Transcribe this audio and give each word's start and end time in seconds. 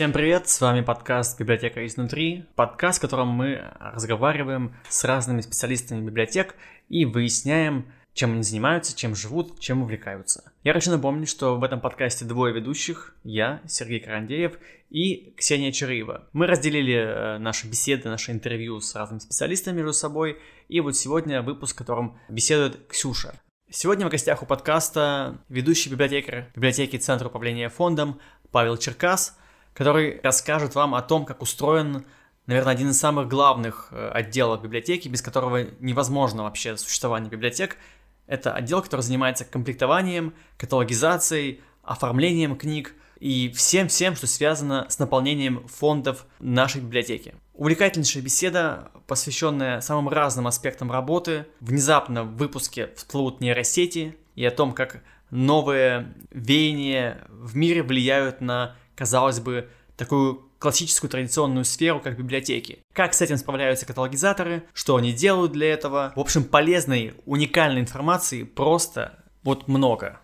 Всем 0.00 0.14
привет, 0.14 0.48
с 0.48 0.62
вами 0.62 0.80
подкаст 0.80 1.38
«Библиотека 1.38 1.84
изнутри», 1.84 2.46
подкаст, 2.54 2.96
в 2.96 3.00
котором 3.02 3.28
мы 3.28 3.70
разговариваем 3.78 4.74
с 4.88 5.04
разными 5.04 5.42
специалистами 5.42 6.00
библиотек 6.00 6.54
и 6.88 7.04
выясняем, 7.04 7.84
чем 8.14 8.32
они 8.32 8.42
занимаются, 8.42 8.96
чем 8.96 9.14
живут, 9.14 9.60
чем 9.60 9.82
увлекаются. 9.82 10.54
Я 10.64 10.72
хочу 10.72 10.90
напомнить, 10.90 11.28
что 11.28 11.58
в 11.58 11.64
этом 11.64 11.82
подкасте 11.82 12.24
двое 12.24 12.54
ведущих, 12.54 13.14
я, 13.24 13.60
Сергей 13.68 14.00
Карандеев 14.00 14.54
и 14.88 15.34
Ксения 15.36 15.70
Чарыева. 15.70 16.30
Мы 16.32 16.46
разделили 16.46 16.94
э, 16.94 17.36
наши 17.36 17.68
беседы, 17.68 18.08
наши 18.08 18.32
интервью 18.32 18.80
с 18.80 18.94
разными 18.94 19.18
специалистами 19.18 19.76
между 19.76 19.92
собой, 19.92 20.38
и 20.70 20.80
вот 20.80 20.96
сегодня 20.96 21.42
выпуск, 21.42 21.74
в 21.74 21.78
котором 21.78 22.18
беседует 22.30 22.86
Ксюша. 22.88 23.34
Сегодня 23.70 24.06
в 24.06 24.10
гостях 24.10 24.42
у 24.42 24.46
подкаста 24.46 25.44
ведущий 25.50 25.90
библиотекарь 25.90 26.50
библиотеки 26.54 26.96
Центра 26.96 27.28
управления 27.28 27.68
фондом 27.68 28.18
Павел 28.50 28.78
Черкас– 28.78 29.36
который 29.80 30.20
расскажет 30.22 30.74
вам 30.74 30.94
о 30.94 31.00
том, 31.00 31.24
как 31.24 31.40
устроен, 31.40 32.04
наверное, 32.44 32.74
один 32.74 32.90
из 32.90 33.00
самых 33.00 33.28
главных 33.28 33.88
э, 33.92 34.10
отделов 34.10 34.60
библиотеки, 34.60 35.08
без 35.08 35.22
которого 35.22 35.68
невозможно 35.80 36.42
вообще 36.42 36.76
существование 36.76 37.30
библиотек. 37.30 37.78
Это 38.26 38.52
отдел, 38.52 38.82
который 38.82 39.00
занимается 39.00 39.46
комплектованием, 39.46 40.34
каталогизацией, 40.58 41.62
оформлением 41.82 42.58
книг 42.58 42.94
и 43.20 43.50
всем-всем, 43.56 44.16
что 44.16 44.26
связано 44.26 44.84
с 44.90 44.98
наполнением 44.98 45.66
фондов 45.66 46.26
нашей 46.40 46.82
библиотеки. 46.82 47.34
Увлекательнейшая 47.54 48.22
беседа, 48.22 48.90
посвященная 49.06 49.80
самым 49.80 50.10
разным 50.10 50.46
аспектам 50.46 50.92
работы. 50.92 51.46
Внезапно 51.60 52.24
в 52.24 52.36
выпуске 52.36 52.90
всплывут 52.96 53.40
нейросети 53.40 54.14
и 54.34 54.44
о 54.44 54.50
том, 54.50 54.72
как 54.72 55.02
новые 55.30 56.12
веяния 56.30 57.26
в 57.30 57.56
мире 57.56 57.82
влияют 57.82 58.42
на 58.42 58.76
казалось 59.00 59.40
бы, 59.40 59.66
такую 59.96 60.50
классическую 60.58 61.08
традиционную 61.08 61.64
сферу, 61.64 62.00
как 62.00 62.18
библиотеки. 62.18 62.80
Как 62.92 63.14
с 63.14 63.22
этим 63.22 63.38
справляются 63.38 63.86
каталогизаторы, 63.86 64.62
что 64.74 64.96
они 64.96 65.14
делают 65.14 65.52
для 65.52 65.72
этого. 65.72 66.12
В 66.14 66.20
общем, 66.20 66.44
полезной, 66.44 67.14
уникальной 67.24 67.80
информации 67.80 68.42
просто 68.42 69.24
вот 69.42 69.68
много, 69.68 70.20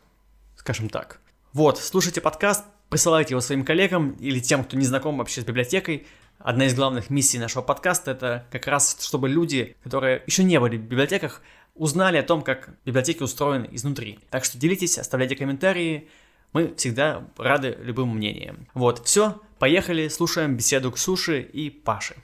скажем 0.57 0.91
так. 0.91 1.23
Вот, 1.55 1.79
слушайте 1.79 2.21
подкаст, 2.21 2.67
присылайте 2.91 3.33
его 3.33 3.41
своим 3.41 3.65
коллегам 3.65 4.11
или 4.21 4.41
тем, 4.41 4.63
кто 4.63 4.77
не 4.77 4.85
знаком 4.85 5.17
вообще 5.17 5.41
с 5.41 5.45
библиотекой. 5.45 6.07
Одна 6.39 6.67
из 6.67 6.75
главных 6.75 7.09
миссий 7.09 7.39
нашего 7.39 7.63
подкаста 7.63 8.11
это 8.11 8.47
как 8.53 8.67
раз, 8.67 8.99
чтобы 9.01 9.31
люди, 9.31 9.75
которые 9.83 10.23
еще 10.27 10.45
не 10.45 10.61
были 10.61 10.77
в 10.77 10.83
библиотеках, 10.83 11.41
узнали 11.75 12.19
о 12.19 12.23
том, 12.23 12.43
как 12.43 12.77
библиотеки 12.85 13.23
устроены 13.23 13.69
изнутри. 13.73 14.19
Так 14.29 14.45
что 14.45 14.59
делитесь, 14.59 14.99
оставляйте 14.99 15.35
комментарии, 15.35 16.11
мы 16.53 16.75
всегда 16.77 17.29
рады 17.37 17.77
любым 17.83 18.17
мнениям. 18.17 18.69
Вот, 18.75 19.07
все, 19.07 19.41
поехали, 19.59 20.09
слушаем 20.09 20.57
беседу 20.57 20.91
Ксюши 20.91 21.41
и 21.43 21.71
Паши. 21.71 22.15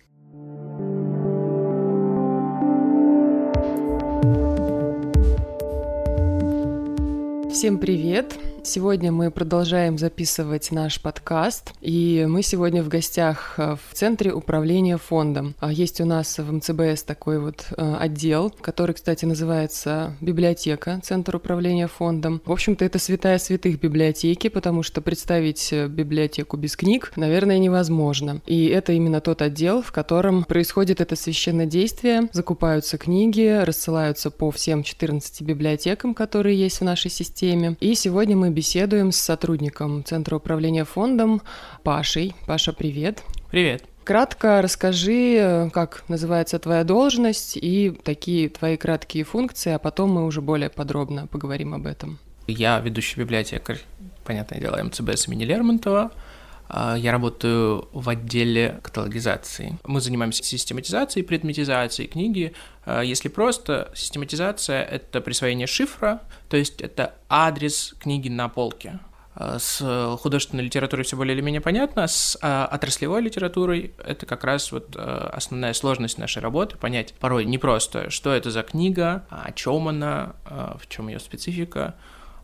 Всем 7.53 7.79
привет! 7.79 8.52
Сегодня 8.65 9.11
мы 9.11 9.33
продолжаем 9.33 9.99
записывать 9.99 10.71
наш 10.71 11.01
подкаст, 11.01 11.73
и 11.81 12.25
мы 12.29 12.45
сегодня 12.45 12.85
в 12.85 12.89
гостях 12.89 13.55
э, 13.57 13.75
в 13.75 13.95
Центре 13.95 14.33
управления 14.33 14.99
фондом. 14.99 15.57
А 15.59 15.73
есть 15.73 16.01
у 16.01 16.05
нас 16.05 16.39
в 16.39 16.53
МЦБС 16.53 17.03
такой 17.03 17.41
вот 17.41 17.67
э, 17.77 17.97
отдел, 17.99 18.55
который, 18.61 18.95
кстати, 18.95 19.25
называется 19.25 20.17
библиотека, 20.21 21.01
Центр 21.03 21.35
управления 21.37 21.89
фондом. 21.89 22.41
В 22.45 22.53
общем-то, 22.53 22.85
это 22.85 23.01
святая 23.01 23.39
святых 23.39 23.81
библиотеки, 23.81 24.47
потому 24.47 24.85
что 24.85 25.01
представить 25.01 25.73
э, 25.73 25.89
библиотеку 25.89 26.57
без 26.57 26.77
книг, 26.77 27.13
наверное, 27.17 27.59
невозможно. 27.59 28.43
И 28.47 28.67
это 28.67 28.93
именно 28.93 29.21
тот 29.21 29.43
отдел, 29.43 29.83
в 29.83 29.91
котором 29.91 30.45
происходит 30.45 31.01
это 31.01 31.17
священное 31.17 31.67
действие. 31.67 32.29
Закупаются 32.33 32.97
книги, 32.97 33.61
рассылаются 33.65 34.31
по 34.31 34.53
всем 34.53 34.85
14 34.85 35.43
библиотекам, 35.43 36.15
которые 36.15 36.57
есть 36.57 36.79
в 36.79 36.85
нашей 36.85 37.11
системе. 37.11 37.77
И 37.81 37.97
сегодня 37.97 38.37
мы 38.37 38.52
беседуем 38.53 39.11
с 39.11 39.17
сотрудником 39.17 40.05
Центра 40.05 40.37
управления 40.37 40.85
фондом 40.85 41.43
Пашей. 41.83 42.35
Паша, 42.47 42.73
привет. 42.73 43.23
Привет. 43.51 43.85
Кратко 44.05 44.61
расскажи, 44.63 45.71
как 45.73 46.05
называется 46.09 46.59
твоя 46.59 46.85
должность 46.85 47.57
и 47.57 47.91
такие 48.03 48.49
твои 48.49 48.77
краткие 48.77 49.25
функции, 49.25 49.73
а 49.73 49.79
потом 49.79 50.11
мы 50.11 50.25
уже 50.25 50.41
более 50.41 50.71
подробно 50.71 51.27
поговорим 51.27 51.73
об 51.75 51.87
этом. 51.87 52.19
Я 52.49 52.81
ведущий 52.81 53.21
библиотекарь, 53.21 53.79
понятное 54.25 54.61
дело, 54.61 54.83
МЦБС 54.83 55.29
имени 55.29 55.45
Лермонтова. 55.45 56.11
А, 56.69 56.97
я 56.97 57.13
работаю 57.13 57.89
в 57.93 58.09
отделе 58.09 58.81
каталогизации. 58.83 59.79
Мы 59.85 60.01
занимаемся 60.01 60.43
систематизацией, 60.43 61.25
предметизацией 61.25 62.09
книги. 62.09 62.55
А, 62.85 63.03
если 63.03 63.29
просто, 63.29 63.91
систематизация— 63.95 64.83
это 64.91 65.21
присвоение 65.21 65.67
шифра, 65.67 66.23
то 66.49 66.57
есть 66.57 66.81
это 66.81 67.15
адрес 67.29 67.95
книги 68.01 68.29
на 68.29 68.49
полке. 68.49 69.01
А, 69.35 69.59
с 69.59 70.17
художественной 70.21 70.65
литературой 70.65 71.05
все 71.05 71.17
более 71.17 71.35
или 71.35 71.43
менее 71.43 71.61
понятно, 71.61 72.07
с 72.07 72.37
отраслевой 72.41 73.23
литературой 73.23 73.93
это 74.03 74.27
как 74.27 74.45
раз 74.45 74.73
вот 74.73 74.97
основная 74.97 75.75
сложность 75.75 76.19
нашей 76.19 76.41
работы, 76.43 76.77
понять 76.77 77.15
порой 77.15 77.45
не 77.45 77.59
просто, 77.59 78.11
что 78.11 78.33
это 78.33 78.51
за 78.51 78.63
книга, 78.63 79.27
о 79.29 79.53
чем 79.53 79.89
она, 79.89 80.37
в 80.45 80.87
чем 80.89 81.09
ее 81.09 81.21
специфика, 81.21 81.95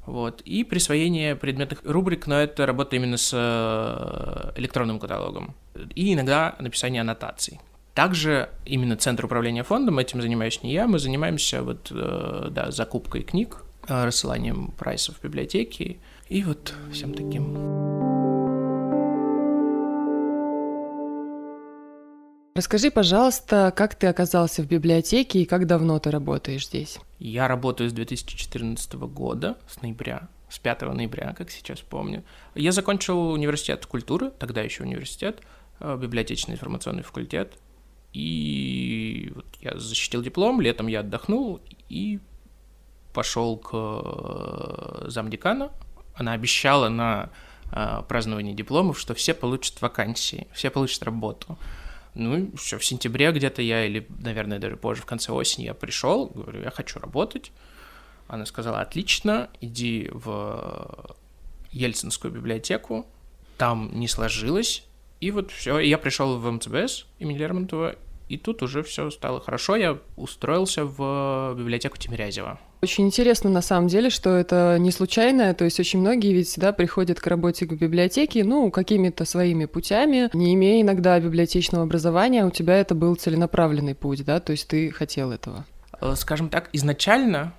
вот. 0.09 0.41
И 0.41 0.65
присвоение 0.65 1.37
предметных 1.37 1.81
рубрик, 1.85 2.27
но 2.27 2.41
это 2.41 2.65
работа 2.65 2.97
именно 2.97 3.19
с 3.19 3.31
э, 3.35 4.59
электронным 4.59 4.99
каталогом. 4.99 5.55
И 5.95 6.15
иногда 6.15 6.57
написание 6.59 7.03
аннотаций. 7.03 7.61
Также 7.93 8.49
именно 8.65 8.97
Центр 8.97 9.27
управления 9.27 9.65
фондом, 9.65 9.99
этим 9.99 10.23
занимаюсь 10.23 10.63
не 10.63 10.73
я, 10.73 10.87
мы 10.87 10.99
занимаемся 10.99 11.63
вот, 11.63 11.89
э, 11.91 12.49
да, 12.51 12.71
закупкой 12.71 13.23
книг, 13.23 13.65
э, 13.87 14.05
рассыланием 14.05 14.73
прайсов 14.79 15.17
в 15.19 15.23
библиотеки 15.23 16.01
и 16.31 16.43
вот 16.43 16.75
всем 16.91 17.13
таким. 17.13 18.08
Расскажи, 22.59 22.91
пожалуйста, 22.91 23.73
как 23.77 23.95
ты 23.95 24.09
оказался 24.09 24.65
в 24.65 24.67
библиотеке 24.67 25.43
и 25.43 25.45
как 25.45 25.69
давно 25.69 25.97
ты 26.01 26.11
работаешь 26.11 26.67
здесь? 26.67 26.99
Я 27.21 27.47
работаю 27.47 27.89
с 27.89 27.93
2014 27.93 28.95
года, 28.95 29.57
с 29.69 29.81
ноября, 29.81 30.29
с 30.51 30.59
5 30.59 30.81
ноября, 30.93 31.37
как 31.39 31.53
сейчас 31.53 31.79
помню. 31.79 32.25
Я 32.57 32.73
закончил 32.73 33.31
университет 33.31 33.87
культуры, 33.87 34.33
тогда 34.41 34.61
еще 34.63 34.83
университет, 34.83 35.41
э, 35.79 35.97
библиотечный 36.03 36.55
информационный 36.55 37.05
факультет. 37.05 37.53
И 38.13 39.31
вот 39.37 39.47
я 39.61 39.79
защитил 39.79 40.21
диплом, 40.21 40.61
летом 40.61 40.89
я 40.89 41.01
отдохнул 41.01 41.61
и 41.89 42.19
пошел 43.15 43.57
к 43.57 43.71
э, 43.73 45.05
замдекана. 45.09 45.71
Она 46.17 46.33
обещала 46.33 46.89
на 46.89 47.31
э, 47.71 48.03
празднование 48.09 48.53
дипломов, 48.53 48.99
что 48.99 49.15
все 49.15 49.33
получат 49.33 49.81
вакансии, 49.81 50.49
все 50.53 50.71
получат 50.71 51.05
работу. 51.05 51.57
Ну, 52.19 52.51
все, 52.57 52.79
в 52.79 52.85
сентябре 52.85 53.31
где-то 53.31 53.63
я, 53.63 53.87
или, 53.87 54.05
наверное, 54.19 54.59
даже 54.59 54.77
позже, 54.77 55.03
в 55.03 55.07
конце 55.07 55.31
осени 55.31 55.67
я 55.67 55.75
пришел, 55.75 56.27
говорю, 56.27 56.63
я 56.63 56.71
хочу 56.71 56.99
работать. 56.99 57.53
Она 58.27 58.45
сказала, 58.45 58.81
отлично, 58.81 59.49
иди 59.61 60.11
в 60.13 61.17
Ельцинскую 61.71 62.33
библиотеку, 62.35 63.07
там 63.57 63.91
не 63.95 64.09
сложилось, 64.09 64.85
и 65.21 65.31
вот 65.31 65.53
все, 65.53 65.79
я 65.79 65.97
пришел 65.97 66.39
в 66.39 66.51
МЦБС 66.51 67.07
имени 67.21 67.39
Лермонтова, 67.39 67.95
и 68.29 68.37
тут 68.37 68.63
уже 68.63 68.83
все 68.83 69.11
стало 69.11 69.41
хорошо, 69.41 69.77
я 69.77 69.99
устроился 70.17 70.85
в 70.85 71.55
библиотеку 71.57 71.97
Тимирязева. 71.97 72.59
Очень 72.81 73.07
интересно 73.07 73.51
на 73.51 73.61
самом 73.61 73.89
деле, 73.89 74.09
что 74.09 74.31
это 74.31 74.77
не 74.79 74.93
случайно, 74.93 75.53
то 75.53 75.65
есть 75.65 75.81
очень 75.81 75.99
многие 75.99 76.33
ведь 76.33 76.47
всегда 76.47 76.73
приходят 76.73 77.21
к 77.21 77.27
работе 77.27 77.67
в 77.67 77.73
библиотеке, 77.73 78.45
ну, 78.45 78.71
какими-то 78.71 79.25
своими 79.25 79.65
путями, 79.65 80.31
не 80.33 80.55
имея 80.55 80.83
иногда 80.83 81.19
библиотечного 81.19 81.85
образования, 81.85 82.45
у 82.45 82.51
тебя 82.51 82.77
это 82.77 82.95
был 82.95 83.17
целенаправленный 83.17 83.97
путь, 83.97 84.25
да, 84.25 84.39
то 84.39 84.53
есть 84.53 84.69
ты 84.69 84.91
хотел 84.93 85.33
этого. 85.33 85.65
Э, 86.01 86.15
скажем 86.17 86.49
так, 86.49 86.69
изначально 86.73 87.53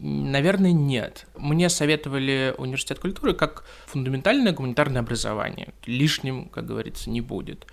Наверное, 0.00 0.72
нет. 0.72 1.26
Мне 1.36 1.68
советовали 1.68 2.54
университет 2.56 2.98
культуры 2.98 3.34
как 3.34 3.64
фундаментальное 3.86 4.52
гуманитарное 4.52 5.02
образование. 5.02 5.74
Лишним, 5.84 6.46
как 6.46 6.64
говорится, 6.64 7.10
не 7.10 7.20
будет. 7.20 7.66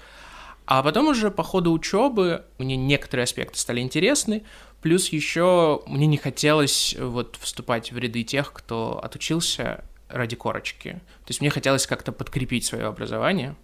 А 0.70 0.84
потом 0.84 1.08
уже 1.08 1.32
по 1.32 1.42
ходу 1.42 1.72
учебы 1.72 2.46
мне 2.60 2.76
некоторые 2.76 3.24
аспекты 3.24 3.58
стали 3.58 3.82
интересны, 3.82 4.44
плюс 4.84 5.10
еще 5.10 5.82
мне 5.88 6.06
не 6.06 6.18
хотелось 6.18 6.96
вот 7.00 7.40
вступать 7.42 7.92
в 7.92 7.98
ряды 7.98 8.22
тех, 8.22 8.54
кто 8.54 9.04
отучился 9.04 9.84
ради 10.10 10.36
корочки. 10.36 10.92
То 11.26 11.30
есть 11.30 11.42
мне 11.42 11.50
хотелось 11.50 11.88
как-то 11.88 12.12
подкрепить 12.12 12.66
свое 12.66 12.86
образование. 12.86 13.56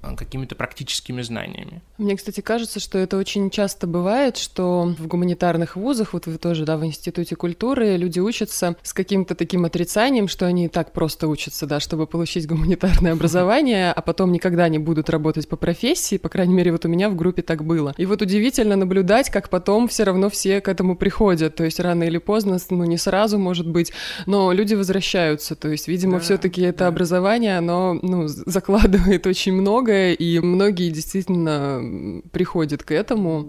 А, 0.00 0.14
какими-то 0.14 0.54
практическими 0.54 1.22
знаниями. 1.22 1.82
Мне, 1.98 2.16
кстати, 2.16 2.40
кажется, 2.40 2.78
что 2.78 2.98
это 2.98 3.16
очень 3.16 3.50
часто 3.50 3.88
бывает, 3.88 4.36
что 4.36 4.94
в 4.96 5.08
гуманитарных 5.08 5.74
вузах, 5.74 6.12
вот 6.12 6.26
вы 6.26 6.38
тоже, 6.38 6.64
да, 6.64 6.76
в 6.76 6.84
Институте 6.84 7.34
культуры, 7.34 7.96
люди 7.96 8.20
учатся 8.20 8.76
с 8.84 8.92
каким-то 8.92 9.34
таким 9.34 9.64
отрицанием, 9.64 10.28
что 10.28 10.46
они 10.46 10.68
так 10.68 10.92
просто 10.92 11.26
учатся, 11.26 11.66
да, 11.66 11.80
чтобы 11.80 12.06
получить 12.06 12.46
гуманитарное 12.46 13.12
образование, 13.12 13.90
а 13.92 14.00
потом 14.00 14.30
никогда 14.30 14.68
не 14.68 14.78
будут 14.78 15.10
работать 15.10 15.48
по 15.48 15.56
профессии, 15.56 16.16
по 16.16 16.28
крайней 16.28 16.54
мере, 16.54 16.70
вот 16.70 16.84
у 16.84 16.88
меня 16.88 17.10
в 17.10 17.16
группе 17.16 17.42
так 17.42 17.64
было. 17.64 17.92
И 17.96 18.06
вот 18.06 18.22
удивительно 18.22 18.76
наблюдать, 18.76 19.30
как 19.30 19.50
потом 19.50 19.88
все 19.88 20.04
равно 20.04 20.30
все 20.30 20.60
к 20.60 20.68
этому 20.68 20.96
приходят, 20.96 21.56
то 21.56 21.64
есть 21.64 21.80
рано 21.80 22.04
или 22.04 22.18
поздно, 22.18 22.58
ну 22.70 22.84
не 22.84 22.98
сразу, 22.98 23.38
может 23.38 23.68
быть, 23.68 23.92
но 24.26 24.52
люди 24.52 24.74
возвращаются, 24.74 25.56
то 25.56 25.68
есть, 25.68 25.88
видимо, 25.88 26.14
да, 26.14 26.20
все-таки 26.20 26.62
это 26.62 26.80
да. 26.80 26.86
образование, 26.86 27.58
оно, 27.58 27.98
ну, 28.00 28.28
закладывает 28.28 29.26
очень 29.26 29.52
много 29.52 29.87
многое, 29.88 30.12
и 30.12 30.38
многие 30.40 30.90
действительно 30.90 32.22
приходят 32.30 32.82
к 32.82 32.92
этому. 32.92 33.46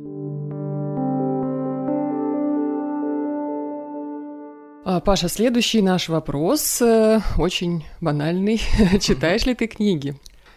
А, 4.85 5.01
Паша, 5.01 5.27
следующий 5.27 5.81
наш 5.81 6.09
вопрос 6.09 6.81
э, 6.81 7.19
очень 7.37 7.85
банальный. 8.01 8.61
Читаешь 9.01 9.45
ли 9.45 9.53
ты 9.53 9.67
книги? 9.67 10.15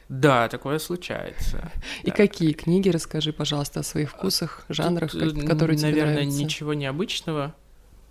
Да, 0.09 0.49
такое 0.49 0.79
случается. 0.79 1.73
И 2.03 2.11
да. 2.11 2.17
какие 2.17 2.53
книги? 2.53 2.89
Расскажи, 2.89 3.33
пожалуйста, 3.33 3.81
о 3.81 3.83
своих 3.83 4.11
вкусах, 4.11 4.65
жанрах, 4.69 5.11
Тут, 5.11 5.45
которые 5.45 5.77
тебе 5.77 5.89
наверное, 5.89 6.15
нравятся. 6.15 6.39
ничего 6.39 6.75
необычного. 6.75 7.55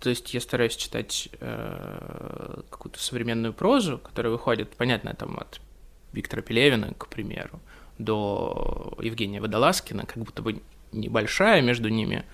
То 0.00 0.10
есть 0.10 0.34
я 0.34 0.40
стараюсь 0.40 0.76
читать 0.76 1.28
э, 1.40 2.60
какую-то 2.70 3.00
современную 3.00 3.54
прозу, 3.54 3.98
которая 3.98 4.32
выходит, 4.32 4.70
понятно, 4.76 5.14
там 5.14 5.38
от 5.38 5.60
Виктора 6.12 6.42
Пелевина, 6.42 6.94
к 6.94 7.08
примеру, 7.08 7.60
до 7.98 8.96
Евгения 9.00 9.40
Водолазкина, 9.40 10.06
как 10.06 10.18
будто 10.18 10.42
бы 10.42 10.62
небольшая 10.92 11.62
между 11.62 11.88
ними 11.88 12.24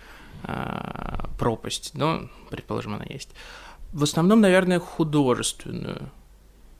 а, 0.42 1.30
пропасть, 1.38 1.92
но, 1.94 2.28
предположим, 2.50 2.94
она 2.94 3.04
есть. 3.08 3.30
В 3.92 4.02
основном, 4.02 4.40
наверное, 4.40 4.78
художественную. 4.78 6.10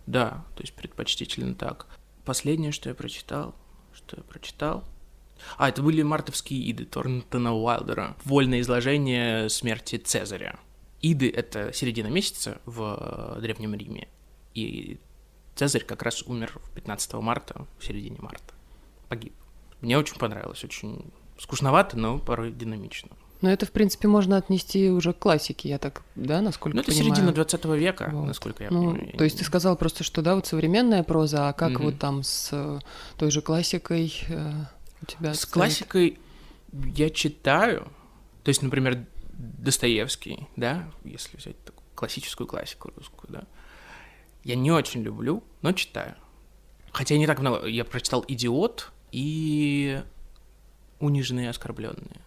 Да, 0.06 0.44
то 0.56 0.62
есть 0.62 0.74
предпочтительно 0.74 1.54
так. 1.54 1.86
Последнее, 2.24 2.72
что 2.72 2.88
я 2.88 2.94
прочитал, 2.94 3.54
что 3.92 4.16
я 4.16 4.22
прочитал. 4.22 4.84
А, 5.56 5.68
это 5.68 5.82
были 5.82 6.02
мартовские 6.02 6.70
иды 6.70 6.84
Торнтона 6.84 7.54
Уайлдера. 7.54 8.16
Вольное 8.24 8.60
изложение 8.60 9.48
смерти 9.48 9.96
Цезаря. 9.96 10.58
Иды— 11.00 11.30
это 11.34 11.72
середина 11.72 12.08
месяца 12.08 12.60
в 12.64 13.38
Древнем 13.40 13.74
Риме. 13.74 14.08
И 14.54 14.98
Цезарь 15.58 15.82
как 15.82 16.04
раз 16.04 16.22
умер 16.22 16.56
15 16.76 17.14
марта, 17.14 17.66
в 17.80 17.84
середине 17.84 18.18
марта. 18.20 18.54
Погиб. 19.08 19.34
Мне 19.80 19.98
очень 19.98 20.16
понравилось, 20.16 20.62
очень 20.62 21.04
скучновато, 21.36 21.98
но 21.98 22.20
порой 22.20 22.52
динамично. 22.52 23.10
Но 23.40 23.50
это, 23.50 23.66
в 23.66 23.72
принципе, 23.72 24.06
можно 24.06 24.36
отнести 24.36 24.88
уже 24.88 25.12
к 25.12 25.18
классике, 25.18 25.68
я 25.68 25.78
так, 25.78 26.02
да, 26.14 26.40
насколько 26.42 26.76
Ну, 26.76 26.82
это 26.82 26.92
понимаю. 26.92 27.12
середина 27.12 27.32
20 27.32 27.64
века, 27.64 28.08
вот. 28.12 28.26
насколько 28.26 28.62
я 28.62 28.70
ну, 28.70 28.92
понимаю. 28.92 29.18
То 29.18 29.24
есть 29.24 29.38
ты 29.38 29.44
сказал 29.44 29.74
просто, 29.74 30.04
что, 30.04 30.22
да, 30.22 30.36
вот 30.36 30.46
современная 30.46 31.02
проза, 31.02 31.48
а 31.48 31.52
как 31.52 31.72
mm-hmm. 31.72 31.82
вот 31.82 31.98
там 31.98 32.22
с 32.22 32.50
э, 32.52 32.78
той 33.16 33.32
же 33.32 33.42
классикой 33.42 34.14
э, 34.28 34.52
у 35.02 35.06
тебя? 35.06 35.34
С 35.34 35.38
стоит? 35.40 35.52
классикой 35.54 36.18
я 36.72 37.10
читаю, 37.10 37.88
то 38.44 38.50
есть, 38.50 38.62
например, 38.62 39.06
Достоевский, 39.32 40.46
да, 40.54 40.88
если 41.02 41.36
взять 41.36 41.60
такую 41.64 41.82
классическую 41.96 42.46
классику 42.46 42.92
русскую, 42.94 43.32
да, 43.32 43.42
я 44.44 44.56
не 44.56 44.70
очень 44.70 45.02
люблю, 45.02 45.42
но 45.62 45.72
читаю. 45.72 46.14
Хотя 46.92 47.16
не 47.16 47.26
так 47.26 47.38
много. 47.40 47.66
Я 47.66 47.84
прочитал 47.84 48.24
«Идиот» 48.26 48.92
и 49.12 50.02
«Униженные 51.00 51.46
и 51.46 51.48
оскорбленные». 51.48 52.20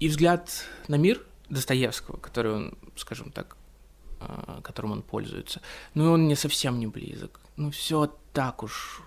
И 0.00 0.08
взгляд 0.08 0.66
на 0.88 0.96
мир 0.96 1.24
Достоевского, 1.48 2.16
который 2.16 2.52
он, 2.52 2.78
скажем 2.96 3.30
так, 3.30 3.56
а, 4.20 4.60
которым 4.62 4.92
он 4.92 5.02
пользуется, 5.02 5.60
ну, 5.94 6.10
он 6.12 6.24
мне 6.24 6.36
совсем 6.36 6.78
не 6.78 6.86
близок. 6.86 7.40
Ну, 7.56 7.70
все 7.70 8.12
так 8.32 8.62
уж 8.62 9.02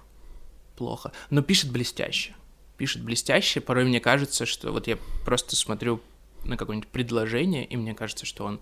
плохо. 0.75 1.11
Но 1.29 1.41
пишет 1.41 1.71
блестяще. 1.71 2.35
Пишет 2.77 3.03
блестяще. 3.03 3.59
Порой 3.59 3.85
мне 3.85 3.99
кажется, 3.99 4.45
что 4.45 4.71
вот 4.71 4.87
я 4.87 4.97
просто 5.25 5.55
смотрю 5.55 6.01
на 6.45 6.55
какое-нибудь 6.55 6.89
предложение, 6.89 7.65
и 7.65 7.75
мне 7.75 7.93
кажется, 7.93 8.25
что 8.25 8.45
он 8.45 8.61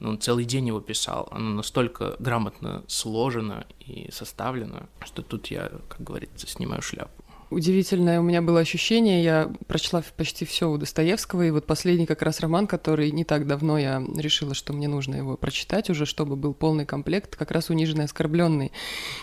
он 0.00 0.20
целый 0.20 0.44
день 0.44 0.68
его 0.68 0.80
писал. 0.80 1.28
Оно 1.30 1.50
настолько 1.50 2.16
грамотно 2.18 2.84
сложено 2.86 3.66
и 3.80 4.10
составлено, 4.12 4.88
что 5.04 5.22
тут 5.22 5.48
я, 5.48 5.70
как 5.88 6.02
говорится, 6.02 6.46
снимаю 6.46 6.82
шляпу. 6.82 7.24
Удивительное 7.50 8.20
у 8.20 8.22
меня 8.22 8.42
было 8.42 8.60
ощущение, 8.60 9.24
я 9.24 9.50
прочла 9.66 10.02
почти 10.18 10.44
все 10.44 10.70
у 10.70 10.76
Достоевского, 10.76 11.46
и 11.46 11.50
вот 11.50 11.64
последний 11.64 12.04
как 12.04 12.20
раз 12.20 12.40
роман, 12.40 12.66
который 12.66 13.10
не 13.10 13.24
так 13.24 13.46
давно 13.46 13.78
я 13.78 14.04
решила, 14.16 14.52
что 14.52 14.74
мне 14.74 14.86
нужно 14.86 15.14
его 15.14 15.34
прочитать 15.38 15.88
уже, 15.88 16.04
чтобы 16.04 16.36
был 16.36 16.52
полный 16.52 16.84
комплект, 16.84 17.36
как 17.36 17.50
раз 17.50 17.70
«Униженный 17.70 18.04
оскорбленный». 18.04 18.70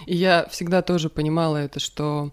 И 0.07 0.15
я 0.15 0.47
всегда 0.49 0.81
тоже 0.81 1.11
понимала 1.11 1.57
это, 1.57 1.79
что 1.79 2.31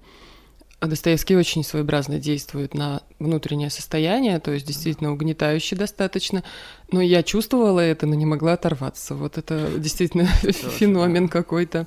Достоевский 0.87 1.37
очень 1.37 1.62
своеобразно 1.62 2.19
действует 2.19 2.75
на 2.75 3.02
внутреннее 3.19 3.70
состояние, 3.70 4.40
то 4.40 4.50
есть 4.50 4.67
действительно 4.67 5.12
угнетающий 5.12 5.76
достаточно. 5.76 6.43
Но 6.90 7.00
я 7.00 7.23
чувствовала 7.23 7.81
это, 7.81 8.06
но 8.06 8.14
не 8.14 8.26
могла 8.26 8.55
оторваться. 8.55 9.14
Вот 9.14 9.38
это 9.38 9.69
действительно 9.79 10.26
феномен 10.26 11.29
какой-то. 11.29 11.87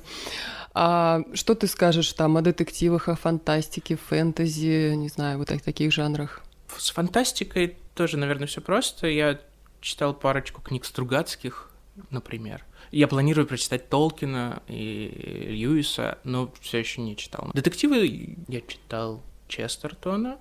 А 0.72 1.22
что 1.32 1.54
ты 1.54 1.66
скажешь 1.66 2.12
там 2.12 2.36
о 2.36 2.42
детективах, 2.42 3.08
о 3.08 3.16
фантастике, 3.16 3.96
фэнтези, 3.96 4.94
не 4.94 5.08
знаю, 5.08 5.38
вот 5.38 5.50
о 5.50 5.58
таких 5.58 5.92
жанрах? 5.92 6.42
С 6.76 6.90
фантастикой 6.90 7.76
тоже, 7.94 8.18
наверное, 8.18 8.46
все 8.46 8.60
просто. 8.60 9.06
Я 9.06 9.40
читал 9.80 10.12
парочку 10.12 10.60
книг 10.60 10.84
Стругацких, 10.84 11.65
например. 12.10 12.64
Я 12.92 13.08
планирую 13.08 13.46
прочитать 13.46 13.88
Толкина 13.88 14.62
и 14.68 15.48
Льюиса, 15.50 16.18
но 16.24 16.52
все 16.60 16.78
еще 16.78 17.00
не 17.00 17.16
читал. 17.16 17.50
Детективы 17.52 18.36
я 18.48 18.60
читал 18.60 19.22
Честертона, 19.48 20.38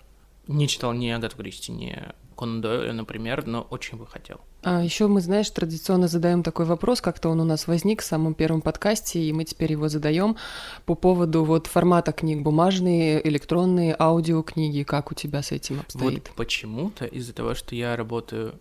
не 0.48 0.68
читал 0.68 0.94
ни 0.94 1.10
Агату 1.10 1.38
Кристи, 1.38 1.72
ни 1.72 1.98
Конан 2.38 2.62
Дойля, 2.62 2.94
например, 2.94 3.46
но 3.48 3.62
очень 3.70 3.98
бы 3.98 4.06
хотел. 4.06 4.42
А 4.62 4.84
еще 4.84 5.08
мы, 5.08 5.22
знаешь, 5.22 5.50
традиционно 5.50 6.08
задаем 6.08 6.42
такой 6.42 6.66
вопрос, 6.66 7.00
как-то 7.00 7.30
он 7.30 7.40
у 7.40 7.44
нас 7.44 7.68
возник 7.68 8.02
в 8.02 8.06
самом 8.06 8.34
первом 8.34 8.62
подкасте, 8.62 9.22
и 9.22 9.32
мы 9.32 9.46
теперь 9.46 9.72
его 9.72 9.90
задаем 9.90 10.38
по 10.86 10.96
поводу 10.96 11.44
вот 11.44 11.68
формата 11.68 12.12
книг, 12.12 12.42
бумажные, 12.42 13.26
электронные, 13.28 13.96
аудиокниги, 13.98 14.84
как 14.84 15.12
у 15.12 15.16
тебя 15.16 15.44
с 15.44 15.52
этим 15.52 15.82
обстоит? 15.82 16.28
Вот 16.28 16.36
почему-то 16.36 17.06
из-за 17.06 17.34
того, 17.34 17.54
что 17.54 17.76
я 17.76 17.96
работаю, 17.96 18.56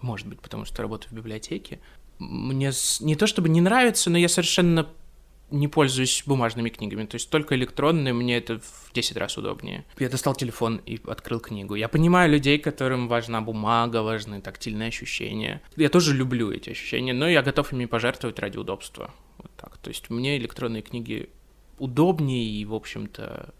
может 0.00 0.26
быть, 0.26 0.40
потому 0.40 0.64
что 0.64 0.80
работаю 0.82 1.12
в 1.12 1.14
библиотеке, 1.14 1.78
мне 2.20 2.70
не 3.00 3.16
то 3.16 3.26
чтобы 3.26 3.48
не 3.48 3.60
нравится, 3.60 4.10
но 4.10 4.18
я 4.18 4.28
совершенно 4.28 4.88
не 5.50 5.66
пользуюсь 5.66 6.22
бумажными 6.26 6.68
книгами, 6.68 7.06
то 7.06 7.16
есть 7.16 7.28
только 7.28 7.56
электронные, 7.56 8.14
мне 8.14 8.36
это 8.36 8.60
в 8.60 8.92
10 8.94 9.16
раз 9.16 9.36
удобнее. 9.36 9.84
Я 9.98 10.08
достал 10.08 10.34
телефон 10.34 10.80
и 10.86 11.00
открыл 11.06 11.40
книгу. 11.40 11.74
Я 11.74 11.88
понимаю 11.88 12.30
людей, 12.30 12.58
которым 12.58 13.08
важна 13.08 13.40
бумага, 13.40 14.02
важны 14.02 14.40
тактильные 14.40 14.88
ощущения. 14.88 15.60
Я 15.76 15.88
тоже 15.88 16.14
люблю 16.14 16.52
эти 16.52 16.70
ощущения, 16.70 17.12
но 17.12 17.28
я 17.28 17.42
готов 17.42 17.72
ими 17.72 17.86
пожертвовать 17.86 18.38
ради 18.38 18.58
удобства. 18.58 19.12
Вот 19.38 19.50
так. 19.56 19.76
То 19.78 19.88
есть 19.88 20.08
мне 20.10 20.36
электронные 20.36 20.82
книги 20.82 21.30
удобнее 21.78 22.44
и, 22.44 22.64
в 22.64 22.74
общем-то, 22.74 23.54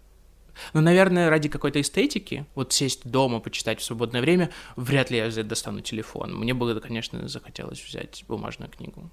ну, 0.73 0.81
наверное, 0.81 1.29
ради 1.29 1.49
какой-то 1.49 1.81
эстетики, 1.81 2.45
вот 2.55 2.73
сесть 2.73 3.01
дома, 3.09 3.39
почитать 3.39 3.79
в 3.79 3.83
свободное 3.83 4.21
время, 4.21 4.49
вряд 4.75 5.11
ли 5.11 5.17
я 5.17 5.27
взять 5.27 5.47
достану 5.47 5.81
телефон. 5.81 6.35
Мне 6.35 6.53
бы, 6.53 6.79
конечно, 6.79 7.27
захотелось 7.27 7.83
взять 7.83 8.23
бумажную 8.27 8.69
книгу. 8.69 9.09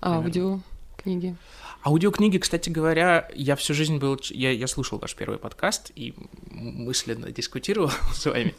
А 0.00 0.16
аудио 0.16 0.60
книги? 0.96 1.36
Аудиокниги, 1.84 2.38
кстати 2.38 2.68
говоря, 2.68 3.28
я 3.34 3.56
всю 3.56 3.72
жизнь 3.72 3.98
был... 3.98 4.20
Я, 4.30 4.50
я 4.50 4.66
слушал 4.66 4.98
ваш 4.98 5.14
первый 5.14 5.38
подкаст 5.38 5.92
и 5.96 6.14
мысленно 6.50 7.30
дискутировал 7.30 7.90
с 8.14 8.26
вами. 8.26 8.54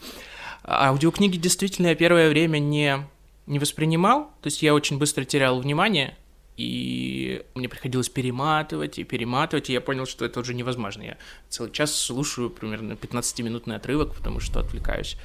Аудиокниги 0.64 1.38
действительно 1.38 1.88
я 1.88 1.96
первое 1.96 2.30
время 2.30 2.58
не, 2.60 3.06
не 3.46 3.60
воспринимал, 3.60 4.26
то 4.42 4.48
есть 4.48 4.62
я 4.64 4.74
очень 4.74 4.98
быстро 4.98 5.24
терял 5.24 5.60
внимание, 5.60 6.18
и 6.58 7.44
мне 7.56 7.70
приходилось 7.70 8.10
перематывать 8.10 9.00
и 9.00 9.04
перематывать, 9.04 9.70
и 9.70 9.74
я 9.74 9.82
понял, 9.82 10.06
что 10.06 10.26
это 10.26 10.40
уже 10.40 10.54
невозможно. 10.54 11.02
Я 11.02 11.18
целый 11.50 11.72
час 11.72 11.96
слушаю 11.96 12.50
примерно 12.50 12.94
15-минутный 12.94 13.76
отрывок, 13.76 14.14
потому 14.14 14.40
что 14.40 14.60
отвлекаюсь. 14.60 15.18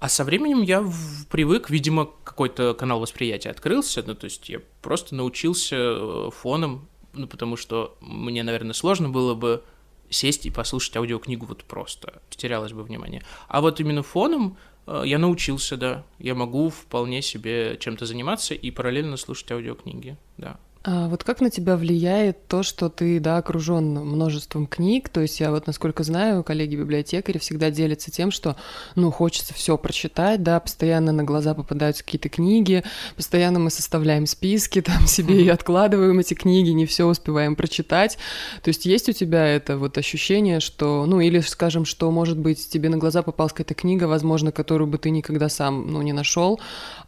А 0.00 0.08
со 0.08 0.24
временем 0.24 0.62
я 0.62 0.84
привык, 1.30 1.70
видимо, 1.70 2.10
какой-то 2.24 2.74
канал 2.74 3.00
восприятия 3.00 3.50
открылся, 3.50 4.02
ну, 4.06 4.14
то 4.14 4.24
есть 4.24 4.48
я 4.48 4.60
просто 4.82 5.14
научился 5.14 5.76
э, 5.76 6.30
фоном, 6.30 6.88
ну, 7.12 7.26
потому 7.26 7.56
что 7.56 7.96
мне, 8.00 8.42
наверное, 8.42 8.74
сложно 8.74 9.08
было 9.08 9.34
бы 9.34 9.62
сесть 10.10 10.46
и 10.46 10.50
послушать 10.50 10.96
аудиокнигу 10.96 11.46
вот 11.46 11.64
просто, 11.64 12.20
терялось 12.30 12.72
бы 12.72 12.82
внимание. 12.82 13.22
А 13.48 13.60
вот 13.60 13.80
именно 13.80 14.02
фоном 14.02 14.56
я 14.86 15.18
научился, 15.18 15.76
да. 15.76 16.04
Я 16.18 16.34
могу 16.34 16.70
вполне 16.70 17.22
себе 17.22 17.76
чем-то 17.78 18.06
заниматься 18.06 18.54
и 18.54 18.70
параллельно 18.70 19.16
слушать 19.16 19.50
аудиокниги, 19.52 20.16
да. 20.36 20.58
А 20.86 21.08
вот 21.08 21.24
как 21.24 21.40
на 21.40 21.48
тебя 21.48 21.76
влияет 21.78 22.46
то, 22.46 22.62
что 22.62 22.90
ты, 22.90 23.18
да, 23.18 23.38
окружен 23.38 23.94
множеством 23.94 24.66
книг? 24.66 25.08
То 25.08 25.22
есть 25.22 25.40
я 25.40 25.50
вот, 25.50 25.66
насколько 25.66 26.02
знаю, 26.04 26.44
коллеги-библиотекари 26.44 27.38
всегда 27.38 27.70
делятся 27.70 28.10
тем, 28.10 28.30
что, 28.30 28.56
ну, 28.94 29.10
хочется 29.10 29.54
все 29.54 29.78
прочитать, 29.78 30.42
да, 30.42 30.60
постоянно 30.60 31.10
на 31.12 31.24
глаза 31.24 31.54
попадаются 31.54 32.04
какие-то 32.04 32.28
книги, 32.28 32.84
постоянно 33.16 33.60
мы 33.60 33.70
составляем 33.70 34.26
списки 34.26 34.82
там 34.82 35.06
себе 35.06 35.42
и 35.42 35.48
откладываем 35.48 36.18
эти 36.18 36.34
книги, 36.34 36.68
не 36.68 36.84
все 36.84 37.06
успеваем 37.06 37.56
прочитать. 37.56 38.18
То 38.62 38.68
есть 38.68 38.84
есть 38.84 39.08
у 39.08 39.12
тебя 39.12 39.46
это 39.46 39.78
вот 39.78 39.96
ощущение, 39.96 40.60
что, 40.60 41.06
ну, 41.06 41.18
или, 41.18 41.40
скажем, 41.40 41.86
что, 41.86 42.10
может 42.10 42.38
быть, 42.38 42.68
тебе 42.68 42.90
на 42.90 42.98
глаза 42.98 43.22
попалась 43.22 43.52
какая-то 43.52 43.72
книга, 43.72 44.04
возможно, 44.04 44.52
которую 44.52 44.88
бы 44.88 44.98
ты 44.98 45.08
никогда 45.08 45.48
сам, 45.48 45.90
ну, 45.90 46.02
не 46.02 46.12
нашел, 46.12 46.60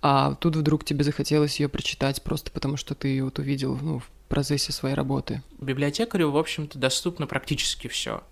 а 0.03 0.35
тут 0.35 0.57
вдруг 0.57 0.85
тебе 0.85 1.05
захотелось 1.05 1.61
ее 1.61 1.69
прочитать 1.69 2.23
просто 2.23 2.50
потому, 2.50 2.76
что 2.76 2.95
ты 2.95 3.09
ее 3.09 3.25
вот 3.25 3.38
увидел 3.38 3.57
видел 3.57 3.79
ну, 3.81 3.99
в 4.00 4.11
процессе 4.29 4.73
своей 4.73 4.95
работы? 4.95 5.43
Библиотекарю, 5.61 6.31
в 6.31 6.37
общем-то, 6.37 6.79
доступно 6.79 7.26
практически 7.26 7.88
все. 7.88 8.23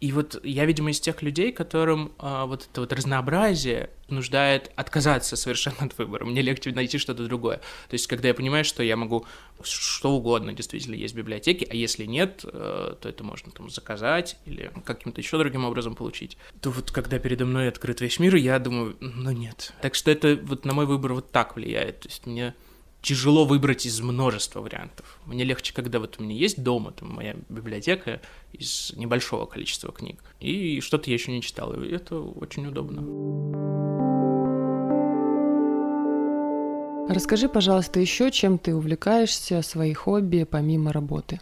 И 0.00 0.12
вот 0.12 0.38
я, 0.44 0.66
видимо, 0.66 0.90
из 0.90 1.00
тех 1.00 1.22
людей, 1.22 1.52
которым 1.52 2.12
а, 2.18 2.44
вот 2.44 2.68
это 2.70 2.82
вот 2.82 2.92
разнообразие 2.92 3.88
нуждает 4.08 4.70
отказаться 4.76 5.36
совершенно 5.36 5.76
от 5.80 5.96
выбора. 5.96 6.26
Мне 6.26 6.42
легче 6.42 6.70
найти 6.72 6.98
что-то 6.98 7.24
другое. 7.24 7.56
То 7.88 7.94
есть, 7.94 8.06
когда 8.06 8.28
я 8.28 8.34
понимаю, 8.34 8.64
что 8.64 8.82
я 8.82 8.96
могу 8.96 9.26
что 9.62 10.12
угодно 10.12 10.52
действительно 10.52 10.94
есть 10.94 11.14
в 11.14 11.16
библиотеке, 11.16 11.66
а 11.70 11.74
если 11.74 12.04
нет, 12.04 12.44
э, 12.44 12.94
то 13.00 13.08
это 13.08 13.24
можно 13.24 13.50
там 13.52 13.70
заказать 13.70 14.36
или 14.44 14.70
каким-то 14.84 15.20
еще 15.20 15.38
другим 15.38 15.64
образом 15.64 15.94
получить. 15.94 16.36
То 16.60 16.70
вот 16.70 16.90
когда 16.90 17.18
передо 17.18 17.46
мной 17.46 17.68
открыт 17.68 18.02
весь 18.02 18.18
мир, 18.18 18.36
я 18.36 18.58
думаю, 18.58 18.96
ну 19.00 19.30
нет. 19.30 19.72
Так 19.80 19.94
что 19.94 20.10
это 20.10 20.38
вот 20.42 20.66
на 20.66 20.74
мой 20.74 20.84
выбор 20.84 21.14
вот 21.14 21.32
так 21.32 21.56
влияет. 21.56 22.00
То 22.00 22.08
есть 22.08 22.26
мне 22.26 22.54
тяжело 23.06 23.44
выбрать 23.44 23.86
из 23.86 24.00
множества 24.00 24.60
вариантов. 24.60 25.20
Мне 25.26 25.44
легче, 25.44 25.72
когда 25.72 26.00
вот 26.00 26.16
у 26.18 26.24
меня 26.24 26.34
есть 26.34 26.60
дома, 26.60 26.90
там 26.90 27.10
моя 27.14 27.36
библиотека 27.48 28.20
из 28.52 28.92
небольшого 28.96 29.46
количества 29.46 29.92
книг, 29.92 30.24
и 30.40 30.80
что-то 30.80 31.08
я 31.08 31.14
еще 31.14 31.30
не 31.30 31.40
читал, 31.40 31.72
и 31.72 31.88
это 31.88 32.18
очень 32.18 32.66
удобно. 32.66 33.02
Расскажи, 37.08 37.48
пожалуйста, 37.48 38.00
еще 38.00 38.32
чем 38.32 38.58
ты 38.58 38.74
увлекаешься, 38.74 39.62
свои 39.62 39.92
хобби 39.92 40.42
помимо 40.42 40.92
работы? 40.92 41.38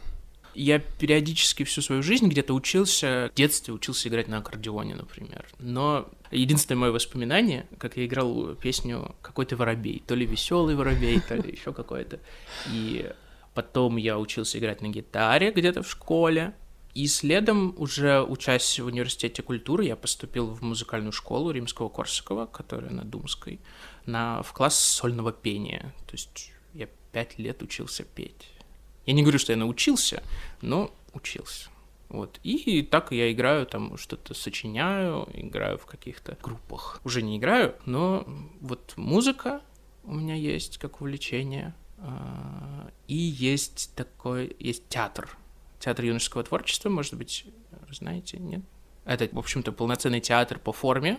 Я 0.55 0.79
периодически 0.79 1.65
всю 1.65 1.83
свою 1.83 2.03
жизнь 2.03 2.29
где-то 2.29 2.55
учился, 2.55 3.31
в 3.33 3.37
детстве 3.37 3.75
учился 3.75 4.09
играть 4.09 4.29
на 4.29 4.39
аккордеоне, 4.39 4.95
например. 4.95 5.47
Но 5.59 6.09
единственное 6.31 6.79
мое 6.79 6.93
воспоминание, 6.93 7.67
как 7.79 7.97
я 7.97 8.07
играл 8.07 8.55
песню 8.55 9.15
«Какой-то 9.21 9.57
воробей», 9.57 10.03
то 10.07 10.15
ли 10.15 10.27
веселый 10.27 10.77
воробей, 10.77 11.21
то 11.21 11.35
ли 11.35 11.53
еще 11.53 11.73
какой-то. 11.73 12.21
И 12.73 13.11
потом 13.55 13.97
я 13.97 14.19
учился 14.19 14.59
играть 14.59 14.81
на 14.81 14.89
гитаре 14.89 15.51
где-то 15.51 15.83
в 15.83 15.91
школе. 15.91 16.55
И 16.95 17.09
следом, 17.09 17.75
уже 17.77 18.23
учась 18.23 18.79
в 18.79 18.87
университете 18.87 19.43
культуры, 19.43 19.85
я 19.85 19.97
поступил 19.97 20.47
в 20.47 20.63
музыкальную 20.63 21.11
школу 21.11 21.51
Римского 21.51 21.89
Корсакова, 21.89 22.47
которая 22.47 22.93
на 22.93 23.03
Думской, 23.03 23.59
на, 24.07 24.43
в 24.43 24.53
класс 24.53 24.79
сольного 24.79 25.33
пения. 25.33 25.93
То 26.07 26.13
есть 26.13 26.53
я 26.73 26.87
пять 27.11 27.37
лет 27.37 27.63
учился 27.63 28.05
петь. 28.05 28.54
Я 29.07 29.15
не 29.15 29.23
говорю, 29.23 29.39
что 29.39 29.53
я 29.53 29.59
научился, 29.59 30.23
но 30.61 30.91
учился. 31.13 31.69
Вот. 32.09 32.39
И 32.43 32.83
так 32.83 33.13
я 33.13 33.33
играю, 33.33 33.67
там 33.67 33.97
что-то 33.97 34.35
сочиняю, 34.35 35.29
играю 35.33 35.79
в 35.79 35.87
каких-то 35.87 36.39
группах. 36.43 37.01
Уже 37.05 37.23
не 37.23 37.39
играю, 37.39 37.75
но 37.87 38.25
вот 38.61 38.95
музыка 38.97 39.63
у 40.05 40.15
меня 40.15 40.35
есть 40.35 40.79
как 40.79 41.01
увлечение. 41.01 41.75
А, 41.99 42.91
и 43.09 43.17
есть 43.17 43.93
такой, 43.97 44.55
есть 44.59 44.89
театр. 44.89 45.37
Театр 45.81 46.05
юношеского 46.05 46.45
творчества, 46.45 46.89
может 46.89 47.15
быть, 47.15 47.47
знаете, 47.91 48.39
нет? 48.39 48.63
Это, 49.05 49.29
в 49.33 49.39
общем-то, 49.39 49.73
полноценный 49.73 50.21
театр 50.21 50.59
по 50.59 50.73
форме, 50.73 51.19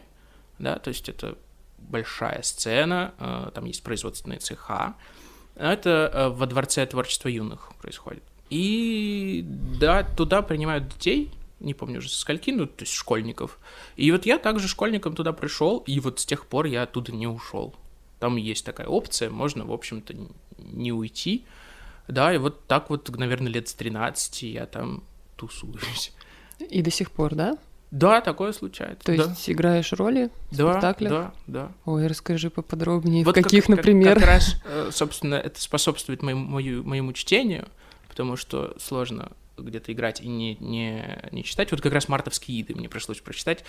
да, 0.59 0.79
то 0.79 0.89
есть 0.89 1.09
это 1.09 1.37
большая 1.77 2.41
сцена, 2.41 3.13
а, 3.19 3.51
там 3.51 3.65
есть 3.65 3.83
производственные 3.83 4.39
цеха, 4.39 4.95
это 5.55 6.11
э, 6.13 6.29
во 6.29 6.45
Дворце 6.45 6.85
творчества 6.85 7.29
юных 7.29 7.71
происходит. 7.81 8.23
И 8.49 9.43
да, 9.79 10.03
туда 10.03 10.41
принимают 10.41 10.87
детей, 10.87 11.31
не 11.59 11.73
помню 11.73 11.99
уже 11.99 12.09
со 12.09 12.19
скольки, 12.19 12.51
ну, 12.51 12.67
то 12.67 12.83
есть 12.83 12.93
школьников. 12.93 13.57
И 13.95 14.11
вот 14.11 14.25
я 14.25 14.37
также 14.37 14.67
школьником 14.67 15.15
туда 15.15 15.33
пришел, 15.33 15.79
и 15.79 15.99
вот 15.99 16.19
с 16.19 16.25
тех 16.25 16.45
пор 16.45 16.65
я 16.65 16.83
оттуда 16.83 17.11
не 17.11 17.27
ушел. 17.27 17.73
Там 18.19 18.35
есть 18.35 18.65
такая 18.65 18.87
опция, 18.87 19.29
можно, 19.29 19.65
в 19.65 19.71
общем-то, 19.71 20.15
не 20.57 20.91
уйти. 20.91 21.43
Да, 22.07 22.33
и 22.33 22.37
вот 22.37 22.65
так 22.67 22.89
вот, 22.89 23.09
наверное, 23.17 23.51
лет 23.51 23.67
с 23.67 23.73
13 23.73 24.43
я 24.43 24.65
там 24.67 25.03
тусуюсь. 25.35 26.13
И 26.59 26.81
до 26.81 26.91
сих 26.91 27.11
пор, 27.11 27.35
да? 27.35 27.57
Да, 27.91 28.21
такое 28.21 28.51
случается. 28.51 29.05
То 29.05 29.15
да. 29.15 29.23
есть 29.23 29.49
играешь 29.49 29.93
роли 29.93 30.29
в 30.51 30.57
да, 30.57 30.71
спектаклях? 30.71 31.11
Да, 31.11 31.33
да. 31.47 31.71
Ой, 31.85 32.07
расскажи 32.07 32.49
поподробнее, 32.49 33.23
вот 33.23 33.37
в 33.37 33.41
каких, 33.41 33.65
как, 33.65 33.77
например? 33.77 34.15
Как, 34.15 34.23
как 34.23 34.27
раз, 34.27 34.55
э, 34.65 34.89
собственно, 34.91 35.35
это 35.35 35.61
способствует 35.61 36.21
моему, 36.21 36.45
мою, 36.45 36.83
моему 36.83 37.13
чтению, 37.13 37.67
потому 38.07 38.35
что 38.35 38.75
сложно 38.79 39.31
где-то 39.57 39.93
играть 39.93 40.21
и 40.21 40.27
не, 40.27 40.55
не, 40.55 41.29
не 41.31 41.43
читать. 41.43 41.71
Вот 41.71 41.81
как 41.81 41.93
раз 41.93 42.07
мартовские 42.07 42.61
иды 42.61 42.75
мне 42.75 42.89
пришлось 42.89 43.21
прочитать. 43.21 43.63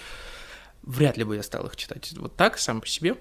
Вряд 0.82 1.16
ли 1.16 1.24
бы 1.24 1.36
я 1.36 1.42
стал 1.42 1.66
их 1.66 1.76
читать 1.76 2.12
вот 2.16 2.36
так, 2.36 2.58
сам 2.58 2.80
по 2.80 2.86
себе. 2.86 3.16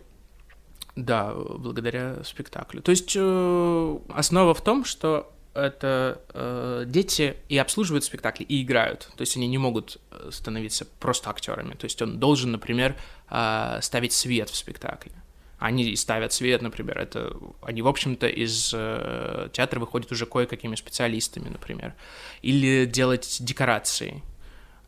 Да, 0.96 1.34
благодаря 1.34 2.24
спектаклю. 2.24 2.82
То 2.82 2.92
есть 2.92 3.14
э, 3.16 4.00
основа 4.10 4.54
в 4.54 4.64
том, 4.64 4.86
что 4.86 5.35
это 5.56 6.22
э, 6.34 6.84
дети 6.86 7.38
и 7.50 7.58
обслуживают 7.58 8.04
спектакли, 8.04 8.44
и 8.44 8.62
играют. 8.62 9.10
То 9.16 9.22
есть 9.22 9.36
они 9.38 9.48
не 9.48 9.58
могут 9.58 9.98
э, 10.12 10.30
становиться 10.32 10.86
просто 11.00 11.30
актерами. 11.30 11.74
То 11.74 11.86
есть 11.86 12.02
он 12.02 12.20
должен, 12.20 12.52
например, 12.52 12.96
э, 13.30 13.80
ставить 13.82 14.14
свет 14.14 14.50
в 14.50 14.56
спектакле. 14.56 15.14
Они 15.58 15.96
ставят 15.96 16.34
свет, 16.34 16.62
например, 16.62 17.00
это 17.00 17.36
они, 17.62 17.82
в 17.82 17.88
общем-то, 17.88 18.28
из 18.28 18.72
э, 18.76 19.50
театра 19.54 19.80
выходят 19.80 20.12
уже 20.12 20.26
кое-какими 20.26 20.76
специалистами, 20.76 21.48
например. 21.48 21.96
Или 22.42 22.86
делать 22.86 23.38
декорации. 23.40 24.22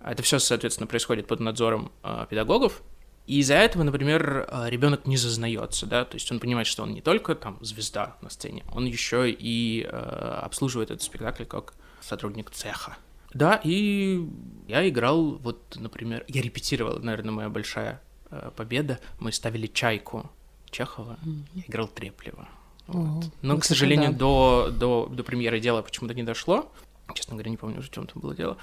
Это 0.04 0.22
все, 0.24 0.40
соответственно, 0.40 0.88
происходит 0.88 1.28
под 1.28 1.40
надзором 1.40 1.92
э, 2.04 2.26
педагогов, 2.30 2.84
и 3.28 3.40
из-за 3.40 3.56
этого, 3.56 3.84
например, 3.84 4.48
э, 4.50 4.70
ребенок 4.70 5.06
не 5.06 5.18
зазнается, 5.18 5.86
да, 5.86 6.06
то 6.06 6.16
есть 6.16 6.32
он 6.32 6.40
понимает, 6.40 6.66
что 6.66 6.84
он 6.84 6.94
не 6.94 7.02
только 7.02 7.36
там 7.36 7.58
звезда 7.62 8.16
на 8.22 8.30
сцене, 8.30 8.64
он 8.72 8.86
еще 8.86 9.30
и 9.30 9.84
э, 9.84 9.90
обслуживает 9.90 10.92
этот 10.92 11.04
спектакль 11.04 11.44
как 11.44 11.74
сотрудник 12.00 12.52
цеха. 12.52 12.98
Да, 13.34 13.60
и 13.62 14.26
я 14.70 14.88
играл, 14.88 15.36
вот, 15.36 15.76
например, 15.76 16.24
я 16.30 16.42
репетировал, 16.42 17.00
наверное, 17.00 17.34
моя 17.34 17.50
большая 17.50 18.02
э, 18.32 18.50
победа. 18.56 18.98
Мы 19.20 19.34
ставили 19.34 19.68
чайку 19.68 20.32
Чехова, 20.72 21.20
mm-hmm. 21.22 21.44
я 21.56 21.64
играл 21.68 21.90
Треплева. 21.90 22.48
Вот. 22.88 23.26
Oh, 23.26 23.32
Но, 23.42 23.58
к 23.58 23.66
сожалению, 23.66 24.14
да. 24.14 24.18
до, 24.20 24.70
до, 24.72 25.08
до 25.08 25.24
премьеры 25.26 25.60
дела 25.60 25.82
почему-то 25.82 26.14
не 26.14 26.24
дошло. 26.24 26.72
Честно 27.14 27.34
говоря, 27.34 27.52
не 27.52 27.58
помню, 27.58 27.82
в 27.82 27.90
чем 27.90 28.08
там 28.08 28.22
было 28.22 28.34
дело. 28.34 28.58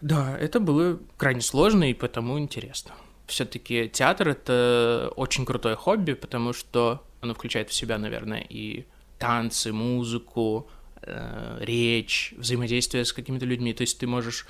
Да, 0.00 0.36
это 0.36 0.58
было 0.58 0.98
крайне 1.16 1.40
сложно 1.40 1.88
и 1.88 1.94
потому 1.94 2.40
интересно 2.40 2.92
все-таки 3.26 3.88
театр 3.88 4.28
это 4.28 5.12
очень 5.16 5.44
крутое 5.44 5.76
хобби, 5.76 6.14
потому 6.14 6.52
что 6.52 7.02
оно 7.20 7.34
включает 7.34 7.70
в 7.70 7.74
себя, 7.74 7.98
наверное, 7.98 8.44
и 8.48 8.86
танцы, 9.18 9.72
музыку, 9.72 10.68
э, 11.02 11.58
речь, 11.60 12.34
взаимодействие 12.36 13.04
с 13.04 13.12
какими-то 13.12 13.46
людьми. 13.46 13.72
То 13.72 13.82
есть 13.82 13.98
ты 13.98 14.06
можешь 14.06 14.46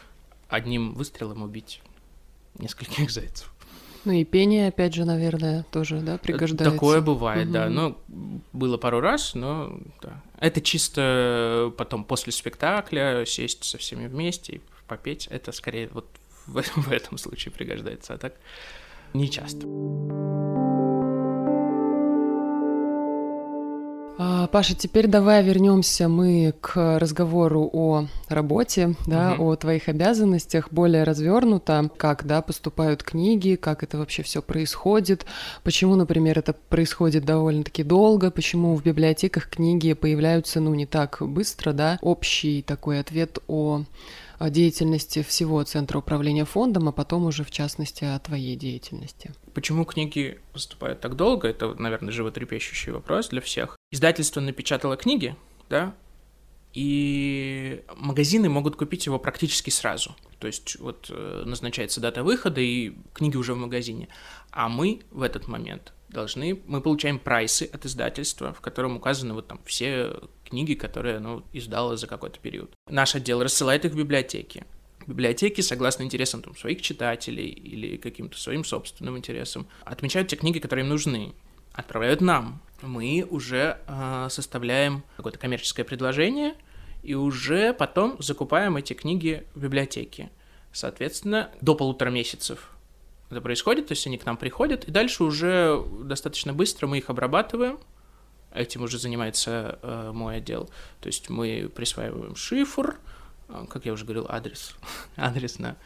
одним 0.49 0.95
выстрелом 0.95 1.43
убить 1.43 1.81
нескольких 2.59 3.11
зайцев. 3.11 3.53
Ну 4.05 4.13
и 4.13 4.25
пение, 4.25 4.69
опять 4.69 4.95
же, 4.95 5.05
наверное, 5.05 5.65
тоже, 5.73 6.01
да, 6.01 6.17
пригождается. 6.17 6.73
Такое 6.73 7.01
бывает, 7.01 7.47
угу. 7.47 7.53
да. 7.55 7.69
Ну, 7.69 7.99
было 8.53 8.77
пару 8.77 9.01
раз, 9.01 9.35
но 9.35 9.81
да. 10.01 10.23
Это 10.39 10.61
чисто 10.61 11.73
потом 11.77 12.05
после 12.05 12.33
спектакля 12.33 13.25
сесть 13.27 13.65
со 13.65 13.79
всеми 13.79 14.07
вместе 14.07 14.57
и 14.57 14.61
попеть. 14.87 15.27
Это 15.29 15.51
скорее 15.51 15.89
вот 15.93 16.07
в, 16.47 16.63
в 16.63 16.93
этом 16.93 17.19
случае 17.19 17.53
пригождается, 17.53 18.15
а 18.15 18.19
так 18.19 18.35
не 19.13 19.31
часто. 19.31 19.67
А, 24.19 24.47
Паша, 24.47 24.75
теперь 24.75 25.09
давай 25.09 25.45
вернемся 25.45 26.09
мы 26.09 26.55
к 26.63 26.99
разговору 26.99 27.69
о 27.71 28.07
работе, 28.29 28.95
да, 29.07 29.35
угу. 29.35 29.51
о 29.51 29.57
твоих 29.57 29.89
обязанностях 29.89 30.73
более 30.73 31.05
развернуто, 31.05 31.91
как, 31.99 32.27
да, 32.27 32.41
поступают 32.41 33.03
книги, 33.03 33.57
как 33.57 33.83
это 33.83 33.99
вообще 33.99 34.23
все 34.23 34.41
происходит, 34.41 35.27
почему, 35.65 35.97
например, 35.97 36.39
это 36.39 36.55
происходит 36.55 37.27
довольно-таки 37.27 37.83
долго, 37.83 38.31
почему 38.31 38.75
в 38.75 38.83
библиотеках 38.83 39.51
книги 39.51 39.93
появляются, 39.93 40.61
ну, 40.61 40.75
не 40.75 40.87
так 40.87 41.19
быстро, 41.21 41.75
да, 41.75 41.99
общий 42.01 42.63
такой 42.63 43.01
ответ 43.01 43.39
о 43.49 43.83
деятельности 44.41 45.23
всего 45.23 45.63
Центра 45.63 45.99
управления 45.99 46.45
фондом, 46.45 46.89
а 46.89 46.93
потом 46.93 47.27
уже 47.27 47.45
в 47.45 47.51
частности 47.51 48.05
о 48.05 48.19
твоей 48.19 48.57
деятельности. 48.57 49.33
Почему 49.55 49.85
книги 49.85 50.39
поступают 50.53 51.01
так 51.01 51.17
долго? 51.17 51.49
Это, 51.49 51.75
наверное, 51.75 52.13
животрепещущий 52.13 52.93
вопрос 52.93 53.29
для 53.29 53.41
всех. 53.41 53.77
Издательство 53.91 54.41
напечатало 54.41 54.97
книги, 54.97 55.37
да, 55.69 55.95
и 56.77 57.83
магазины 57.97 58.51
могут 58.51 58.77
купить 58.77 59.07
его 59.07 59.19
практически 59.19 59.71
сразу. 59.71 60.15
То 60.39 60.47
есть 60.47 60.79
вот 60.79 61.07
э, 61.09 61.43
назначается 61.47 62.03
дата 62.03 62.23
выхода, 62.23 62.61
и 62.61 62.93
книги 63.15 63.39
уже 63.39 63.55
в 63.55 63.57
магазине. 63.57 64.09
А 64.51 64.69
мы 64.69 65.01
в 65.11 65.23
этот 65.23 65.49
момент 65.49 65.95
должны, 66.11 66.61
мы 66.67 66.83
получаем 66.83 67.19
прайсы 67.19 67.63
от 67.73 67.87
издательства, 67.87 68.53
в 68.53 68.61
котором 68.61 68.97
указаны 68.97 69.33
вот 69.33 69.49
там 69.49 69.59
все 69.65 70.21
книги, 70.49 70.75
которые 70.75 71.17
оно 71.17 71.45
издало 71.53 71.97
за 71.97 72.07
какой-то 72.07 72.39
период. 72.39 72.73
Наш 72.89 73.15
отдел 73.15 73.43
рассылает 73.43 73.85
их 73.85 73.93
в 73.93 73.97
библиотеки. 73.97 74.65
Библиотеки, 75.07 75.61
согласно 75.61 76.03
интересам 76.03 76.43
там, 76.43 76.57
своих 76.57 76.83
читателей 76.83 77.49
или 77.49 77.97
каким-то 77.97 78.39
своим 78.39 78.65
собственным 78.65 79.17
интересам, 79.17 79.69
отмечают 79.85 80.29
те 80.29 80.37
книги, 80.37 80.59
которые 80.59 80.85
им 80.85 80.91
нужны, 80.91 81.33
отправляют 81.73 82.21
нам. 82.21 82.61
Мы 82.83 83.27
уже 83.29 83.79
э, 83.87 84.27
составляем 84.31 85.05
какое-то 85.17 85.39
коммерческое 85.39 85.85
предложение– 85.85 86.55
и 87.07 87.15
уже 87.15 87.73
потом 87.73 88.17
закупаем 88.19 88.77
эти 88.77 88.93
книги 88.93 89.47
в 89.55 89.63
библиотеке. 89.63 90.29
Соответственно, 90.73 91.51
до 91.61 91.77
полутора 91.77 92.11
месяцев 92.11 92.71
это 93.31 93.41
происходит, 93.41 93.87
то 93.87 93.93
есть 93.93 94.05
они 94.09 94.19
к 94.19 94.27
нам 94.27 94.37
приходят, 94.37 94.85
и 94.85 94.91
дальше 94.91 95.23
уже 95.23 95.85
достаточно 96.03 96.53
быстро 96.53 96.89
мы 96.89 96.99
их 96.99 97.09
обрабатываем, 97.09 97.79
этим 98.53 98.83
уже 98.83 98.99
занимается 98.99 99.79
э, 99.83 100.11
мой 100.13 100.37
отдел. 100.37 100.71
То 101.01 101.09
есть 101.09 101.31
мы 101.31 101.71
присваиваем 101.75 102.37
шифр, 102.37 102.97
э, 103.49 103.67
как 103.69 103.87
я 103.87 103.93
уже 103.93 104.05
говорил, 104.05 104.27
адрес, 104.29 104.75
адрес 105.17 105.59
на 105.59 105.77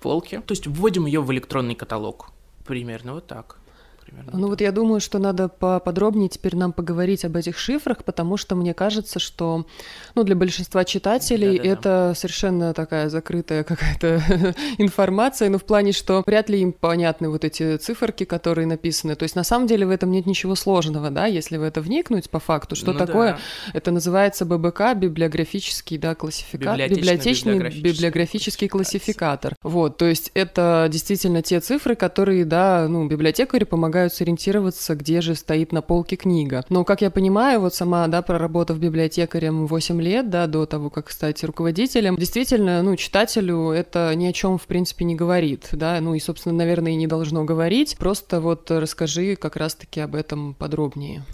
полке. 0.00 0.40
То 0.40 0.52
есть 0.52 0.66
вводим 0.66 1.06
ее 1.06 1.20
в 1.20 1.32
электронный 1.32 1.74
каталог. 1.74 2.30
Примерно 2.64 3.14
вот 3.14 3.26
так 3.26 3.58
примерно. 4.06 4.32
Ну 4.38 4.48
вот 4.48 4.60
я 4.60 4.72
думаю, 4.72 5.00
что 5.00 5.18
надо 5.18 5.48
поподробнее 5.48 6.28
теперь 6.28 6.56
нам 6.56 6.72
поговорить 6.72 7.24
об 7.24 7.36
этих 7.36 7.58
шифрах, 7.58 8.04
потому 8.04 8.36
что 8.36 8.54
мне 8.54 8.74
кажется, 8.74 9.18
что 9.18 9.66
ну, 10.14 10.22
для 10.22 10.36
большинства 10.36 10.84
читателей 10.84 11.58
Да-да-да. 11.58 11.72
это 11.72 12.12
совершенно 12.16 12.74
такая 12.74 13.08
закрытая 13.08 13.64
какая-то 13.64 14.54
информация, 14.78 15.50
ну 15.50 15.58
в 15.58 15.64
плане, 15.64 15.92
что 15.92 16.22
вряд 16.26 16.48
ли 16.48 16.60
им 16.60 16.72
понятны 16.72 17.28
вот 17.28 17.44
эти 17.44 17.76
циферки, 17.76 18.24
которые 18.24 18.66
написаны. 18.66 19.16
То 19.16 19.24
есть 19.24 19.36
на 19.36 19.44
самом 19.44 19.66
деле 19.66 19.86
в 19.86 19.90
этом 19.90 20.10
нет 20.10 20.26
ничего 20.26 20.54
сложного, 20.54 21.10
да, 21.10 21.26
если 21.26 21.56
в 21.56 21.62
это 21.62 21.80
вникнуть 21.80 22.30
по 22.30 22.38
факту. 22.38 22.76
Что 22.76 22.92
ну, 22.92 22.98
такое? 22.98 23.32
Да. 23.32 23.38
Это 23.74 23.90
называется 23.90 24.44
ББК, 24.44 24.94
библиографический, 24.94 25.98
да, 25.98 26.14
классификатор, 26.14 26.88
библиотечный 26.88 27.58
библиографический 27.58 28.68
классификатор. 28.68 29.54
Вот, 29.62 29.96
то 29.96 30.06
есть 30.06 30.30
это 30.34 30.88
действительно 30.90 31.42
те 31.42 31.60
цифры, 31.60 31.96
которые, 31.96 32.44
да, 32.44 32.86
ну, 32.88 33.06
библиотекари 33.06 33.64
помогают 33.64 33.95
помогают 33.96 34.12
сориентироваться, 34.12 34.94
где 34.94 35.22
же 35.22 35.34
стоит 35.34 35.72
на 35.72 35.80
полке 35.80 36.16
книга. 36.16 36.66
Но, 36.68 36.84
как 36.84 37.00
я 37.00 37.10
понимаю, 37.10 37.60
вот 37.60 37.74
сама, 37.74 38.06
да, 38.08 38.20
проработав 38.20 38.78
библиотекарем 38.78 39.66
8 39.66 40.02
лет, 40.02 40.28
да, 40.28 40.46
до 40.46 40.66
того, 40.66 40.90
как 40.90 41.10
стать 41.10 41.42
руководителем, 41.44 42.16
действительно, 42.16 42.82
ну, 42.82 42.94
читателю 42.96 43.70
это 43.70 44.14
ни 44.14 44.26
о 44.26 44.34
чем, 44.34 44.58
в 44.58 44.66
принципе, 44.66 45.06
не 45.06 45.14
говорит, 45.14 45.70
да, 45.72 45.98
ну 46.02 46.14
и, 46.14 46.20
собственно, 46.20 46.54
наверное, 46.54 46.92
и 46.92 46.96
не 46.96 47.06
должно 47.06 47.44
говорить. 47.44 47.96
Просто 47.96 48.42
вот 48.42 48.70
расскажи 48.70 49.34
как 49.34 49.56
раз-таки 49.56 50.00
об 50.00 50.14
этом 50.14 50.52
подробнее. 50.52 51.24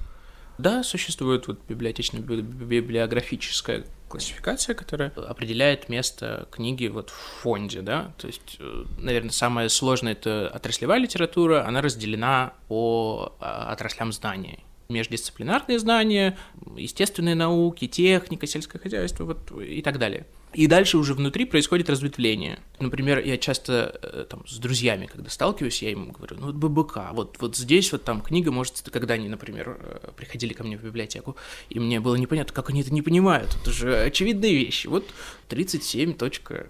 Да, 0.59 0.85
существует 0.85 1.49
вот 1.49 1.59
библиографическая 1.69 3.85
классификация, 4.13 4.75
которая 4.75 5.11
определяет 5.11 5.89
место 5.89 6.47
книги 6.51 6.87
вот 6.87 7.09
в 7.09 7.15
фонде, 7.15 7.81
да, 7.81 8.13
то 8.19 8.27
есть, 8.27 8.57
э, 8.59 8.85
наверное, 8.99 9.31
самое 9.31 9.71
сложное 9.71 10.13
это 10.13 10.51
отраслевая 10.55 10.99
литература, 10.99 11.67
она 11.67 11.81
разделена 11.81 12.53
по 12.69 13.35
а, 13.41 13.73
отраслям 13.73 14.13
знаний 14.13 14.65
междисциплинарные 14.91 15.79
знания, 15.79 16.37
естественные 16.77 17.35
науки, 17.35 17.87
техника, 17.87 18.47
сельское 18.47 18.79
хозяйство 18.79 19.25
вот, 19.25 19.51
и 19.59 19.81
так 19.81 19.99
далее. 19.99 20.27
И 20.55 20.67
дальше 20.67 20.99
уже 20.99 21.15
внутри 21.15 21.45
происходит 21.45 21.89
разветвление. 21.89 22.61
Например, 22.79 23.19
я 23.19 23.39
часто 23.39 23.99
э, 24.03 24.27
там, 24.29 24.47
с 24.47 24.59
друзьями, 24.59 25.07
когда 25.07 25.31
сталкиваюсь, 25.31 25.83
я 25.83 25.91
им 25.91 26.11
говорю, 26.11 26.37
ну 26.39 26.47
вот 26.47 26.57
ББК, 26.57 27.13
вот, 27.13 27.37
вот 27.41 27.57
здесь 27.57 27.91
вот 27.93 28.05
там 28.05 28.21
книга, 28.21 28.53
может, 28.53 28.83
когда 28.93 29.15
они, 29.15 29.29
например, 29.29 29.79
э, 29.81 30.11
приходили 30.17 30.53
ко 30.53 30.65
мне 30.65 30.77
в 30.77 30.85
библиотеку, 30.85 31.37
и 31.71 31.81
мне 31.81 32.01
было 32.01 32.17
непонятно, 32.17 32.53
как 32.53 32.71
они 32.71 32.83
это 32.83 32.93
не 32.93 33.03
понимают, 33.03 33.57
это 33.61 33.71
же 33.71 33.97
очевидные 33.97 34.55
вещи. 34.55 34.87
Вот 34.87 35.07
37 35.49 36.15
точка 36.15 36.69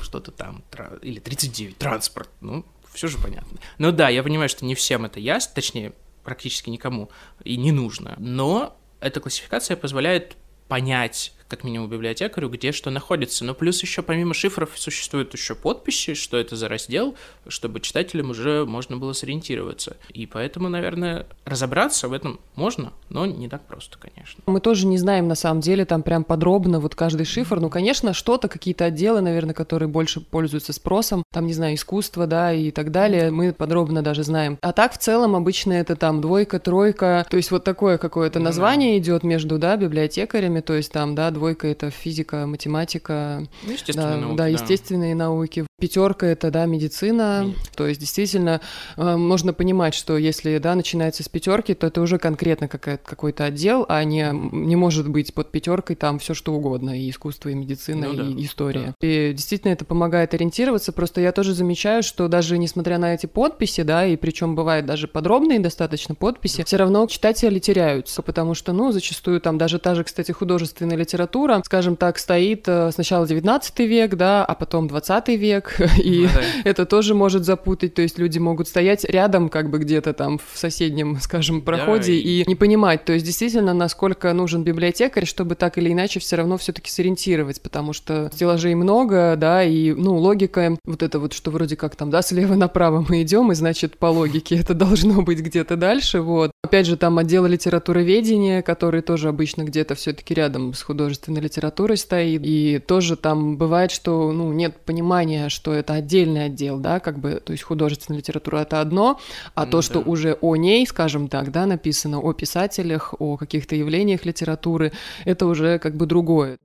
что-то 0.00 0.30
там, 0.30 0.64
или 1.02 1.20
39, 1.20 1.78
транспорт, 1.78 2.28
ну, 2.40 2.64
все 2.92 3.08
же 3.08 3.18
понятно. 3.18 3.58
Ну 3.78 3.92
да, 3.92 4.08
я 4.08 4.22
понимаю, 4.22 4.48
что 4.48 4.64
не 4.64 4.74
всем 4.74 5.04
это 5.04 5.20
ясно, 5.20 5.54
точнее, 5.54 5.92
практически 6.24 6.70
никому 6.70 7.10
и 7.44 7.56
не 7.56 7.72
нужно, 7.72 8.16
но 8.18 8.76
эта 9.00 9.20
классификация 9.20 9.76
позволяет 9.76 10.36
понять 10.68 11.32
как 11.48 11.64
минимум 11.64 11.88
библиотекарю, 11.88 12.48
где 12.48 12.72
что 12.72 12.90
находится. 12.90 13.44
Но 13.44 13.54
плюс 13.54 13.82
еще 13.82 14.02
помимо 14.02 14.34
шифров 14.34 14.70
существуют 14.74 15.32
еще 15.34 15.54
подписи, 15.54 16.14
что 16.14 16.36
это 16.36 16.56
за 16.56 16.68
раздел, 16.68 17.16
чтобы 17.48 17.80
читателям 17.80 18.30
уже 18.30 18.64
можно 18.64 18.96
было 18.96 19.12
сориентироваться. 19.12 19.96
И 20.12 20.26
поэтому, 20.26 20.68
наверное, 20.68 21.26
разобраться 21.44 22.08
в 22.08 22.12
этом 22.12 22.40
можно, 22.54 22.92
но 23.08 23.26
не 23.26 23.48
так 23.48 23.66
просто, 23.66 23.98
конечно. 23.98 24.42
Мы 24.46 24.60
тоже 24.60 24.86
не 24.86 24.98
знаем 24.98 25.28
на 25.28 25.34
самом 25.34 25.60
деле 25.60 25.84
там 25.84 26.02
прям 26.02 26.24
подробно 26.24 26.80
вот 26.80 26.94
каждый 26.94 27.24
шифр. 27.24 27.60
Ну, 27.60 27.70
конечно, 27.70 28.12
что-то, 28.12 28.48
какие-то 28.48 28.86
отделы, 28.86 29.20
наверное, 29.20 29.54
которые 29.54 29.88
больше 29.88 30.20
пользуются 30.20 30.72
спросом, 30.72 31.22
там, 31.32 31.46
не 31.46 31.52
знаю, 31.52 31.74
искусство, 31.74 32.26
да, 32.26 32.52
и 32.52 32.70
так 32.70 32.90
далее, 32.90 33.30
мы 33.30 33.52
подробно 33.52 34.02
даже 34.02 34.22
знаем. 34.24 34.58
А 34.62 34.72
так, 34.72 34.92
в 34.92 34.98
целом, 34.98 35.36
обычно 35.36 35.72
это 35.74 35.96
там 35.96 36.20
двойка, 36.20 36.58
тройка, 36.58 37.26
то 37.30 37.36
есть 37.36 37.50
вот 37.50 37.64
такое 37.64 37.98
какое-то 37.98 38.40
название 38.40 38.98
идет 38.98 39.22
между, 39.22 39.58
да, 39.58 39.76
библиотекарями, 39.76 40.60
то 40.60 40.74
есть 40.74 40.92
там, 40.92 41.14
да, 41.14 41.30
двойка 41.36 41.68
это 41.68 41.90
физика, 41.90 42.46
математика, 42.46 43.46
ну, 43.62 43.72
естественные 43.72 44.14
да, 44.14 44.20
науки, 44.20 44.36
да, 44.36 44.46
естественные 44.46 45.14
да. 45.14 45.18
науки. 45.24 45.66
Пятерка 45.78 46.26
это 46.26 46.50
да 46.50 46.64
медицина, 46.64 47.42
Ми... 47.44 47.54
то 47.76 47.86
есть 47.86 48.00
действительно 48.00 48.62
э, 48.96 49.16
можно 49.16 49.52
понимать, 49.52 49.92
что 49.92 50.16
если 50.16 50.56
да 50.56 50.74
начинается 50.74 51.22
с 51.22 51.28
пятерки, 51.28 51.74
то 51.74 51.88
это 51.88 52.00
уже 52.00 52.18
конкретно 52.18 52.66
какой-то 52.66 53.44
отдел, 53.44 53.84
а 53.86 54.02
не 54.04 54.30
не 54.32 54.74
может 54.74 55.10
быть 55.10 55.34
под 55.34 55.50
пятеркой 55.50 55.94
там 55.96 56.18
все 56.18 56.32
что 56.32 56.54
угодно 56.54 56.98
и 56.98 57.10
искусство, 57.10 57.50
и 57.50 57.54
медицина, 57.54 58.08
ну, 58.08 58.14
и 58.14 58.16
да, 58.16 58.42
история. 58.42 58.94
Да. 58.98 59.06
И 59.06 59.34
действительно 59.34 59.72
это 59.72 59.84
помогает 59.84 60.32
ориентироваться. 60.32 60.92
Просто 60.92 61.20
я 61.20 61.30
тоже 61.32 61.52
замечаю, 61.52 62.02
что 62.02 62.26
даже 62.28 62.56
несмотря 62.56 62.96
на 62.96 63.12
эти 63.12 63.26
подписи, 63.26 63.82
да, 63.82 64.06
и 64.06 64.16
причем 64.16 64.54
бывает 64.54 64.86
даже 64.86 65.08
подробные 65.08 65.60
достаточно 65.60 66.14
подписи, 66.14 66.58
да. 66.58 66.64
все 66.64 66.78
равно 66.78 67.06
читатели 67.06 67.58
теряются, 67.58 68.22
потому 68.22 68.54
что 68.54 68.72
ну 68.72 68.92
зачастую 68.92 69.42
там 69.42 69.58
даже 69.58 69.78
та 69.78 69.94
же, 69.94 70.04
кстати, 70.04 70.32
художественная 70.32 70.96
литература 70.96 71.25
литература, 71.26 71.62
скажем 71.64 71.96
так, 71.96 72.18
стоит 72.18 72.64
э, 72.68 72.90
сначала 72.92 73.26
19 73.26 73.78
век, 73.80 74.14
да, 74.14 74.44
а 74.44 74.54
потом 74.54 74.88
20 74.88 75.28
век, 75.28 75.76
и 76.02 76.22
ну, 76.22 76.28
да. 76.34 76.70
это 76.70 76.86
тоже 76.86 77.14
может 77.14 77.44
запутать, 77.44 77.94
то 77.94 78.02
есть 78.02 78.18
люди 78.18 78.38
могут 78.38 78.68
стоять 78.68 79.04
рядом 79.04 79.48
как 79.48 79.70
бы 79.70 79.78
где-то 79.78 80.12
там 80.12 80.38
в 80.38 80.58
соседнем, 80.58 81.18
скажем, 81.20 81.62
проходе 81.62 82.12
да, 82.12 82.18
и... 82.18 82.42
и 82.42 82.44
не 82.46 82.54
понимать, 82.54 83.04
то 83.04 83.12
есть 83.12 83.24
действительно, 83.24 83.74
насколько 83.74 84.32
нужен 84.32 84.62
библиотекарь, 84.62 85.26
чтобы 85.26 85.54
так 85.54 85.78
или 85.78 85.92
иначе 85.92 86.20
все 86.20 86.36
равно 86.36 86.56
все-таки 86.56 86.90
сориентировать, 86.90 87.60
потому 87.60 87.92
что 87.92 88.30
стеллажей 88.32 88.74
много, 88.74 89.34
да, 89.36 89.64
и, 89.64 89.92
ну, 89.92 90.16
логика, 90.16 90.76
вот 90.84 91.02
это 91.02 91.18
вот, 91.18 91.32
что 91.32 91.50
вроде 91.50 91.76
как 91.76 91.96
там, 91.96 92.10
да, 92.10 92.22
слева 92.22 92.54
направо 92.54 93.04
мы 93.08 93.22
идем, 93.22 93.52
и 93.52 93.54
значит, 93.54 93.98
по 93.98 94.06
логике 94.06 94.56
это 94.56 94.74
должно 94.86 95.22
быть 95.22 95.40
где-то 95.40 95.76
дальше, 95.76 96.20
вот. 96.20 96.50
Опять 96.66 96.86
же, 96.86 96.96
там 96.96 97.16
отдел 97.18 97.46
литературоведения, 97.46 98.60
который 98.60 99.00
тоже 99.00 99.28
обычно 99.28 99.62
где-то 99.62 99.94
все-таки 99.94 100.34
рядом 100.34 100.74
с 100.74 100.82
художественной 100.82 101.40
литературой 101.40 101.96
стоит, 101.96 102.42
и 102.44 102.80
тоже 102.84 103.14
там 103.14 103.56
бывает, 103.56 103.92
что, 103.92 104.32
ну, 104.32 104.52
нет 104.52 104.76
понимания, 104.84 105.48
что 105.48 105.72
это 105.72 105.94
отдельный 105.94 106.46
отдел, 106.46 106.80
да, 106.80 106.98
как 106.98 107.20
бы, 107.20 107.40
то 107.44 107.52
есть 107.52 107.62
художественная 107.62 108.18
литература— 108.18 108.58
это 108.62 108.80
одно, 108.80 109.20
а 109.54 109.64
mm, 109.64 109.70
то, 109.70 109.78
да. 109.78 109.82
что 109.82 110.00
уже 110.00 110.36
о 110.40 110.56
ней, 110.56 110.84
скажем 110.88 111.28
так, 111.28 111.52
да, 111.52 111.66
написано, 111.66 112.18
о 112.18 112.32
писателях, 112.32 113.14
о 113.20 113.36
каких-то 113.36 113.76
явлениях 113.76 114.26
литературы, 114.26 114.90
это 115.24 115.46
уже 115.46 115.78
как 115.78 115.96
бы 115.96 116.06
другое. 116.06 116.58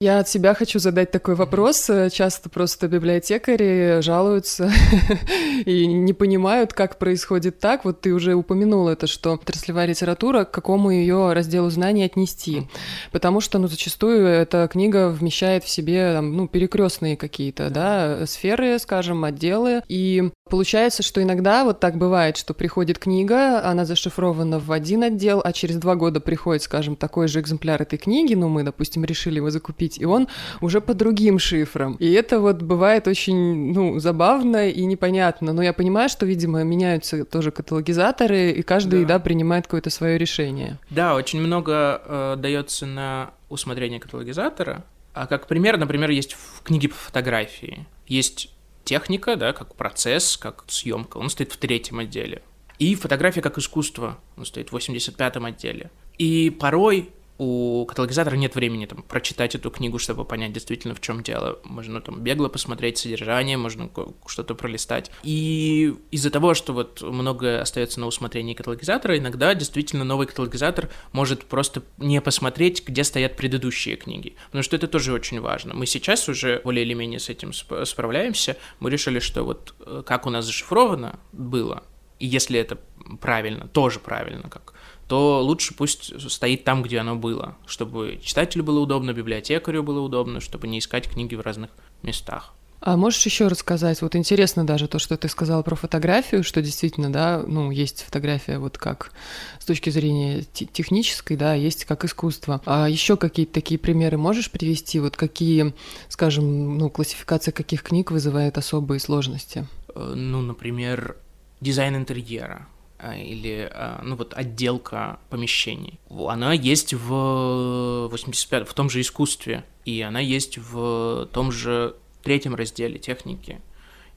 Я 0.00 0.20
от 0.20 0.28
себя 0.28 0.54
хочу 0.54 0.78
задать 0.78 1.10
такой 1.10 1.34
вопрос. 1.34 1.90
Часто 2.12 2.48
просто 2.48 2.86
библиотекари 2.86 4.00
жалуются 4.00 4.70
и 5.66 5.88
не 5.88 6.12
понимают, 6.12 6.72
как 6.72 6.98
происходит 6.98 7.58
так. 7.58 7.84
Вот 7.84 8.00
ты 8.00 8.14
уже 8.14 8.34
упомянул 8.34 8.88
это, 8.88 9.08
что 9.08 9.32
отраслевая 9.32 9.86
литература, 9.86 10.44
к 10.44 10.52
какому 10.52 10.92
ее 10.92 11.32
разделу 11.32 11.68
знаний 11.68 12.04
отнести. 12.04 12.68
Потому 13.10 13.40
что, 13.40 13.58
ну, 13.58 13.66
зачастую 13.66 14.24
эта 14.24 14.68
книга 14.68 15.08
вмещает 15.08 15.64
в 15.64 15.68
себе, 15.68 16.12
там, 16.12 16.36
ну, 16.36 16.46
перекрестные 16.46 17.16
какие-то, 17.16 17.68
да, 17.68 18.24
сферы, 18.26 18.78
скажем, 18.78 19.24
отделы. 19.24 19.82
И 19.88 20.30
Получается, 20.48 21.02
что 21.02 21.22
иногда 21.22 21.64
вот 21.64 21.80
так 21.80 21.96
бывает, 21.96 22.36
что 22.36 22.54
приходит 22.54 22.98
книга, 22.98 23.64
она 23.64 23.84
зашифрована 23.84 24.58
в 24.58 24.72
один 24.72 25.02
отдел, 25.02 25.40
а 25.44 25.52
через 25.52 25.76
два 25.76 25.94
года 25.94 26.20
приходит, 26.20 26.62
скажем, 26.62 26.96
такой 26.96 27.28
же 27.28 27.40
экземпляр 27.40 27.82
этой 27.82 27.98
книги, 27.98 28.34
ну, 28.34 28.48
мы, 28.48 28.62
допустим, 28.62 29.04
решили 29.04 29.36
его 29.36 29.50
закупить, 29.50 29.98
и 29.98 30.04
он 30.04 30.28
уже 30.60 30.80
по 30.80 30.94
другим 30.94 31.38
шифрам. 31.38 31.94
И 31.94 32.10
это 32.12 32.40
вот 32.40 32.62
бывает 32.62 33.06
очень, 33.06 33.72
ну, 33.72 33.98
забавно 33.98 34.68
и 34.68 34.84
непонятно. 34.84 35.52
Но 35.52 35.62
я 35.62 35.72
понимаю, 35.72 36.08
что, 36.08 36.26
видимо, 36.26 36.62
меняются 36.64 37.24
тоже 37.24 37.50
каталогизаторы, 37.50 38.50
и 38.52 38.62
каждый, 38.62 39.02
да, 39.02 39.14
да 39.14 39.18
принимает 39.18 39.66
какое-то 39.66 39.90
свое 39.90 40.18
решение. 40.18 40.78
Да, 40.90 41.14
очень 41.14 41.40
много 41.40 42.00
э, 42.04 42.36
дается 42.38 42.86
на 42.86 43.30
усмотрение 43.48 44.00
каталогизатора. 44.00 44.84
А 45.14 45.26
как 45.26 45.46
пример, 45.46 45.78
например, 45.78 46.10
есть 46.10 46.34
в 46.34 46.62
книге 46.62 46.88
по 46.88 46.94
фотографии. 46.94 47.86
Есть 48.06 48.50
техника, 48.88 49.36
да, 49.36 49.52
как 49.52 49.74
процесс, 49.74 50.38
как 50.38 50.64
съемка, 50.68 51.18
он 51.18 51.28
стоит 51.28 51.52
в 51.52 51.58
третьем 51.58 51.98
отделе. 51.98 52.42
И 52.78 52.94
фотография 52.94 53.42
как 53.42 53.58
искусство, 53.58 54.18
он 54.36 54.46
стоит 54.46 54.72
в 54.72 54.76
85-м 54.76 55.44
отделе. 55.44 55.90
И 56.16 56.48
порой 56.50 57.10
у 57.38 57.86
каталогизатора 57.86 58.34
нет 58.34 58.56
времени 58.56 58.86
там 58.86 59.02
прочитать 59.02 59.54
эту 59.54 59.70
книгу, 59.70 59.98
чтобы 59.98 60.24
понять 60.24 60.52
действительно 60.52 60.94
в 60.94 61.00
чем 61.00 61.22
дело. 61.22 61.60
Можно 61.64 62.00
там 62.00 62.20
бегло 62.20 62.48
посмотреть 62.48 62.98
содержание, 62.98 63.56
можно 63.56 63.88
что-то 64.26 64.54
пролистать. 64.54 65.10
И 65.22 65.94
из-за 66.10 66.30
того, 66.30 66.54
что 66.54 66.72
вот 66.72 67.00
многое 67.00 67.62
остается 67.62 68.00
на 68.00 68.06
усмотрении 68.06 68.54
каталогизатора, 68.54 69.16
иногда 69.16 69.54
действительно 69.54 70.04
новый 70.04 70.26
каталогизатор 70.26 70.90
может 71.12 71.44
просто 71.44 71.82
не 71.96 72.20
посмотреть, 72.20 72.84
где 72.84 73.04
стоят 73.04 73.36
предыдущие 73.36 73.96
книги. 73.96 74.34
Потому 74.46 74.64
что 74.64 74.74
это 74.74 74.88
тоже 74.88 75.12
очень 75.12 75.40
важно. 75.40 75.74
Мы 75.74 75.86
сейчас 75.86 76.28
уже 76.28 76.60
более 76.64 76.84
или 76.84 76.94
менее 76.94 77.20
с 77.20 77.28
этим 77.28 77.52
справляемся. 77.52 78.56
Мы 78.80 78.90
решили, 78.90 79.20
что 79.20 79.44
вот 79.44 79.74
э, 79.86 80.02
как 80.04 80.26
у 80.26 80.30
нас 80.30 80.44
зашифровано 80.44 81.20
было, 81.32 81.84
и 82.18 82.26
если 82.26 82.58
это 82.58 82.78
правильно, 83.20 83.68
тоже 83.68 84.00
правильно, 84.00 84.48
как 84.50 84.74
то 85.08 85.42
лучше 85.42 85.74
пусть 85.74 86.30
стоит 86.30 86.64
там, 86.64 86.82
где 86.82 86.98
оно 86.98 87.16
было, 87.16 87.56
чтобы 87.66 88.20
читателю 88.22 88.62
было 88.62 88.78
удобно, 88.80 89.12
библиотекарю 89.12 89.82
было 89.82 90.00
удобно, 90.00 90.40
чтобы 90.40 90.68
не 90.68 90.78
искать 90.78 91.08
книги 91.08 91.34
в 91.34 91.40
разных 91.40 91.70
местах. 92.02 92.54
А 92.80 92.96
можешь 92.96 93.24
еще 93.26 93.48
рассказать? 93.48 94.02
Вот 94.02 94.14
интересно 94.14 94.64
даже 94.64 94.86
то, 94.86 95.00
что 95.00 95.16
ты 95.16 95.28
сказал 95.28 95.64
про 95.64 95.74
фотографию, 95.74 96.44
что 96.44 96.62
действительно, 96.62 97.10
да, 97.10 97.42
ну, 97.44 97.72
есть 97.72 98.04
фотография 98.04 98.58
вот 98.58 98.78
как 98.78 99.10
с 99.58 99.64
точки 99.64 99.90
зрения 99.90 100.44
технической, 100.52 101.36
да, 101.36 101.54
есть 101.54 101.86
как 101.86 102.04
искусство. 102.04 102.62
А 102.66 102.88
еще 102.88 103.16
какие-то 103.16 103.54
такие 103.54 103.80
примеры 103.80 104.16
можешь 104.16 104.50
привести? 104.50 105.00
Вот 105.00 105.16
какие, 105.16 105.74
скажем, 106.08 106.78
ну, 106.78 106.88
классификация 106.88 107.50
каких 107.50 107.82
книг 107.82 108.12
вызывает 108.12 108.58
особые 108.58 109.00
сложности? 109.00 109.66
Э, 109.94 110.12
ну, 110.14 110.40
например, 110.40 111.16
дизайн 111.60 111.96
интерьера 111.96 112.68
или, 112.98 113.70
а, 113.72 114.00
ну 114.04 114.16
вот, 114.16 114.34
отделка 114.34 115.20
помещений. 115.30 116.00
Она 116.10 116.52
есть 116.52 116.94
в 116.94 118.08
85 118.10 118.68
в 118.68 118.74
том 118.74 118.90
же 118.90 119.00
искусстве, 119.00 119.64
и 119.84 120.00
она 120.00 120.20
есть 120.20 120.58
в 120.58 121.28
том 121.32 121.52
же 121.52 121.96
третьем 122.22 122.54
разделе 122.54 122.98
техники. 122.98 123.60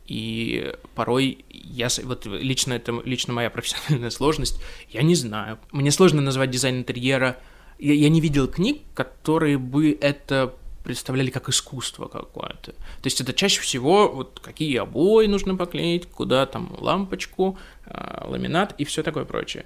И 0.06 0.74
порой 0.96 1.46
я, 1.50 1.88
вот 2.04 2.26
лично 2.26 2.74
это 2.74 2.92
лично 3.06 3.34
моя 3.34 3.50
профессиональная 3.52 4.10
сложность, 4.10 4.62
я 4.90 5.04
не 5.04 5.16
знаю. 5.16 5.60
Мне 5.72 5.92
сложно 5.92 6.22
назвать 6.22 6.50
дизайн 6.50 6.80
интерьера. 6.80 7.38
Я, 7.80 7.94
я 7.94 8.10
не 8.10 8.20
видел 8.20 8.48
книг, 8.48 8.82
которые 8.94 9.58
бы 9.58 9.98
это 10.00 10.56
представляли 10.84 11.30
как 11.30 11.50
искусство 11.50 12.08
какое-то. 12.08 12.72
То 12.72 13.06
есть 13.06 13.22
это 13.22 13.34
чаще 13.34 13.62
всего 13.62 14.10
вот 14.12 14.40
какие 14.42 14.78
обои 14.78 15.28
нужно 15.28 15.56
поклеить, 15.56 16.08
куда 16.08 16.46
там 16.46 16.76
лампочку, 16.78 17.58
э, 17.86 18.24
ламинат 18.26 18.76
и 18.78 18.86
все 18.86 19.04
такое 19.04 19.26
прочее. 19.26 19.66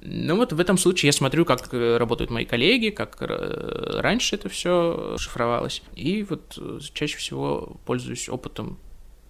Ну 0.00 0.36
вот 0.36 0.52
в 0.52 0.60
этом 0.60 0.76
случае 0.78 1.08
я 1.08 1.12
смотрю, 1.12 1.44
как 1.44 1.72
э, 1.72 1.96
работают 1.96 2.30
мои 2.30 2.44
коллеги, 2.44 2.90
как 2.90 3.16
э, 3.20 4.00
раньше 4.00 4.36
это 4.36 4.48
все 4.48 5.16
шифровалось, 5.18 5.82
и 5.94 6.22
вот 6.22 6.58
чаще 6.94 7.16
всего 7.18 7.76
пользуюсь 7.86 8.28
опытом 8.28 8.78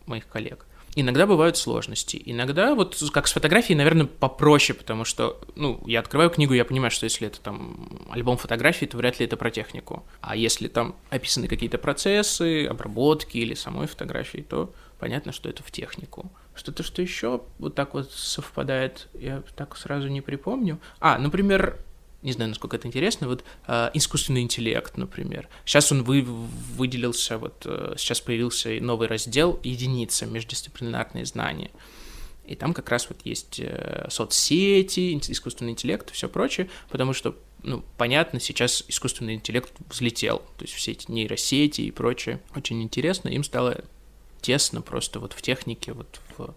моих 0.06 0.26
коллег. 0.28 0.66
Иногда 0.98 1.26
бывают 1.26 1.58
сложности. 1.58 2.20
Иногда, 2.24 2.74
вот 2.74 2.96
как 3.12 3.26
с 3.26 3.32
фотографией, 3.32 3.76
наверное, 3.76 4.06
попроще, 4.06 4.76
потому 4.76 5.04
что, 5.04 5.38
ну, 5.54 5.82
я 5.86 6.00
открываю 6.00 6.30
книгу, 6.30 6.54
я 6.54 6.64
понимаю, 6.64 6.90
что 6.90 7.04
если 7.04 7.26
это 7.26 7.38
там 7.38 8.08
альбом 8.10 8.38
фотографий, 8.38 8.86
то 8.86 8.96
вряд 8.96 9.20
ли 9.20 9.26
это 9.26 9.36
про 9.36 9.50
технику. 9.50 10.06
А 10.22 10.34
если 10.34 10.68
там 10.68 10.96
описаны 11.10 11.48
какие-то 11.48 11.76
процессы, 11.76 12.64
обработки 12.64 13.36
или 13.36 13.52
самой 13.52 13.86
фотографии, 13.86 14.38
то 14.38 14.72
понятно, 14.98 15.32
что 15.32 15.50
это 15.50 15.62
в 15.62 15.70
технику. 15.70 16.32
Что-то, 16.54 16.82
что 16.82 17.02
еще 17.02 17.42
вот 17.58 17.74
так 17.74 17.92
вот 17.92 18.10
совпадает, 18.10 19.08
я 19.12 19.42
так 19.54 19.76
сразу 19.76 20.08
не 20.08 20.22
припомню. 20.22 20.80
А, 20.98 21.18
например, 21.18 21.78
не 22.26 22.32
знаю, 22.32 22.48
насколько 22.48 22.76
это 22.76 22.88
интересно, 22.88 23.28
вот 23.28 23.44
э, 23.68 23.90
искусственный 23.94 24.42
интеллект, 24.42 24.96
например. 24.96 25.48
Сейчас 25.64 25.92
он 25.92 26.02
вы, 26.02 26.22
выделился, 26.22 27.38
вот 27.38 27.62
э, 27.64 27.94
сейчас 27.96 28.20
появился 28.20 28.70
новый 28.80 29.06
раздел 29.06 29.60
единица 29.62 30.26
междисциплинарные 30.26 31.24
знания. 31.24 31.70
И 32.44 32.56
там 32.56 32.74
как 32.74 32.90
раз 32.90 33.08
вот 33.08 33.18
есть 33.22 33.60
э, 33.60 34.08
соцсети, 34.10 35.16
искусственный 35.16 35.70
интеллект 35.70 36.10
и 36.10 36.14
все 36.14 36.28
прочее, 36.28 36.68
потому 36.90 37.12
что, 37.12 37.36
ну, 37.62 37.84
понятно, 37.96 38.40
сейчас 38.40 38.84
искусственный 38.88 39.34
интеллект 39.34 39.72
взлетел, 39.88 40.38
то 40.58 40.64
есть 40.64 40.74
все 40.74 40.92
эти 40.92 41.08
нейросети 41.08 41.82
и 41.82 41.92
прочее. 41.92 42.40
Очень 42.56 42.82
интересно, 42.82 43.28
им 43.28 43.44
стало 43.44 43.84
тесно 44.40 44.82
просто 44.82 45.20
вот 45.20 45.32
в 45.32 45.42
технике, 45.42 45.92
вот 45.92 46.20
в 46.36 46.56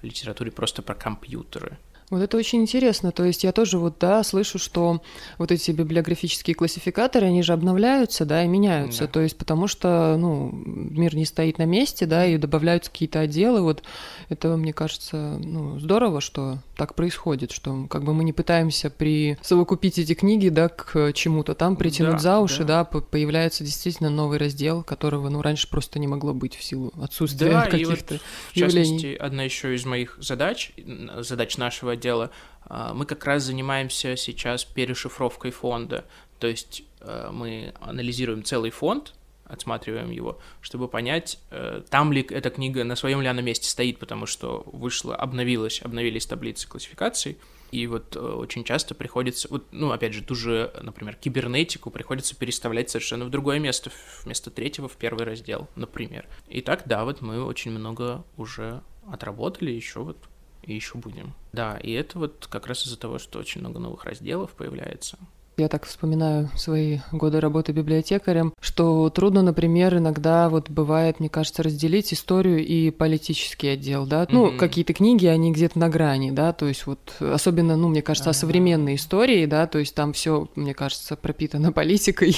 литературе 0.00 0.50
просто 0.50 0.80
про 0.80 0.94
компьютеры. 0.94 1.76
Вот 2.10 2.20
это 2.20 2.36
очень 2.36 2.60
интересно. 2.62 3.12
То 3.12 3.24
есть 3.24 3.44
я 3.44 3.52
тоже 3.52 3.78
вот, 3.78 3.98
да, 4.00 4.22
слышу, 4.24 4.58
что 4.58 5.00
вот 5.38 5.52
эти 5.52 5.70
библиографические 5.70 6.56
классификаторы, 6.56 7.28
они 7.28 7.42
же 7.42 7.52
обновляются, 7.52 8.24
да, 8.24 8.44
и 8.44 8.48
меняются. 8.48 9.04
Да. 9.04 9.06
То 9.06 9.20
есть 9.20 9.38
потому 9.38 9.68
что, 9.68 10.16
ну, 10.18 10.50
мир 10.52 11.14
не 11.14 11.24
стоит 11.24 11.58
на 11.58 11.66
месте, 11.66 12.06
да, 12.06 12.26
и 12.26 12.36
добавляются 12.36 12.90
какие-то 12.90 13.20
отделы. 13.20 13.62
Вот 13.62 13.84
это, 14.28 14.56
мне 14.56 14.72
кажется, 14.72 15.38
ну, 15.38 15.78
здорово, 15.78 16.20
что 16.20 16.58
так 16.76 16.96
происходит, 16.96 17.52
что 17.52 17.86
как 17.88 18.02
бы 18.02 18.12
мы 18.12 18.24
не 18.24 18.32
пытаемся 18.32 18.90
при 18.90 19.38
совокупить 19.40 19.98
эти 19.98 20.14
книги, 20.14 20.48
да, 20.48 20.68
к 20.68 21.12
чему-то 21.12 21.54
там, 21.54 21.76
притянуть 21.76 22.14
да, 22.14 22.18
за 22.18 22.38
уши, 22.40 22.64
да. 22.64 22.84
да, 22.84 23.00
появляется 23.00 23.62
действительно 23.62 24.10
новый 24.10 24.38
раздел, 24.38 24.82
которого, 24.82 25.28
ну, 25.28 25.42
раньше 25.42 25.70
просто 25.70 26.00
не 26.00 26.08
могло 26.08 26.34
быть 26.34 26.56
в 26.56 26.64
силу 26.64 26.92
отсутствия 27.00 27.52
да, 27.52 27.66
каких-то 27.66 28.14
вот, 28.14 28.22
в 28.50 28.54
частности, 28.54 29.14
одна 29.14 29.44
еще 29.44 29.76
из 29.76 29.84
моих 29.84 30.18
задач, 30.20 30.72
задач 31.20 31.56
нашего 31.56 31.99
дело. 32.00 32.30
А, 32.64 32.94
мы 32.94 33.06
как 33.06 33.24
раз 33.24 33.44
занимаемся 33.44 34.16
сейчас 34.16 34.64
перешифровкой 34.64 35.50
фонда, 35.50 36.04
то 36.38 36.46
есть 36.46 36.82
э, 37.00 37.30
мы 37.32 37.74
анализируем 37.80 38.42
целый 38.42 38.70
фонд, 38.70 39.14
отсматриваем 39.44 40.10
его, 40.10 40.38
чтобы 40.60 40.88
понять, 40.88 41.38
э, 41.50 41.82
там 41.90 42.12
ли 42.12 42.26
эта 42.30 42.50
книга, 42.50 42.84
на 42.84 42.96
своем 42.96 43.20
ли 43.20 43.28
она 43.28 43.42
месте 43.42 43.68
стоит, 43.68 43.98
потому 43.98 44.26
что 44.26 44.62
вышла, 44.66 45.16
обновилась, 45.16 45.82
обновились 45.82 46.26
таблицы 46.26 46.68
классификаций, 46.68 47.38
и 47.72 47.86
вот 47.86 48.16
э, 48.16 48.20
очень 48.20 48.64
часто 48.64 48.94
приходится, 48.94 49.48
вот, 49.50 49.66
ну, 49.70 49.92
опять 49.92 50.14
же, 50.14 50.22
ту 50.22 50.34
же, 50.34 50.72
например, 50.80 51.16
кибернетику 51.16 51.90
приходится 51.90 52.34
переставлять 52.34 52.90
совершенно 52.90 53.24
в 53.24 53.30
другое 53.30 53.58
место, 53.58 53.90
вместо 54.24 54.50
третьего 54.50 54.88
в 54.88 54.96
первый 54.96 55.24
раздел, 55.24 55.68
например. 55.76 56.26
И 56.48 56.62
так, 56.62 56.82
да, 56.86 57.04
вот 57.04 57.20
мы 57.20 57.44
очень 57.44 57.70
много 57.70 58.24
уже 58.36 58.82
отработали, 59.06 59.70
еще 59.70 60.00
вот 60.00 60.16
и 60.62 60.74
еще 60.74 60.98
будем. 60.98 61.34
Да, 61.52 61.78
и 61.78 61.92
это 61.92 62.18
вот 62.18 62.46
как 62.50 62.66
раз 62.66 62.86
из-за 62.86 62.98
того, 62.98 63.18
что 63.18 63.38
очень 63.38 63.60
много 63.60 63.78
новых 63.78 64.04
разделов 64.04 64.52
появляется. 64.52 65.18
Я 65.60 65.68
так 65.68 65.84
вспоминаю 65.84 66.48
свои 66.56 67.00
годы 67.12 67.38
работы 67.38 67.72
библиотекарем, 67.72 68.54
что 68.62 69.10
трудно, 69.10 69.42
например, 69.42 69.98
иногда 69.98 70.48
вот 70.48 70.70
бывает, 70.70 71.20
мне 71.20 71.28
кажется, 71.28 71.62
разделить 71.62 72.14
историю 72.14 72.64
и 72.64 72.90
политический 72.90 73.68
отдел, 73.68 74.06
да. 74.06 74.26
Ну, 74.30 74.46
mm-hmm. 74.46 74.56
какие-то 74.56 74.94
книги, 74.94 75.26
они 75.26 75.52
где-то 75.52 75.78
на 75.78 75.90
грани, 75.90 76.30
да, 76.30 76.54
то 76.54 76.66
есть 76.66 76.86
вот 76.86 76.98
особенно, 77.20 77.76
ну, 77.76 77.88
мне 77.88 78.00
кажется, 78.00 78.30
uh-huh. 78.30 78.32
о 78.32 78.36
современной 78.36 78.94
истории, 78.94 79.44
да, 79.44 79.66
то 79.66 79.78
есть 79.78 79.94
там 79.94 80.14
все, 80.14 80.48
мне 80.54 80.72
кажется, 80.72 81.14
пропитано 81.14 81.72
политикой, 81.74 82.34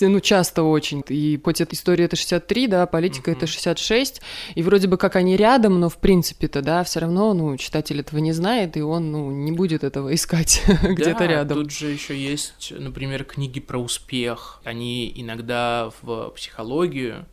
ну, 0.00 0.20
часто 0.20 0.62
очень. 0.62 1.02
И 1.08 1.40
хоть 1.42 1.60
эта 1.60 1.74
история 1.74 2.04
это 2.04 2.14
63, 2.14 2.68
да, 2.68 2.86
политика 2.86 3.32
mm-hmm. 3.32 3.36
это 3.36 3.46
66, 3.48 4.22
и 4.54 4.62
вроде 4.62 4.86
бы 4.86 4.96
как 4.96 5.16
они 5.16 5.36
рядом, 5.36 5.80
но 5.80 5.88
в 5.88 5.98
принципе-то, 5.98 6.62
да, 6.62 6.84
все 6.84 7.00
равно, 7.00 7.34
ну, 7.34 7.56
читатель 7.56 7.98
этого 7.98 8.20
не 8.20 8.30
знает, 8.30 8.76
и 8.76 8.80
он, 8.80 9.10
ну, 9.10 9.32
не 9.32 9.50
будет 9.50 9.82
этого 9.82 10.14
искать 10.14 10.62
где-то 10.82 11.26
рядом. 11.26 11.58
тут 11.58 11.72
же 11.72 11.88
еще 11.88 12.16
есть 12.16 12.54
есть, 12.60 12.78
например, 12.78 13.24
книги 13.24 13.60
про 13.60 13.78
успех. 13.78 14.60
Они 14.64 15.10
иногда 15.14 15.90
в 16.02 16.30
психологию 16.30 17.26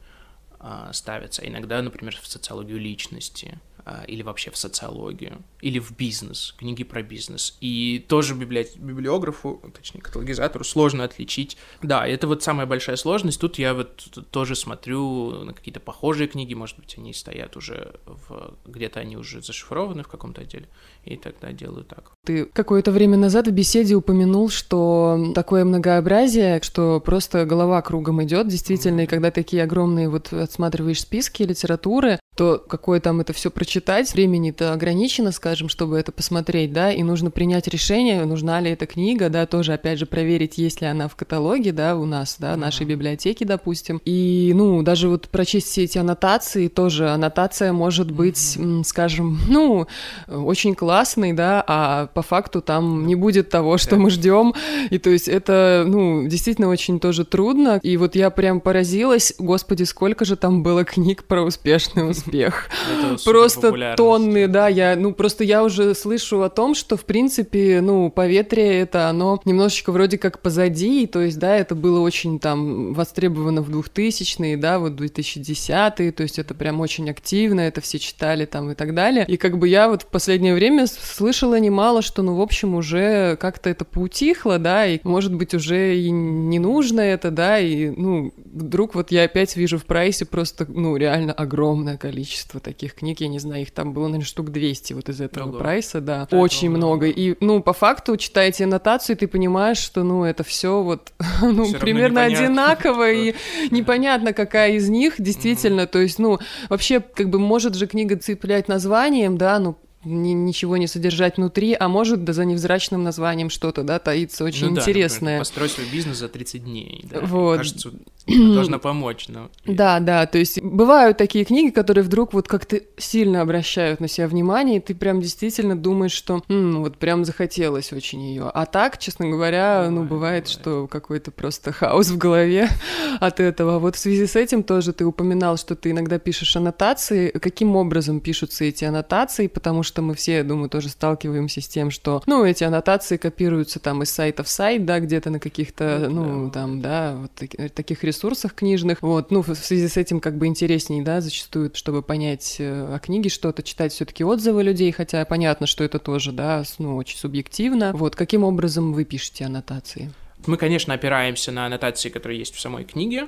а, 0.60 0.92
ставятся, 0.94 1.42
а 1.42 1.48
иногда, 1.48 1.82
например, 1.82 2.18
в 2.22 2.28
социологию 2.28 2.80
личности 2.80 3.60
или 4.08 4.22
вообще 4.22 4.52
в 4.52 4.58
социологию, 4.58 5.44
или 5.62 5.80
в 5.80 5.96
бизнес, 5.96 6.54
книги 6.58 6.84
про 6.84 7.02
бизнес. 7.02 7.58
И 7.62 8.04
тоже 8.08 8.36
библи... 8.36 8.68
библиографу, 8.76 9.62
точнее, 9.74 10.02
каталогизатору 10.02 10.64
сложно 10.64 11.04
отличить. 11.04 11.58
Да, 11.82 12.08
это 12.08 12.28
вот 12.28 12.44
самая 12.44 12.66
большая 12.66 12.96
сложность. 12.96 13.40
Тут 13.40 13.60
я 13.60 13.74
вот 13.74 14.08
тоже 14.32 14.56
смотрю 14.56 15.44
на 15.44 15.54
какие-то 15.54 15.80
похожие 15.80 16.28
книги, 16.28 16.54
может 16.54 16.78
быть, 16.78 16.96
они 16.98 17.14
стоят 17.14 17.56
уже 17.58 17.96
в... 18.06 18.54
где-то 18.66 19.00
они 19.00 19.18
уже 19.18 19.42
зашифрованы 19.42 20.04
в 20.04 20.08
каком-то 20.08 20.42
отделе, 20.42 20.68
и 21.06 21.16
тогда 21.16 21.52
делаю 21.52 21.84
так. 21.84 22.12
Ты 22.26 22.46
какое-то 22.46 22.92
время 22.92 23.18
назад 23.18 23.48
в 23.48 23.52
беседе 23.52 23.96
упомянул, 23.96 24.50
что 24.50 25.32
такое 25.34 25.64
многообразие, 25.66 26.62
что 26.62 27.00
просто 27.00 27.46
голова 27.46 27.82
кругом 27.82 28.24
идет, 28.24 28.48
действительно, 28.48 29.02
и 29.02 29.08
когда 29.08 29.32
такие 29.32 29.64
огромные 29.64 30.10
вот 30.10 30.34
отсматриваешь 30.34 31.02
списки 31.02 31.44
литературы, 31.44 32.20
то 32.38 32.64
какое 32.66 33.00
там 33.00 33.20
это 33.20 33.34
все 33.34 33.50
прочитать, 33.50 34.14
времени-то 34.14 34.72
ограничено, 34.72 35.32
скажем, 35.32 35.70
чтобы 35.70 35.98
это 35.98 36.12
посмотреть, 36.12 36.72
да, 36.72 36.92
и 36.92 37.02
нужно 37.02 37.32
принять 37.32 37.68
решение, 37.68 38.24
нужна 38.26 38.60
ли 38.60 38.70
эта 38.70 38.86
книга, 38.86 39.30
да, 39.30 39.48
тоже, 39.48 39.74
опять 39.74 39.98
же, 39.98 40.06
проверить, 40.06 40.60
есть 40.60 40.80
ли 40.80 40.88
она 40.88 41.08
в 41.08 41.16
каталоге, 41.16 41.72
да, 41.72 41.96
у 41.96 42.06
нас, 42.06 42.38
да, 42.40 42.54
в 42.54 42.58
нашей 42.58 42.86
библиотеке, 42.86 43.44
допустим. 43.44 44.00
И, 44.06 44.52
ну, 44.56 44.84
даже 44.84 45.10
вот 45.10 45.30
прочесть 45.30 45.68
все 45.68 45.86
эти 45.86 45.98
аннотации, 45.98 46.68
тоже 46.68 47.10
аннотация 47.10 47.74
может 47.74 48.12
быть, 48.12 48.60
скажем, 48.86 49.40
ну, 49.50 49.88
очень 50.28 50.76
классной, 50.76 51.34
да, 51.34 51.64
а 51.68 52.06
по 52.06 52.22
факту 52.22 52.62
там 52.62 53.08
не 53.08 53.16
будет 53.16 53.50
того, 53.50 53.80
что 53.80 53.96
мы 53.96 54.12
ждем, 54.12 54.54
и 54.92 55.00
то 55.00 55.10
есть 55.10 55.28
это, 55.28 55.86
ну, 55.88 56.28
действительно 56.28 56.68
очень 56.68 57.00
тоже 57.00 57.26
трудно, 57.26 57.80
и 57.82 57.98
вот 57.98 58.16
я 58.16 58.30
прям 58.30 58.62
поразилась, 58.62 59.34
господи, 59.40 59.86
сколько 59.86 60.24
же 60.24 60.36
там 60.36 60.62
было 60.62 60.84
книг 60.84 61.24
про 61.24 61.42
успешный 61.42 62.08
успех 62.08 62.27
успех. 62.28 62.70
Просто 63.26 63.96
тонны, 63.96 64.48
да, 64.48 64.68
я, 64.68 64.96
ну, 64.96 65.14
просто 65.14 65.44
я 65.44 65.64
уже 65.64 65.94
слышу 65.96 66.42
о 66.42 66.50
том, 66.50 66.76
что, 66.76 66.98
в 66.98 67.06
принципе, 67.06 67.82
ну, 67.82 68.10
поветрие 68.10 68.82
это 68.82 69.10
оно 69.10 69.40
немножечко 69.46 69.92
вроде 69.92 70.18
как 70.18 70.40
позади, 70.40 71.08
то 71.08 71.22
есть, 71.22 71.40
да, 71.40 71.56
это 71.56 71.76
было 71.76 72.00
очень 72.00 72.40
там 72.40 72.94
востребовано 72.94 73.62
в 73.62 73.70
2000-е, 73.70 74.58
да, 74.58 74.80
вот 74.80 74.94
2010-е, 74.94 76.12
то 76.12 76.24
есть 76.24 76.40
это 76.40 76.54
прям 76.54 76.80
очень 76.80 77.10
активно, 77.10 77.62
это 77.62 77.82
все 77.82 78.00
читали 78.00 78.46
там 78.46 78.72
и 78.72 78.76
так 78.76 78.94
далее. 78.94 79.26
И 79.28 79.38
как 79.38 79.58
бы 79.58 79.68
я 79.68 79.90
вот 79.90 80.04
в 80.04 80.08
последнее 80.08 80.54
время 80.54 80.88
слышала 80.88 81.60
немало, 81.60 82.02
что, 82.02 82.22
ну, 82.22 82.36
в 82.36 82.42
общем, 82.42 82.76
уже 82.76 83.38
как-то 83.38 83.70
это 83.70 83.86
поутихло, 83.86 84.60
да, 84.60 84.86
и, 84.86 85.00
может 85.04 85.34
быть, 85.34 85.54
уже 85.54 85.98
и 85.98 86.10
не 86.10 86.60
нужно 86.60 87.02
это, 87.02 87.32
да, 87.32 87.60
и, 87.60 87.90
ну, 87.90 88.34
вдруг 88.46 88.96
вот 88.96 89.12
я 89.12 89.24
опять 89.24 89.56
вижу 89.56 89.78
в 89.78 89.86
прайсе 89.86 90.26
просто, 90.26 90.66
ну, 90.68 90.96
реально 90.96 91.34
огромное 91.34 91.98
количество 91.98 92.17
количество 92.18 92.60
таких 92.60 92.96
книг, 92.96 93.22
я 93.22 93.28
не 93.28 93.38
знаю, 93.38 93.62
их 93.62 93.70
там 93.70 93.94
было, 93.94 94.06
наверное, 94.08 94.26
штук 94.26 94.50
200 94.50 94.94
вот 94.94 95.08
из 95.08 95.22
этого 95.22 95.50
Ого. 95.50 95.60
прайса, 95.60 96.02
да, 96.02 96.24
это 96.24 96.36
очень 96.36 96.72
много. 96.72 97.06
много. 97.06 97.08
И, 97.08 97.36
ну, 97.42 97.62
по 97.62 97.74
факту, 97.74 98.18
читаете 98.18 98.64
аннотацию, 98.64 99.16
ты 99.16 99.28
понимаешь, 99.28 99.78
что, 99.78 100.02
ну, 100.02 100.24
это 100.24 100.44
все 100.44 100.82
вот, 100.82 101.14
ну, 101.44 101.66
всё 101.66 101.78
примерно 101.78 102.24
одинаково, 102.24 103.12
и 103.12 103.36
непонятно, 103.70 104.34
какая 104.34 104.72
из 104.72 104.90
них 104.90 105.16
действительно, 105.20 105.86
то 105.86 106.00
есть, 106.00 106.18
ну, 106.18 106.40
вообще, 106.70 107.02
как 107.02 107.30
бы, 107.30 107.38
может 107.38 107.76
же 107.76 107.86
книга 107.86 108.18
цеплять 108.18 108.68
названием, 108.68 109.38
да, 109.38 109.60
ну, 109.60 109.78
ни, 110.08 110.34
ничего 110.34 110.78
не 110.78 110.88
содержать 110.88 111.38
внутри, 111.38 111.76
а 111.80 111.88
может 111.88 112.24
да 112.24 112.34
за 112.34 112.46
невзрачным 112.46 113.04
названием 113.04 113.50
что-то, 113.50 113.84
да, 113.84 114.00
таится 114.00 114.44
очень 114.44 114.70
ну, 114.70 114.78
интересное. 114.78 115.38
Да, 115.38 115.42
построй 115.42 115.70
свой 115.70 115.86
бизнес 115.92 116.18
за 116.18 116.30
30 116.30 116.64
дней, 116.64 117.06
да. 117.12 117.20
Вот. 117.22 117.58
Кажется, 117.58 117.92
должна 118.28 118.80
помочь, 118.80 119.28
но... 119.28 119.50
Да, 119.66 120.00
да, 120.00 120.26
то 120.26 120.38
есть 120.38 120.62
бывают 120.62 121.18
такие 121.18 121.46
книги, 121.46 121.72
которые 121.72 122.04
вдруг 122.04 122.34
вот 122.34 122.48
как-то 122.48 122.82
сильно 122.98 123.42
обращают 123.42 124.00
на 124.00 124.08
себя 124.08 124.28
внимание, 124.28 124.78
и 124.78 124.80
ты 124.80 124.96
прям 124.96 125.22
действительно 125.22 125.78
думаешь, 125.78 126.14
что 126.14 126.44
м, 126.48 126.84
вот 126.84 126.98
прям 126.98 127.26
захотелось 127.26 127.92
очень 127.92 128.22
ее. 128.22 128.50
А 128.54 128.66
так, 128.66 128.98
честно 128.98 129.28
говоря, 129.28 129.78
бывает, 129.78 129.92
ну, 129.92 130.04
бывает, 130.04 130.38
бывает, 130.38 130.48
что 130.48 130.88
какой-то 130.88 131.32
просто 131.32 131.72
хаос 131.72 132.10
в 132.10 132.18
голове 132.18 132.70
от 133.20 133.40
этого. 133.40 133.80
Вот 133.80 133.96
в 133.96 134.00
связи 134.00 134.26
с 134.26 134.36
этим 134.36 134.64
тоже 134.64 134.94
ты 134.94 135.06
упоминал, 135.06 135.58
что 135.58 135.76
ты 135.76 135.92
иногда 135.92 136.20
пишешь 136.20 136.56
аннотации. 136.56 137.30
Каким 137.30 137.76
образом 137.76 138.20
пишутся 138.20 138.66
эти 138.66 138.86
аннотации? 138.86 139.48
Потому 139.48 139.84
что 139.84 139.97
мы 140.02 140.16
все, 140.16 140.38
я 140.38 140.44
думаю, 140.44 140.70
тоже 140.70 140.90
сталкиваемся 140.90 141.62
с 141.62 141.68
тем, 141.68 141.92
что, 141.92 142.22
ну, 142.26 142.46
эти 142.46 142.64
аннотации 142.64 143.18
копируются 143.18 143.80
там 143.80 144.04
из 144.04 144.12
сайта 144.12 144.44
в 144.44 144.50
сайт, 144.50 144.86
да, 144.86 145.00
где-то 145.00 145.30
на 145.30 145.40
каких-то, 145.40 146.08
ну, 146.10 146.26
ну 146.26 146.52
там, 146.52 146.82
да, 146.82 147.16
вот 147.16 147.32
таких 147.74 148.04
ресурсах 148.04 148.28
ресурсах 148.28 148.54
книжных. 148.54 149.02
Вот, 149.02 149.32
ну, 149.32 149.42
в 149.42 149.56
связи 149.56 149.88
с 149.88 149.98
этим 149.98 150.20
как 150.20 150.38
бы 150.38 150.48
интересней, 150.48 151.02
да, 151.02 151.22
зачастую, 151.22 151.72
чтобы 151.74 152.02
понять 152.02 152.58
э, 152.60 152.96
о 152.96 153.00
книге 153.00 153.30
что-то, 153.30 153.64
читать 153.64 153.94
все 153.94 154.06
таки 154.06 154.24
отзывы 154.24 154.64
людей, 154.64 154.92
хотя 154.92 155.24
понятно, 155.26 155.68
что 155.68 155.84
это 155.84 156.00
тоже, 156.00 156.32
да, 156.32 156.64
ну, 156.80 156.96
очень 156.96 157.18
субъективно. 157.18 157.92
Вот, 157.94 158.16
каким 158.16 158.44
образом 158.44 158.94
вы 158.94 159.06
пишете 159.06 159.46
аннотации? 159.46 160.12
Мы, 160.46 160.58
конечно, 160.58 160.94
опираемся 160.94 161.52
на 161.52 161.66
аннотации, 161.66 162.10
которые 162.10 162.40
есть 162.40 162.54
в 162.54 162.60
самой 162.60 162.84
книге, 162.84 163.28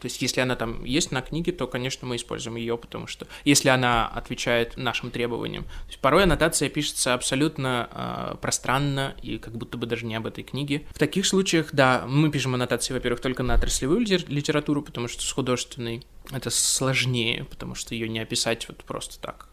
то 0.00 0.06
есть, 0.06 0.22
если 0.22 0.40
она 0.40 0.56
там 0.56 0.84
есть 0.84 1.12
на 1.12 1.20
книге, 1.20 1.52
то, 1.52 1.66
конечно, 1.66 2.06
мы 2.06 2.16
используем 2.16 2.56
ее, 2.56 2.78
потому 2.78 3.06
что 3.06 3.26
если 3.44 3.68
она 3.68 4.08
отвечает 4.08 4.76
нашим 4.76 5.10
требованиям. 5.10 5.64
То 5.64 5.88
есть, 5.88 5.98
порой 6.00 6.24
аннотация 6.24 6.68
пишется 6.68 7.14
абсолютно 7.14 7.88
э, 7.92 8.36
пространно 8.40 9.14
и 9.22 9.38
как 9.38 9.56
будто 9.56 9.76
бы 9.76 9.86
даже 9.86 10.06
не 10.06 10.14
об 10.14 10.26
этой 10.26 10.42
книге. 10.42 10.86
В 10.90 10.98
таких 10.98 11.26
случаях, 11.26 11.68
да, 11.72 12.04
мы 12.06 12.30
пишем 12.30 12.54
аннотации, 12.54 12.94
во-первых, 12.94 13.20
только 13.20 13.42
на 13.42 13.54
отраслевую 13.54 14.00
литературу, 14.00 14.82
потому 14.82 15.08
что 15.08 15.22
с 15.22 15.30
художественной 15.30 16.02
это 16.30 16.50
сложнее, 16.50 17.44
потому 17.44 17.74
что 17.74 17.94
ее 17.94 18.08
не 18.08 18.20
описать 18.20 18.68
вот 18.68 18.84
просто 18.84 19.20
так 19.20 19.48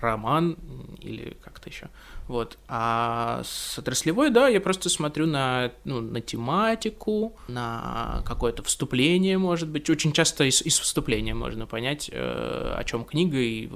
роман 0.00 0.56
или 1.00 1.36
как-то 1.42 1.68
еще. 1.68 1.88
Вот. 2.28 2.58
А 2.66 3.42
с 3.44 3.78
отраслевой, 3.78 4.30
да, 4.30 4.48
я 4.48 4.60
просто 4.60 4.88
смотрю 4.88 5.26
на, 5.26 5.72
ну, 5.84 6.00
на 6.00 6.20
тематику, 6.20 7.36
на 7.48 8.22
какое-то 8.26 8.62
вступление, 8.62 9.38
может 9.38 9.68
быть. 9.68 9.88
Очень 9.88 10.12
часто 10.12 10.44
из, 10.44 10.60
из 10.62 10.78
вступления 10.78 11.34
можно 11.34 11.66
понять, 11.66 12.10
э, 12.12 12.74
о 12.76 12.82
чем 12.84 13.04
книга 13.04 13.38
и 13.38 13.70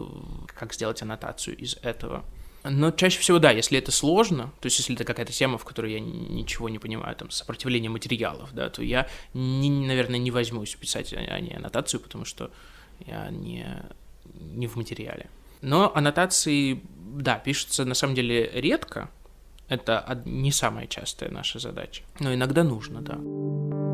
как 0.46 0.74
сделать 0.74 1.00
аннотацию 1.02 1.56
из 1.56 1.76
этого. 1.82 2.24
Но 2.62 2.90
чаще 2.90 3.18
всего, 3.20 3.38
да, 3.38 3.52
если 3.52 3.78
это 3.78 3.90
сложно, 3.90 4.52
то 4.60 4.66
есть 4.66 4.78
если 4.78 4.94
это 4.94 5.04
какая-то 5.04 5.32
тема, 5.32 5.56
в 5.56 5.64
которой 5.64 5.92
я 5.94 6.00
ничего 6.00 6.68
не 6.68 6.78
понимаю, 6.78 7.16
там, 7.16 7.30
сопротивление 7.30 7.90
материалов, 7.90 8.50
да, 8.52 8.68
то 8.68 8.82
я, 8.82 9.08
не, 9.32 9.70
наверное, 9.70 10.18
не 10.18 10.30
возьмусь 10.30 10.74
писать 10.74 11.14
о 11.14 11.40
ней 11.40 11.56
аннотацию, 11.56 12.00
потому 12.00 12.26
что 12.26 12.50
я 13.06 13.30
не, 13.30 13.66
не 14.34 14.66
в 14.66 14.76
материале. 14.76 15.30
Но 15.62 15.92
аннотации, 15.94 16.82
да, 16.96 17.38
пишутся 17.38 17.84
на 17.84 17.94
самом 17.94 18.14
деле 18.14 18.50
редко. 18.54 19.10
Это 19.68 20.20
не 20.24 20.50
самая 20.52 20.86
частая 20.86 21.30
наша 21.30 21.58
задача. 21.58 22.02
Но 22.18 22.34
иногда 22.34 22.64
нужно, 22.64 23.00
да. 23.02 23.89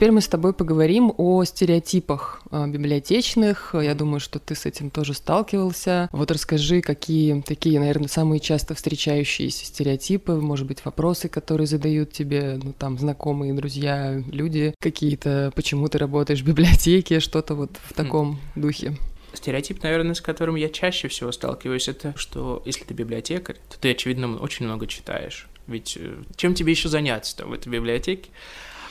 Теперь 0.00 0.12
мы 0.12 0.22
с 0.22 0.28
тобой 0.28 0.54
поговорим 0.54 1.12
о 1.18 1.44
стереотипах 1.44 2.40
а, 2.50 2.66
библиотечных. 2.66 3.74
Я 3.74 3.94
думаю, 3.94 4.18
что 4.18 4.38
ты 4.38 4.54
с 4.54 4.64
этим 4.64 4.88
тоже 4.88 5.12
сталкивался. 5.12 6.08
Вот 6.10 6.30
расскажи, 6.30 6.80
какие 6.80 7.42
такие, 7.42 7.78
наверное, 7.78 8.08
самые 8.08 8.40
часто 8.40 8.74
встречающиеся 8.74 9.66
стереотипы, 9.66 10.32
может 10.36 10.66
быть, 10.66 10.82
вопросы, 10.86 11.28
которые 11.28 11.66
задают 11.66 12.12
тебе, 12.12 12.58
ну, 12.62 12.72
там, 12.72 12.98
знакомые, 12.98 13.52
друзья, 13.52 14.22
люди, 14.32 14.74
какие-то, 14.80 15.52
почему 15.54 15.86
ты 15.88 15.98
работаешь 15.98 16.40
в 16.40 16.46
библиотеке, 16.46 17.20
что-то 17.20 17.54
вот 17.54 17.72
в 17.82 17.92
таком 17.92 18.40
духе. 18.56 18.96
Стереотип, 19.34 19.82
наверное, 19.82 20.14
с 20.14 20.22
которым 20.22 20.54
я 20.54 20.70
чаще 20.70 21.08
всего 21.08 21.30
сталкиваюсь, 21.30 21.88
это 21.88 22.14
что 22.16 22.62
если 22.64 22.84
ты 22.84 22.94
библиотекарь, 22.94 23.56
то 23.68 23.78
ты, 23.78 23.90
очевидно, 23.90 24.38
очень 24.38 24.64
много 24.64 24.86
читаешь. 24.86 25.46
Ведь 25.66 25.98
э, 26.00 26.22
чем 26.36 26.54
тебе 26.54 26.72
еще 26.72 26.88
заняться 26.88 27.36
там 27.36 27.50
в 27.50 27.52
этой 27.52 27.68
библиотеке? 27.68 28.30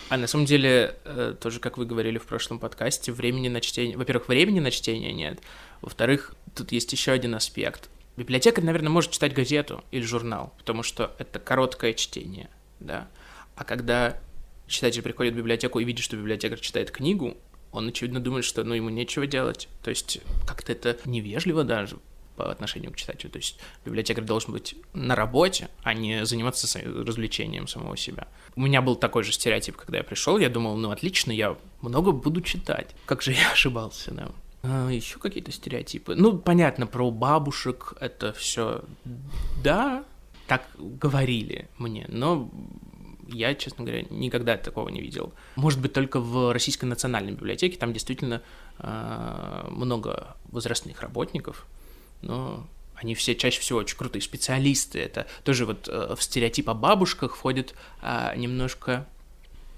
А 0.10 0.18
на 0.18 0.26
самом 0.26 0.46
деле, 0.46 0.96
э, 1.06 1.36
тоже, 1.40 1.60
как 1.60 1.78
вы 1.78 1.86
говорили 1.86 2.18
в 2.18 2.26
прошлом 2.26 2.58
подкасте, 2.58 3.12
времени 3.12 3.48
на 3.48 3.62
чтение... 3.62 3.96
Во-первых, 3.96 4.28
времени 4.28 4.60
на 4.60 4.72
чтение 4.72 5.14
нет. 5.14 5.40
Во-вторых, 5.82 6.34
тут 6.56 6.72
есть 6.72 6.92
еще 6.92 7.12
один 7.12 7.36
аспект. 7.36 7.90
Библиотекарь, 8.18 8.66
наверное, 8.66 8.90
может 8.90 9.12
читать 9.12 9.34
газету 9.34 9.84
или 9.92 10.02
журнал, 10.02 10.54
потому 10.58 10.82
что 10.82 11.16
это 11.20 11.40
короткое 11.40 11.94
чтение, 11.94 12.50
да. 12.80 13.08
А 13.56 13.64
когда 13.64 14.20
читатель 14.68 15.04
приходит 15.04 15.36
в 15.36 15.38
библиотеку 15.38 15.80
и 15.80 15.86
видит, 15.86 16.04
что 16.04 16.18
библиотекарь 16.18 16.60
читает 16.60 16.90
книгу, 16.90 17.38
он, 17.72 17.90
очевидно, 17.90 18.20
думает, 18.20 18.46
что 18.46 18.64
ну, 18.64 18.74
ему 18.74 18.90
нечего 18.90 19.28
делать. 19.28 19.70
То 19.84 19.92
есть 19.92 20.22
как-то 20.48 20.72
это 20.72 20.98
невежливо 21.06 21.64
даже 21.64 21.98
по 22.40 22.50
отношению 22.50 22.94
к 22.94 22.96
читателю. 22.96 23.30
То 23.32 23.38
есть 23.38 23.60
библиотекарь 23.84 24.24
должен 24.24 24.54
быть 24.54 24.76
на 24.94 25.14
работе, 25.14 25.68
а 25.84 25.94
не 25.94 26.26
заниматься 26.26 26.80
развлечением 26.86 27.68
самого 27.68 27.98
себя. 27.98 28.30
У 28.56 28.62
меня 28.62 28.82
был 28.82 28.96
такой 28.96 29.24
же 29.24 29.34
стереотип, 29.34 29.76
когда 29.76 29.98
я 29.98 30.04
пришел, 30.06 30.38
я 30.38 30.50
думал, 30.50 30.78
ну 30.78 30.92
отлично, 30.92 31.34
я 31.34 31.58
много 31.82 32.14
буду 32.14 32.40
читать. 32.40 32.96
Как 33.06 33.22
же 33.22 33.34
я 33.34 33.52
ошибался, 33.52 34.12
да. 34.12 34.32
А, 34.64 34.90
еще 34.90 35.20
какие-то 35.20 35.52
стереотипы. 35.52 36.16
Ну, 36.16 36.38
понятно, 36.38 36.88
про 36.88 37.12
бабушек 37.12 37.94
это 38.00 38.32
все, 38.32 38.86
да, 39.62 40.06
так 40.48 40.66
говорили 40.78 41.68
мне, 41.78 42.06
но 42.08 42.50
я, 43.28 43.54
честно 43.54 43.84
говоря, 43.84 44.06
никогда 44.10 44.56
такого 44.56 44.88
не 44.88 45.02
видел. 45.02 45.34
Может 45.58 45.82
быть, 45.82 45.92
только 45.92 46.22
в 46.22 46.54
Российской 46.54 46.86
национальной 46.86 47.34
библиотеке, 47.34 47.78
там 47.78 47.92
действительно 47.92 48.42
э, 48.78 49.68
много 49.70 50.38
возрастных 50.46 51.02
работников, 51.02 51.68
но 52.22 52.68
они 52.96 53.16
все 53.16 53.36
чаще 53.36 53.62
всего 53.62 53.80
очень 53.80 53.98
крутые 53.98 54.22
специалисты. 54.22 55.00
Это 55.00 55.26
тоже 55.44 55.66
вот 55.66 55.88
э, 55.88 56.16
в 56.16 56.22
стереотип 56.22 56.70
о 56.70 56.74
бабушках 56.74 57.36
входит 57.36 57.74
э, 58.02 58.34
немножко 58.36 59.06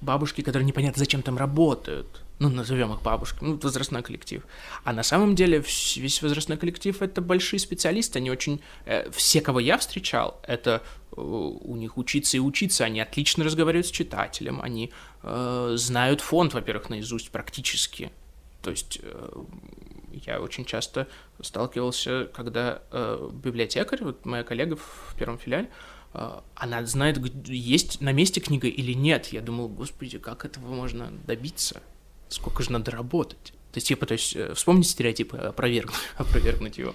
бабушки, 0.01 0.41
которые 0.41 0.65
непонятно 0.65 0.99
зачем 0.99 1.21
там 1.21 1.37
работают. 1.37 2.23
Ну, 2.39 2.49
назовем 2.49 2.91
их 2.91 3.03
бабушками, 3.03 3.49
ну, 3.49 3.59
возрастной 3.61 4.01
коллектив. 4.01 4.43
А 4.83 4.93
на 4.93 5.03
самом 5.03 5.35
деле 5.35 5.63
весь 5.95 6.21
возрастной 6.23 6.57
коллектив— 6.57 6.99
это 7.01 7.21
большие 7.21 7.59
специалисты, 7.59 8.17
они 8.17 8.31
очень... 8.31 8.61
Э, 8.85 9.11
все, 9.11 9.41
кого 9.41 9.59
я 9.59 9.77
встречал, 9.77 10.39
это 10.47 10.81
э, 11.11 11.21
у 11.21 11.75
них 11.75 11.99
учиться 11.99 12.37
и 12.37 12.39
учиться, 12.39 12.83
они 12.83 12.99
отлично 12.99 13.43
разговаривают 13.43 13.85
с 13.85 13.91
читателем, 13.91 14.59
они 14.59 14.91
э, 15.21 15.73
знают 15.77 16.21
фонд, 16.21 16.55
во-первых, 16.55 16.89
наизусть 16.89 17.29
практически. 17.29 18.11
То 18.63 18.71
есть 18.71 18.99
э, 19.03 19.29
я 20.25 20.41
очень 20.41 20.65
часто 20.65 21.07
сталкивался, 21.41 22.29
когда 22.33 22.81
э, 22.91 23.29
библиотекарь, 23.31 24.03
вот 24.03 24.25
моя 24.25 24.43
коллега 24.43 24.75
в 24.75 25.15
первом 25.17 25.37
филиале, 25.37 25.69
э, 26.13 26.39
она 26.55 26.85
знает, 26.85 27.19
есть 27.47 28.01
на 28.01 28.11
месте 28.11 28.41
книга 28.41 28.67
или 28.67 28.93
нет. 28.93 29.27
Я 29.27 29.41
думал, 29.41 29.67
господи, 29.69 30.17
как 30.17 30.45
этого 30.45 30.67
можно 30.67 31.11
добиться? 31.25 31.81
Сколько 32.29 32.63
же 32.63 32.71
надо 32.71 32.91
работать? 32.91 33.53
То 33.71 33.77
есть 33.77 33.89
я 33.89 33.97
пытаюсь 33.97 34.35
э, 34.35 34.53
вспомнить 34.53 34.87
стереотипы, 34.87 35.37
опровергнуть, 35.37 35.95
опровергнуть 36.17 36.77
его. 36.77 36.93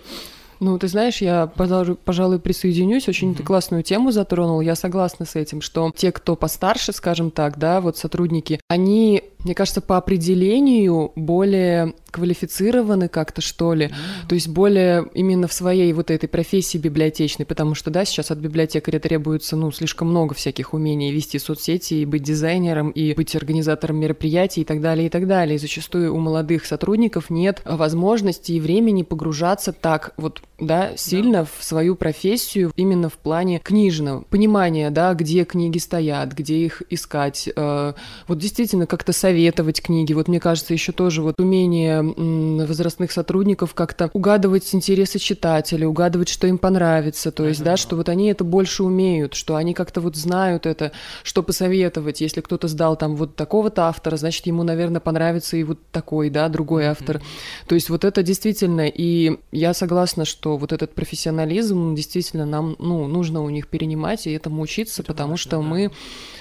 Ну, 0.59 0.79
ты 0.79 0.89
знаешь, 0.89 1.19
я, 1.19 1.47
пожалуй, 1.47 2.39
присоединюсь. 2.39 3.09
Очень 3.09 3.33
mm-hmm. 3.33 3.37
ты 3.37 3.43
классную 3.43 3.83
тему 3.83 4.11
затронул. 4.11 4.61
Я 4.61 4.75
согласна 4.75 5.27
с 5.27 5.37
этим, 5.37 5.61
что 5.61 5.93
те, 5.95 6.13
кто 6.13 6.35
постарше, 6.35 6.93
скажем 6.93 7.31
так, 7.31 7.59
да, 7.59 7.81
вот 7.81 7.99
сотрудники, 7.99 8.61
они 8.69 9.23
мне 9.47 9.55
кажется, 9.55 9.81
по 9.81 9.97
определению 9.97 11.13
более 11.15 11.95
квалифицированы 12.11 13.09
как-то, 13.09 13.41
что 13.41 13.75
ли, 13.75 13.87
mm. 13.87 14.29
то 14.29 14.35
есть 14.35 14.49
более 14.49 15.07
именно 15.15 15.47
в 15.47 15.53
своей 15.53 15.93
вот 15.93 16.11
этой 16.11 16.29
профессии 16.29 16.79
библиотечной, 16.79 17.47
потому 17.47 17.77
что, 17.77 17.91
да, 17.91 18.05
сейчас 18.05 18.33
от 18.33 18.39
библиотекаря 18.39 18.99
требуется, 18.99 19.55
ну, 19.55 19.71
слишком 19.71 20.09
много 20.09 20.35
всяких 20.35 20.75
умений 20.75 21.13
вести 21.13 21.39
соцсети, 21.39 21.95
и 21.95 22.05
быть 22.05 22.25
дизайнером, 22.25 22.91
и 22.91 23.15
быть 23.15 23.37
организатором 23.37 23.99
мероприятий 23.99 24.63
и 24.63 24.65
так 24.65 24.81
далее, 24.81 25.07
и 25.07 25.11
так 25.11 25.29
далее. 25.29 25.55
И 25.55 25.59
зачастую 25.59 26.13
у 26.13 26.19
молодых 26.19 26.67
сотрудников 26.67 27.31
нет 27.31 27.63
возможности 27.65 28.53
и 28.53 28.61
времени 28.61 29.05
погружаться 29.05 29.73
так 29.73 30.13
вот, 30.17 30.43
да, 30.59 30.97
сильно 30.97 31.37
yeah. 31.37 31.49
в 31.59 31.63
свою 31.63 31.95
профессию 31.95 32.73
именно 32.75 33.11
в 33.11 33.19
плане 33.19 33.61
книжного 33.63 34.23
понимания, 34.23 34.91
да, 34.91 35.15
где 35.15 35.45
книги 35.45 35.79
стоят, 35.79 36.33
где 36.33 36.57
их 36.57 36.83
искать. 36.91 37.49
Э, 37.55 37.93
вот 38.27 38.39
действительно 38.39 38.87
как-то 38.87 39.13
совет 39.13 39.36
советовать 39.37 39.83
книги. 39.83 40.15
Вот 40.15 40.29
мне 40.29 40.41
кажется, 40.41 40.73
еще 40.73 40.93
тоже 40.93 41.21
вот 41.21 41.35
умение 41.39 42.03
возрастных 42.03 43.13
сотрудников 43.13 43.75
как-то 43.75 44.11
угадывать 44.15 44.75
интересы 44.75 45.19
читателя, 45.19 45.87
угадывать, 45.87 46.31
что 46.31 46.47
им 46.47 46.57
понравится. 46.57 47.31
То 47.31 47.47
есть, 47.47 47.63
да, 47.63 47.77
что 47.77 47.97
вот 47.97 48.09
они 48.09 48.29
это 48.29 48.45
больше 48.45 48.83
умеют, 48.83 49.35
что 49.35 49.57
они 49.57 49.75
как-то 49.75 50.01
вот 50.01 50.17
знают 50.17 50.65
это, 50.65 50.93
что 51.23 51.43
посоветовать. 51.43 52.23
Если 52.23 52.41
кто-то 52.41 52.67
сдал 52.67 52.97
там 52.97 53.15
вот 53.15 53.37
такого-то 53.37 53.89
автора, 53.89 54.17
значит, 54.17 54.47
ему, 54.47 54.63
наверное, 54.63 55.01
понравится 55.01 55.59
и 55.59 55.65
вот 55.65 55.81
такой, 55.93 56.31
да, 56.31 56.49
другой 56.49 56.87
автор. 56.87 57.21
То 57.69 57.75
есть 57.75 57.91
вот 57.91 58.07
это 58.07 58.23
действительно, 58.23 58.89
и 58.89 59.39
я 59.53 59.75
согласна, 59.75 60.25
что 60.25 60.57
вот 60.57 60.73
этот 60.73 60.95
профессионализм 60.95 61.95
действительно 61.95 62.47
нам, 62.47 62.75
ну, 62.79 63.07
нужно 63.07 63.43
у 63.43 63.51
них 63.51 63.69
перенимать 63.69 64.27
и 64.27 64.33
этому 64.33 64.63
учиться, 64.63 65.03
потому 65.03 65.33
важно, 65.33 65.43
что 65.43 65.57
да. 65.59 65.63
мы 65.63 65.91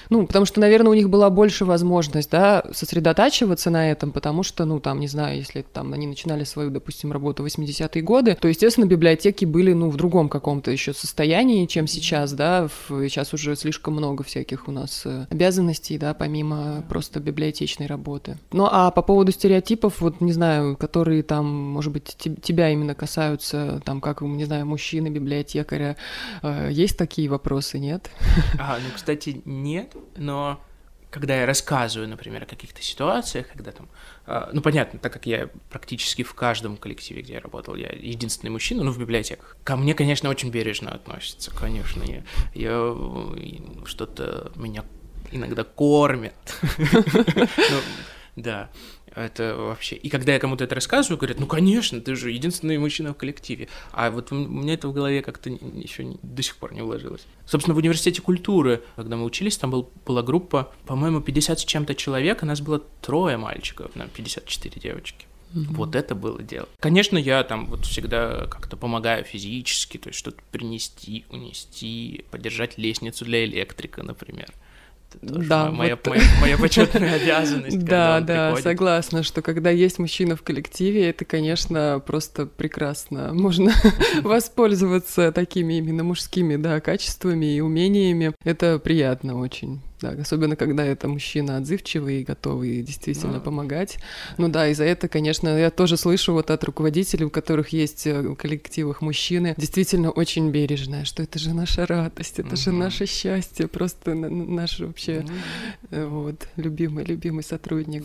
ну, 0.09 0.25
потому 0.25 0.45
что, 0.45 0.59
наверное, 0.59 0.91
у 0.91 0.95
них 0.95 1.09
была 1.09 1.29
больше 1.29 1.65
возможность, 1.65 2.29
да, 2.31 2.63
сосредотачиваться 2.73 3.69
на 3.69 3.91
этом, 3.91 4.11
потому 4.11 4.43
что, 4.43 4.65
ну, 4.65 4.79
там, 4.79 4.99
не 4.99 5.07
знаю, 5.07 5.37
если 5.37 5.61
там 5.61 5.93
они 5.93 6.07
начинали 6.07 6.43
свою, 6.43 6.69
допустим, 6.69 7.11
работу 7.11 7.43
в 7.43 7.45
80-е 7.45 8.01
годы, 8.01 8.37
то, 8.39 8.47
естественно, 8.47 8.85
библиотеки 8.85 9.45
были, 9.45 9.73
ну, 9.73 9.89
в 9.89 9.97
другом 9.97 10.29
каком-то 10.29 10.71
еще 10.71 10.93
состоянии, 10.93 11.65
чем 11.65 11.87
сейчас, 11.87 12.33
да, 12.33 12.67
сейчас 12.89 13.33
уже 13.33 13.55
слишком 13.55 13.95
много 13.95 14.23
всяких 14.23 14.67
у 14.67 14.71
нас 14.71 15.03
э, 15.05 15.27
обязанностей, 15.29 15.97
да, 15.97 16.13
помимо 16.13 16.83
просто 16.89 17.19
библиотечной 17.19 17.87
работы. 17.87 18.37
Ну, 18.51 18.67
а 18.69 18.91
по 18.91 19.01
поводу 19.01 19.31
стереотипов, 19.31 20.01
вот, 20.01 20.21
не 20.21 20.33
знаю, 20.33 20.77
которые 20.77 21.23
там, 21.23 21.45
может 21.45 21.91
быть, 21.91 22.17
тебя 22.41 22.69
именно 22.69 22.95
касаются, 22.95 23.81
там, 23.85 24.01
как, 24.01 24.21
не 24.21 24.45
знаю, 24.45 24.65
мужчины, 24.65 25.07
библиотекаря, 25.07 25.95
э, 26.41 26.69
есть 26.71 26.97
такие 26.97 27.29
вопросы, 27.29 27.79
нет? 27.79 28.09
А, 28.59 28.77
ну, 28.77 28.89
кстати, 28.95 29.41
нет, 29.45 29.94
но 30.15 30.61
когда 31.15 31.39
я 31.39 31.45
рассказываю, 31.45 32.09
например, 32.09 32.43
о 32.43 32.45
каких-то 32.45 32.81
ситуациях, 32.81 33.47
когда 33.47 33.71
там, 33.71 33.87
э, 34.27 34.49
ну 34.51 34.61
понятно, 34.61 34.99
так 34.99 35.13
как 35.13 35.25
я 35.25 35.49
практически 35.69 36.23
в 36.23 36.33
каждом 36.33 36.75
коллективе, 36.75 37.21
где 37.21 37.35
я 37.35 37.39
работал, 37.39 37.75
я 37.75 37.87
единственный 37.87 38.49
мужчина, 38.49 38.83
ну 38.83 38.91
в 38.91 38.99
библиотеках, 38.99 39.55
ко 39.63 39.77
мне, 39.77 39.93
конечно, 39.93 40.29
очень 40.29 40.49
бережно 40.49 40.91
относятся, 40.91 41.51
конечно, 41.51 42.03
я, 42.03 42.23
я 42.53 42.95
что-то 43.85 44.51
меня 44.55 44.83
иногда 45.31 45.63
кормят, 45.63 46.33
ну, 46.77 47.79
да, 48.35 48.69
это 49.15 49.55
вообще... 49.55 49.95
И 49.95 50.09
когда 50.09 50.33
я 50.33 50.39
кому-то 50.39 50.63
это 50.63 50.75
рассказываю, 50.75 51.17
говорят, 51.17 51.39
ну, 51.39 51.47
конечно, 51.47 52.01
ты 52.01 52.15
же 52.15 52.31
единственный 52.31 52.77
мужчина 52.77 53.13
в 53.13 53.17
коллективе. 53.17 53.69
А 53.91 54.11
вот 54.11 54.31
у 54.31 54.35
меня 54.35 54.73
это 54.73 54.87
в 54.87 54.93
голове 54.93 55.21
как-то 55.21 55.49
еще 55.49 56.17
до 56.21 56.43
сих 56.43 56.57
пор 56.57 56.73
не 56.73 56.81
уложилось. 56.81 57.25
Собственно, 57.45 57.75
в 57.75 57.77
университете 57.77 58.21
культуры, 58.21 58.83
когда 58.95 59.15
мы 59.15 59.23
учились, 59.23 59.57
там 59.57 59.71
был, 59.71 59.89
была 60.05 60.21
группа, 60.21 60.73
по-моему, 60.85 61.21
50 61.21 61.59
с 61.59 61.65
чем-то 61.65 61.95
человек, 61.95 62.43
а 62.43 62.45
нас 62.45 62.61
было 62.61 62.79
трое 63.01 63.37
мальчиков, 63.37 63.95
на 63.95 64.07
54 64.07 64.81
девочки. 64.81 65.25
Mm-hmm. 65.53 65.65
Вот 65.69 65.95
это 65.95 66.15
было 66.15 66.43
дело. 66.43 66.67
Конечно, 66.79 67.17
я 67.17 67.43
там 67.43 67.67
вот 67.67 67.85
всегда 67.85 68.47
как-то 68.47 68.75
помогаю 68.75 69.23
физически, 69.23 69.97
то 69.97 70.09
есть 70.09 70.19
что-то 70.19 70.41
принести, 70.51 71.23
унести, 71.29 72.25
поддержать 72.31 72.77
лестницу 72.77 73.23
для 73.23 73.45
электрика, 73.45 74.03
например 74.03 74.49
да, 75.21 75.71
моя, 75.71 75.95
вот... 75.95 76.07
моя, 76.07 76.23
моя 76.41 76.57
почетная 76.57 77.15
обязанность. 77.21 77.79
Да, 77.83 78.19
да, 78.19 78.47
приходит. 78.47 78.63
согласна, 78.63 79.23
что 79.23 79.41
когда 79.41 79.69
есть 79.69 79.99
мужчина 79.99 80.35
в 80.35 80.41
коллективе, 80.41 81.09
это, 81.09 81.25
конечно, 81.25 82.01
просто 82.05 82.45
прекрасно. 82.45 83.29
Можно 83.33 83.71
воспользоваться 84.21 85.31
такими 85.31 85.75
именно 85.75 86.03
мужскими, 86.03 86.55
да, 86.55 86.79
качествами 86.79 87.55
и 87.55 87.61
умениями. 87.61 88.33
Это 88.43 88.79
приятно 88.79 89.39
очень. 89.39 89.81
Да, 90.05 90.21
особенно 90.21 90.55
когда 90.55 90.85
это 90.85 91.07
мужчина 91.07 91.57
отзывчивый 91.57 92.21
и 92.21 92.23
готовый 92.23 92.83
действительно 92.83 93.33
да. 93.35 93.39
помогать. 93.39 93.97
Ну 94.37 94.49
да, 94.49 94.67
и 94.67 94.73
за 94.75 94.83
это, 94.83 95.07
конечно, 95.07 95.49
я 95.57 95.71
тоже 95.71 95.97
слышу 95.97 96.33
вот 96.33 96.51
от 96.51 96.63
руководителей, 96.63 97.25
у 97.25 97.31
которых 97.31 97.69
есть 97.69 98.05
э, 98.05 98.21
в 98.21 98.35
коллективах 98.35 99.01
мужчины, 99.01 99.55
действительно 99.57 100.11
очень 100.11 100.51
бережная, 100.51 101.05
что 101.05 101.23
это 101.23 101.39
же 101.39 101.53
наша 101.53 101.87
радость, 101.87 102.39
это 102.39 102.49
угу. 102.49 102.55
же 102.55 102.71
наше 102.71 103.07
счастье, 103.07 103.67
просто 103.67 104.13
наш 104.13 104.79
вообще 104.79 105.25
угу. 105.91 106.07
вот 106.07 106.47
любимый 106.55 107.03
любимый 107.03 107.43
сотрудник. 107.43 108.03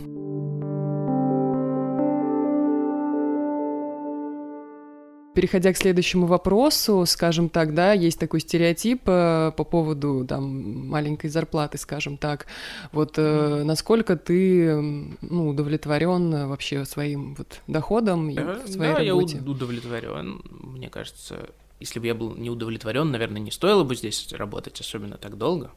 Переходя 5.35 5.73
к 5.73 5.77
следующему 5.77 6.27
вопросу, 6.27 7.05
скажем 7.07 7.49
так, 7.49 7.73
да, 7.73 7.93
есть 7.93 8.19
такой 8.19 8.41
стереотип 8.41 9.03
э, 9.07 9.53
по 9.57 9.63
поводу 9.65 10.27
там 10.27 10.89
маленькой 10.89 11.31
зарплаты, 11.31 11.79
скажем 11.79 12.17
так. 12.17 12.47
Вот 12.91 13.15
э, 13.17 13.63
насколько 13.63 14.17
ты 14.17 14.75
ну, 14.75 15.49
удовлетворен 15.49 16.49
вообще 16.49 16.85
своим 16.85 17.37
вот 17.37 17.61
доходом 17.69 18.29
и 18.29 18.39
э, 18.39 18.67
своей 18.67 18.93
да, 18.93 18.99
работе? 18.99 19.37
я 19.37 19.51
удовлетворен. 19.51 20.43
Мне 20.51 20.91
кажется, 20.91 21.51
если 21.79 22.01
бы 22.01 22.07
я 22.09 22.17
был 22.17 22.35
не 22.35 22.51
удовлетворен, 22.51 23.13
наверное, 23.13 23.41
не 23.41 23.53
стоило 23.53 23.85
бы 23.85 23.95
здесь 23.95 24.33
работать 24.33 24.81
особенно 24.81 25.17
так 25.17 25.39
долго. 25.39 25.71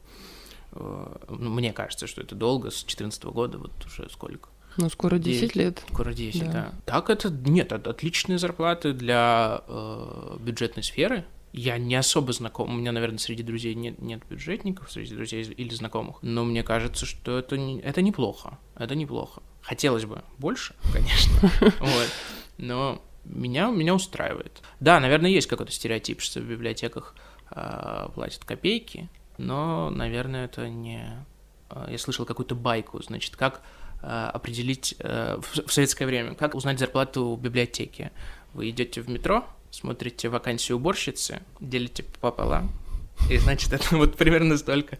Э, 0.72 1.16
ну, 1.28 1.50
мне 1.50 1.72
кажется, 1.72 2.08
что 2.08 2.20
это 2.20 2.34
долго, 2.34 2.70
с 2.70 2.82
2014 2.82 3.24
года, 3.26 3.58
вот 3.58 3.72
уже 3.86 4.10
сколько. 4.10 4.48
Ну, 4.76 4.88
скоро 4.90 5.18
10 5.18 5.40
9, 5.40 5.56
лет. 5.56 5.82
Скоро 5.92 6.12
10, 6.12 6.44
да. 6.44 6.52
да. 6.52 6.72
Так 6.84 7.10
это, 7.10 7.30
нет, 7.30 7.72
это 7.72 7.90
отличные 7.90 8.38
зарплаты 8.38 8.92
для 8.92 9.62
э, 9.66 10.36
бюджетной 10.40 10.82
сферы. 10.82 11.24
Я 11.52 11.78
не 11.78 11.94
особо 11.94 12.32
знаком, 12.32 12.74
у 12.74 12.76
меня, 12.76 12.90
наверное, 12.90 13.18
среди 13.18 13.44
друзей 13.44 13.76
нет, 13.76 14.02
нет 14.02 14.22
бюджетников, 14.28 14.90
среди 14.90 15.14
друзей 15.14 15.44
или 15.44 15.72
знакомых, 15.72 16.16
но 16.20 16.44
мне 16.44 16.64
кажется, 16.64 17.06
что 17.06 17.38
это, 17.38 17.56
не, 17.56 17.78
это 17.78 18.02
неплохо, 18.02 18.58
это 18.74 18.96
неплохо. 18.96 19.40
Хотелось 19.62 20.04
бы 20.04 20.24
больше, 20.38 20.74
конечно, 20.92 21.50
вот, 21.78 22.10
но 22.58 23.00
меня, 23.24 23.70
меня 23.70 23.94
устраивает. 23.94 24.62
Да, 24.80 24.98
наверное, 24.98 25.30
есть 25.30 25.46
какой-то 25.46 25.70
стереотип, 25.70 26.20
что 26.20 26.40
в 26.40 26.44
библиотеках 26.44 27.14
э, 27.52 28.08
платят 28.12 28.44
копейки, 28.44 29.08
но, 29.38 29.90
наверное, 29.90 30.46
это 30.46 30.68
не... 30.68 31.24
Э, 31.70 31.86
я 31.88 31.98
слышал 31.98 32.24
какую-то 32.24 32.56
байку, 32.56 33.00
значит, 33.00 33.36
как 33.36 33.62
определить 34.04 34.94
э, 34.98 35.38
в 35.40 35.70
советское 35.72 36.06
время, 36.06 36.34
как 36.34 36.54
узнать 36.54 36.78
зарплату 36.78 37.34
в 37.34 37.40
библиотеке. 37.40 38.12
Вы 38.52 38.70
идете 38.70 39.00
в 39.00 39.08
метро, 39.08 39.44
смотрите 39.70 40.28
вакансию 40.28 40.76
уборщицы, 40.76 41.40
делите 41.60 42.04
пополам, 42.20 42.70
И 43.30 43.38
значит, 43.38 43.72
это 43.72 43.96
вот 43.96 44.16
примерно 44.16 44.56
столько. 44.56 44.98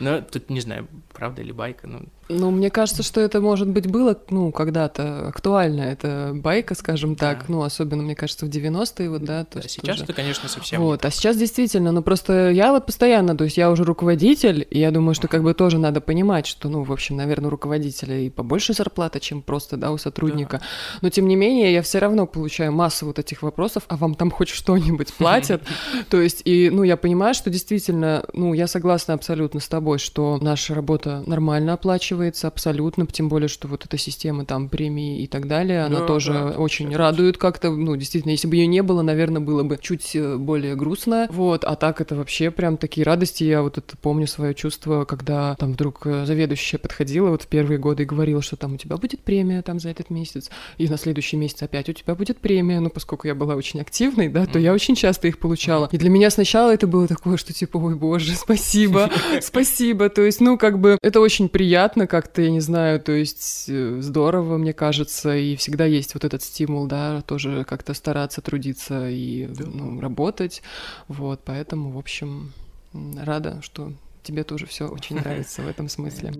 Но 0.00 0.20
тут 0.20 0.50
не 0.50 0.60
знаю, 0.60 0.88
правда 1.12 1.42
или 1.42 1.52
байка, 1.52 1.86
ну, 1.86 2.06
ну, 2.38 2.50
мне 2.50 2.70
кажется, 2.70 3.02
что 3.02 3.20
это, 3.20 3.40
может 3.40 3.68
быть, 3.68 3.86
было, 3.86 4.18
ну, 4.30 4.52
когда-то 4.52 5.28
актуально. 5.28 5.82
Это 5.82 6.32
байка, 6.34 6.74
скажем 6.74 7.16
так, 7.16 7.40
да. 7.40 7.44
ну, 7.48 7.62
особенно, 7.62 8.02
мне 8.02 8.14
кажется, 8.14 8.46
в 8.46 8.48
90-е, 8.48 9.10
вот, 9.10 9.24
да. 9.24 9.44
То 9.44 9.60
да 9.60 9.68
сейчас 9.68 10.00
это, 10.00 10.12
конечно, 10.12 10.48
совсем 10.48 10.80
Вот, 10.80 11.04
а 11.04 11.10
сейчас 11.10 11.36
действительно, 11.36 11.92
ну, 11.92 12.02
просто 12.02 12.50
я 12.50 12.72
вот 12.72 12.86
постоянно, 12.86 13.36
то 13.36 13.44
есть 13.44 13.56
я 13.56 13.70
уже 13.70 13.84
руководитель, 13.84 14.66
и 14.70 14.78
я 14.78 14.90
думаю, 14.90 15.14
что 15.14 15.28
как 15.28 15.42
бы 15.42 15.54
тоже 15.54 15.78
надо 15.78 16.00
понимать, 16.00 16.46
что, 16.46 16.68
ну, 16.68 16.82
в 16.82 16.92
общем, 16.92 17.16
наверное, 17.16 17.48
у 17.48 17.50
руководителя 17.50 18.18
и 18.18 18.30
побольше 18.30 18.72
зарплата, 18.72 19.20
чем 19.20 19.42
просто, 19.42 19.76
да, 19.76 19.92
у 19.92 19.98
сотрудника. 19.98 20.58
Да. 20.58 20.64
Но, 21.02 21.10
тем 21.10 21.28
не 21.28 21.36
менее, 21.36 21.72
я 21.72 21.82
все 21.82 21.98
равно 21.98 22.26
получаю 22.26 22.72
массу 22.72 23.06
вот 23.06 23.18
этих 23.18 23.42
вопросов, 23.42 23.84
а 23.88 23.96
вам 23.96 24.14
там 24.14 24.30
хоть 24.30 24.48
что-нибудь 24.48 25.12
платят? 25.18 25.62
То 26.08 26.20
есть, 26.20 26.42
и, 26.44 26.70
ну, 26.70 26.82
я 26.82 26.96
понимаю, 26.96 27.34
что 27.34 27.50
действительно, 27.50 28.24
ну, 28.32 28.54
я 28.54 28.66
согласна 28.66 29.14
абсолютно 29.14 29.60
с 29.60 29.68
тобой, 29.68 29.98
что 29.98 30.38
наша 30.40 30.74
работа 30.74 31.22
нормально 31.26 31.74
оплачивается, 31.74 32.21
оплачивается 32.22 32.48
абсолютно, 32.48 33.06
тем 33.06 33.28
более, 33.28 33.48
что 33.48 33.68
вот 33.68 33.84
эта 33.84 33.98
система 33.98 34.44
там 34.44 34.68
премии 34.68 35.22
и 35.22 35.26
так 35.26 35.48
далее, 35.48 35.84
она 35.84 36.00
да, 36.00 36.06
тоже 36.06 36.32
да, 36.32 36.50
очень 36.50 36.94
радует 36.94 37.36
как-то, 37.36 37.70
ну, 37.70 37.96
действительно, 37.96 38.32
если 38.32 38.48
бы 38.48 38.56
ее 38.56 38.66
не 38.66 38.82
было, 38.82 39.02
наверное, 39.02 39.40
было 39.40 39.62
бы 39.62 39.78
чуть 39.80 40.14
э, 40.14 40.36
более 40.36 40.76
грустно, 40.76 41.26
вот, 41.30 41.64
а 41.64 41.74
так 41.76 42.00
это 42.00 42.14
вообще 42.14 42.50
прям 42.50 42.76
такие 42.76 43.04
радости, 43.04 43.44
я 43.44 43.62
вот 43.62 43.78
это 43.78 43.96
помню 43.96 44.26
свое 44.26 44.54
чувство, 44.54 45.04
когда 45.04 45.56
там 45.56 45.72
вдруг 45.72 46.06
э, 46.06 46.24
заведующая 46.26 46.78
подходила 46.78 47.30
вот 47.30 47.42
в 47.42 47.46
первые 47.46 47.78
годы 47.78 48.04
и 48.04 48.06
говорила, 48.06 48.42
что 48.42 48.56
там 48.56 48.74
у 48.74 48.76
тебя 48.76 48.96
будет 48.96 49.20
премия 49.20 49.62
там 49.62 49.80
за 49.80 49.90
этот 49.90 50.10
месяц, 50.10 50.50
и 50.78 50.88
на 50.88 50.96
следующий 50.96 51.36
месяц 51.36 51.62
опять 51.62 51.88
у 51.88 51.92
тебя 51.92 52.14
будет 52.14 52.38
премия, 52.38 52.80
ну, 52.80 52.90
поскольку 52.90 53.26
я 53.26 53.34
была 53.34 53.54
очень 53.54 53.80
активной, 53.80 54.28
да, 54.28 54.46
то 54.46 54.58
я 54.58 54.72
очень 54.72 54.94
часто 54.94 55.28
их 55.28 55.38
получала, 55.38 55.88
и 55.92 55.98
для 55.98 56.10
меня 56.10 56.30
сначала 56.30 56.72
это 56.72 56.86
было 56.86 57.08
такое, 57.08 57.36
что 57.36 57.52
типа, 57.52 57.78
ой, 57.78 57.94
боже, 57.94 58.34
спасибо, 58.36 59.10
спасибо, 59.40 60.08
то 60.08 60.22
есть, 60.22 60.40
ну, 60.40 60.56
как 60.56 60.78
бы, 60.78 60.98
это 61.02 61.20
очень 61.20 61.48
приятно, 61.48 62.06
как-то, 62.12 62.42
я 62.42 62.50
не 62.50 62.60
знаю, 62.60 63.00
то 63.00 63.12
есть 63.12 63.70
э, 63.70 64.02
здорово, 64.02 64.58
мне 64.58 64.74
кажется, 64.74 65.34
и 65.34 65.56
всегда 65.56 65.86
есть 65.86 66.12
вот 66.12 66.26
этот 66.26 66.42
стимул, 66.42 66.86
да, 66.86 67.22
тоже 67.22 67.64
как-то 67.64 67.94
стараться 67.94 68.42
трудиться 68.42 69.08
и 69.08 69.46
ну, 69.46 69.98
работать, 69.98 70.62
вот, 71.08 71.40
поэтому, 71.42 71.90
в 71.90 71.96
общем, 71.96 72.52
рада, 72.92 73.62
что 73.62 73.94
тебе 74.22 74.44
тоже 74.44 74.66
все 74.66 74.88
очень 74.88 75.16
нравится 75.20 75.62
в 75.62 75.68
этом 75.68 75.88
смысле. 75.88 76.32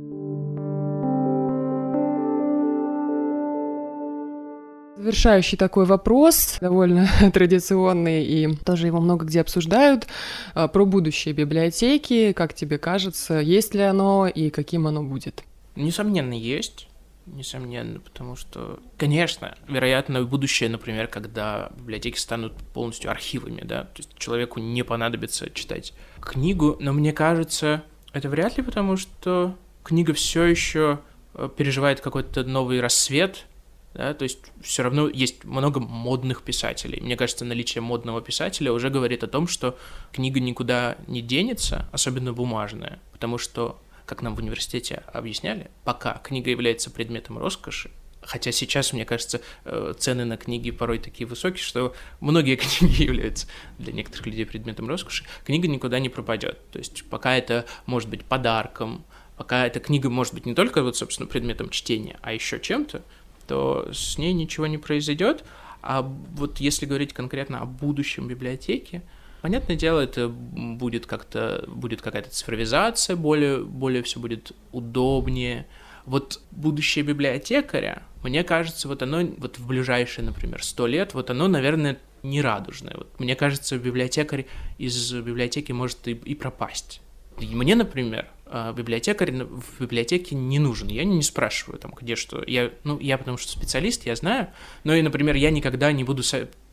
Завершающий 4.98 5.56
такой 5.56 5.86
вопрос, 5.86 6.58
довольно 6.60 7.08
традиционный, 7.32 8.26
и 8.26 8.54
тоже 8.56 8.88
его 8.88 9.00
много 9.00 9.24
где 9.24 9.40
обсуждают, 9.40 10.06
а, 10.52 10.68
про 10.68 10.84
будущее 10.84 11.32
библиотеки. 11.32 12.32
Как 12.32 12.52
тебе 12.52 12.76
кажется, 12.76 13.38
есть 13.40 13.74
ли 13.74 13.80
оно 13.80 14.26
и 14.26 14.50
каким 14.50 14.86
оно 14.86 15.02
будет? 15.02 15.44
Несомненно, 15.82 16.34
есть. 16.34 16.88
Несомненно, 17.26 18.00
потому 18.00 18.34
что, 18.34 18.80
конечно, 18.96 19.56
вероятно, 19.68 20.24
будущее, 20.24 20.68
например, 20.68 21.06
когда 21.06 21.70
библиотеки 21.76 22.18
станут 22.18 22.56
полностью 22.74 23.12
архивами, 23.12 23.60
да, 23.62 23.84
то 23.84 23.98
есть 23.98 24.18
человеку 24.18 24.58
не 24.58 24.82
понадобится 24.82 25.48
читать 25.50 25.94
книгу, 26.20 26.76
но 26.80 26.92
мне 26.92 27.12
кажется, 27.12 27.84
это 28.12 28.28
вряд 28.28 28.56
ли, 28.56 28.64
потому 28.64 28.96
что 28.96 29.56
книга 29.84 30.14
все 30.14 30.42
еще 30.44 30.98
э, 31.34 31.48
переживает 31.56 32.00
какой-то 32.00 32.42
новый 32.42 32.80
рассвет, 32.80 33.46
да, 33.94 34.14
то 34.14 34.24
есть 34.24 34.50
все 34.60 34.82
равно 34.82 35.08
есть 35.08 35.44
много 35.44 35.78
модных 35.78 36.42
писателей. 36.42 37.00
Мне 37.00 37.16
кажется, 37.16 37.44
наличие 37.44 37.82
модного 37.82 38.20
писателя 38.20 38.72
уже 38.72 38.90
говорит 38.90 39.22
о 39.22 39.28
том, 39.28 39.46
что 39.46 39.78
книга 40.12 40.40
никуда 40.40 40.96
не 41.06 41.22
денется, 41.22 41.88
особенно 41.92 42.32
бумажная, 42.32 42.98
потому 43.12 43.38
что 43.38 43.78
как 44.06 44.22
нам 44.22 44.34
в 44.34 44.38
университете 44.38 45.02
объясняли, 45.12 45.70
пока 45.84 46.20
книга 46.24 46.50
является 46.50 46.90
предметом 46.90 47.38
роскоши, 47.38 47.90
хотя 48.22 48.52
сейчас, 48.52 48.92
мне 48.92 49.04
кажется, 49.04 49.40
э, 49.64 49.94
цены 49.98 50.24
на 50.24 50.36
книги 50.36 50.70
порой 50.70 50.98
такие 50.98 51.26
высокие, 51.26 51.62
что 51.62 51.94
многие 52.20 52.56
книги 52.56 53.02
являются 53.02 53.46
для 53.78 53.92
некоторых 53.92 54.26
людей 54.26 54.46
предметом 54.46 54.88
роскоши, 54.88 55.24
книга 55.44 55.68
никуда 55.68 55.98
не 55.98 56.08
пропадет. 56.08 56.58
То 56.70 56.78
есть 56.78 57.04
пока 57.08 57.36
это 57.36 57.66
может 57.86 58.08
быть 58.08 58.24
подарком, 58.24 59.04
пока 59.36 59.66
эта 59.66 59.80
книга 59.80 60.08
может 60.08 60.34
быть 60.34 60.46
не 60.46 60.54
только 60.54 60.82
вот, 60.82 60.96
собственно, 60.96 61.28
предметом 61.28 61.70
чтения, 61.70 62.18
а 62.22 62.32
еще 62.32 62.60
чем-то, 62.60 63.02
то 63.46 63.88
с 63.92 64.18
ней 64.18 64.32
ничего 64.32 64.66
не 64.66 64.78
произойдет. 64.78 65.44
А 65.82 66.02
вот 66.02 66.60
если 66.60 66.86
говорить 66.86 67.12
конкретно 67.12 67.60
о 67.60 67.66
будущем 67.66 68.28
библиотеки, 68.28 69.02
Понятное 69.42 69.74
дело, 69.74 69.98
это 69.98 70.28
будет 70.28 71.06
как-то, 71.06 71.64
будет 71.66 72.00
какая-то 72.00 72.30
цифровизация, 72.30 73.16
более, 73.16 73.64
более 73.64 74.04
все 74.04 74.20
будет 74.20 74.52
удобнее. 74.70 75.66
Вот 76.06 76.40
будущее 76.52 77.04
библиотекаря, 77.04 78.04
мне 78.22 78.44
кажется, 78.44 78.86
вот 78.86 79.02
оно 79.02 79.24
вот 79.38 79.58
в 79.58 79.66
ближайшие, 79.66 80.24
например, 80.24 80.62
сто 80.62 80.86
лет, 80.86 81.14
вот 81.14 81.28
оно, 81.30 81.48
наверное, 81.48 81.98
не 82.22 82.40
радужное. 82.40 82.94
Вот 82.96 83.18
мне 83.18 83.34
кажется, 83.34 83.78
библиотекарь 83.78 84.46
из 84.78 85.12
библиотеки 85.12 85.72
может 85.72 86.06
и, 86.06 86.12
и 86.12 86.36
пропасть. 86.36 87.00
Мне, 87.36 87.74
например, 87.74 88.28
а, 88.46 88.72
библиотекарь 88.72 89.32
в 89.32 89.80
библиотеке 89.80 90.36
не 90.36 90.60
нужен. 90.60 90.86
Я 90.86 91.04
не 91.04 91.22
спрашиваю 91.22 91.80
там, 91.80 91.92
где 92.00 92.14
что. 92.14 92.44
Я, 92.46 92.70
ну, 92.84 93.00
я 93.00 93.18
потому 93.18 93.38
что 93.38 93.50
специалист, 93.50 94.06
я 94.06 94.14
знаю, 94.14 94.48
но 94.84 94.94
и, 94.94 95.02
например, 95.02 95.34
я 95.34 95.50
никогда 95.50 95.90
не 95.90 96.04
буду 96.04 96.22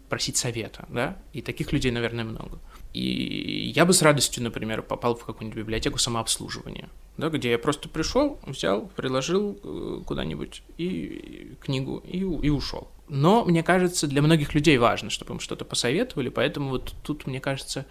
просить 0.10 0.38
совета, 0.38 0.86
да, 0.90 1.18
и 1.34 1.42
таких 1.42 1.72
людей, 1.72 1.92
наверное, 1.92 2.26
много. 2.26 2.60
И 2.94 3.72
я 3.76 3.86
бы 3.86 3.94
с 3.94 4.02
радостью, 4.02 4.44
например, 4.44 4.82
попал 4.82 5.16
в 5.16 5.24
какую-нибудь 5.24 5.60
библиотеку 5.60 6.00
самообслуживания, 6.00 6.90
да, 7.18 7.30
где 7.30 7.52
я 7.52 7.60
просто 7.60 7.88
пришел, 7.88 8.40
взял, 8.46 8.88
приложил 8.96 9.60
э, 9.64 10.02
куда-нибудь 10.06 10.64
и 10.78 11.56
книгу 11.62 12.04
и, 12.06 12.20
и 12.20 12.50
ушел. 12.50 12.90
Но 13.08 13.46
мне 13.46 13.64
кажется, 13.64 14.08
для 14.08 14.22
многих 14.22 14.54
людей 14.54 14.78
важно, 14.78 15.10
чтобы 15.10 15.34
им 15.34 15.40
что-то 15.40 15.66
посоветовали, 15.66 16.30
поэтому 16.30 16.70
вот 16.70 16.94
тут, 17.04 17.28
мне 17.28 17.40
кажется, 17.40 17.86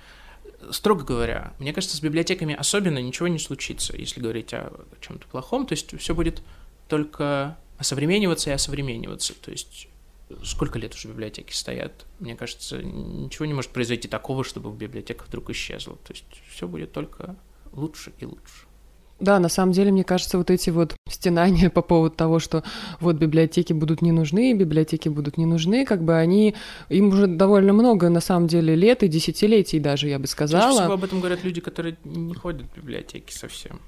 строго 0.71 1.05
говоря, 1.05 1.55
мне 1.59 1.73
кажется, 1.73 1.97
с 1.97 2.01
библиотеками 2.01 2.55
особенно 2.55 2.99
ничего 2.99 3.29
не 3.29 3.39
случится, 3.39 3.97
если 3.97 4.21
говорить 4.21 4.53
о 4.53 4.73
чем-то 5.01 5.27
плохом, 5.29 5.67
то 5.67 5.73
есть 5.73 5.97
все 5.99 6.15
будет 6.15 6.43
только 6.89 7.57
осовремениваться 7.79 8.51
и 8.51 8.53
осовремениваться, 8.53 9.35
то 9.35 9.51
есть 9.51 9.89
сколько 10.45 10.79
лет 10.79 10.95
уже 10.95 11.09
библиотеки 11.09 11.53
стоят. 11.53 12.07
Мне 12.19 12.37
кажется, 12.37 12.83
ничего 12.83 13.47
не 13.47 13.55
может 13.55 13.71
произойти 13.71 14.09
такого, 14.09 14.45
чтобы 14.45 14.71
библиотека 14.71 15.25
вдруг 15.27 15.51
исчезла. 15.51 15.97
То 15.97 16.13
есть 16.13 16.25
все 16.51 16.67
будет 16.67 16.93
только 16.93 17.37
лучше 17.73 18.13
и 18.19 18.27
лучше. 18.27 18.69
Да, 19.21 19.41
на 19.41 19.49
самом 19.49 19.73
деле, 19.73 19.91
мне 19.91 20.05
кажется, 20.05 20.39
вот 20.39 20.51
эти 20.51 20.71
вот 20.71 20.95
стенания 21.09 21.71
по 21.75 21.83
поводу 21.83 22.15
того, 22.15 22.39
что 22.39 22.63
вот 23.01 23.17
библиотеки 23.17 23.73
будут 23.73 24.01
не 24.01 24.13
нужны, 24.13 24.53
библиотеки 24.55 25.09
будут 25.09 25.39
не 25.39 25.47
нужны, 25.47 25.85
как 25.85 26.05
бы 26.05 26.17
они, 26.17 26.55
им 26.89 27.09
уже 27.09 27.27
довольно 27.27 27.73
много, 27.73 28.09
на 28.11 28.21
самом 28.21 28.47
деле, 28.47 28.77
лет 28.77 29.03
и 29.03 29.09
десятилетий 29.09 29.81
даже, 29.81 30.09
я 30.09 30.19
бы 30.19 30.27
сказала. 30.27 30.63
Чаще 30.63 30.83
всего 30.83 30.95
об 30.95 31.05
этом 31.05 31.19
говорят 31.19 31.43
люди, 31.43 31.61
которые 31.61 31.97
не 32.05 32.35
ходят 32.35 32.67
в 32.73 32.77
библиотеки 32.77 33.33
совсем. 33.33 33.81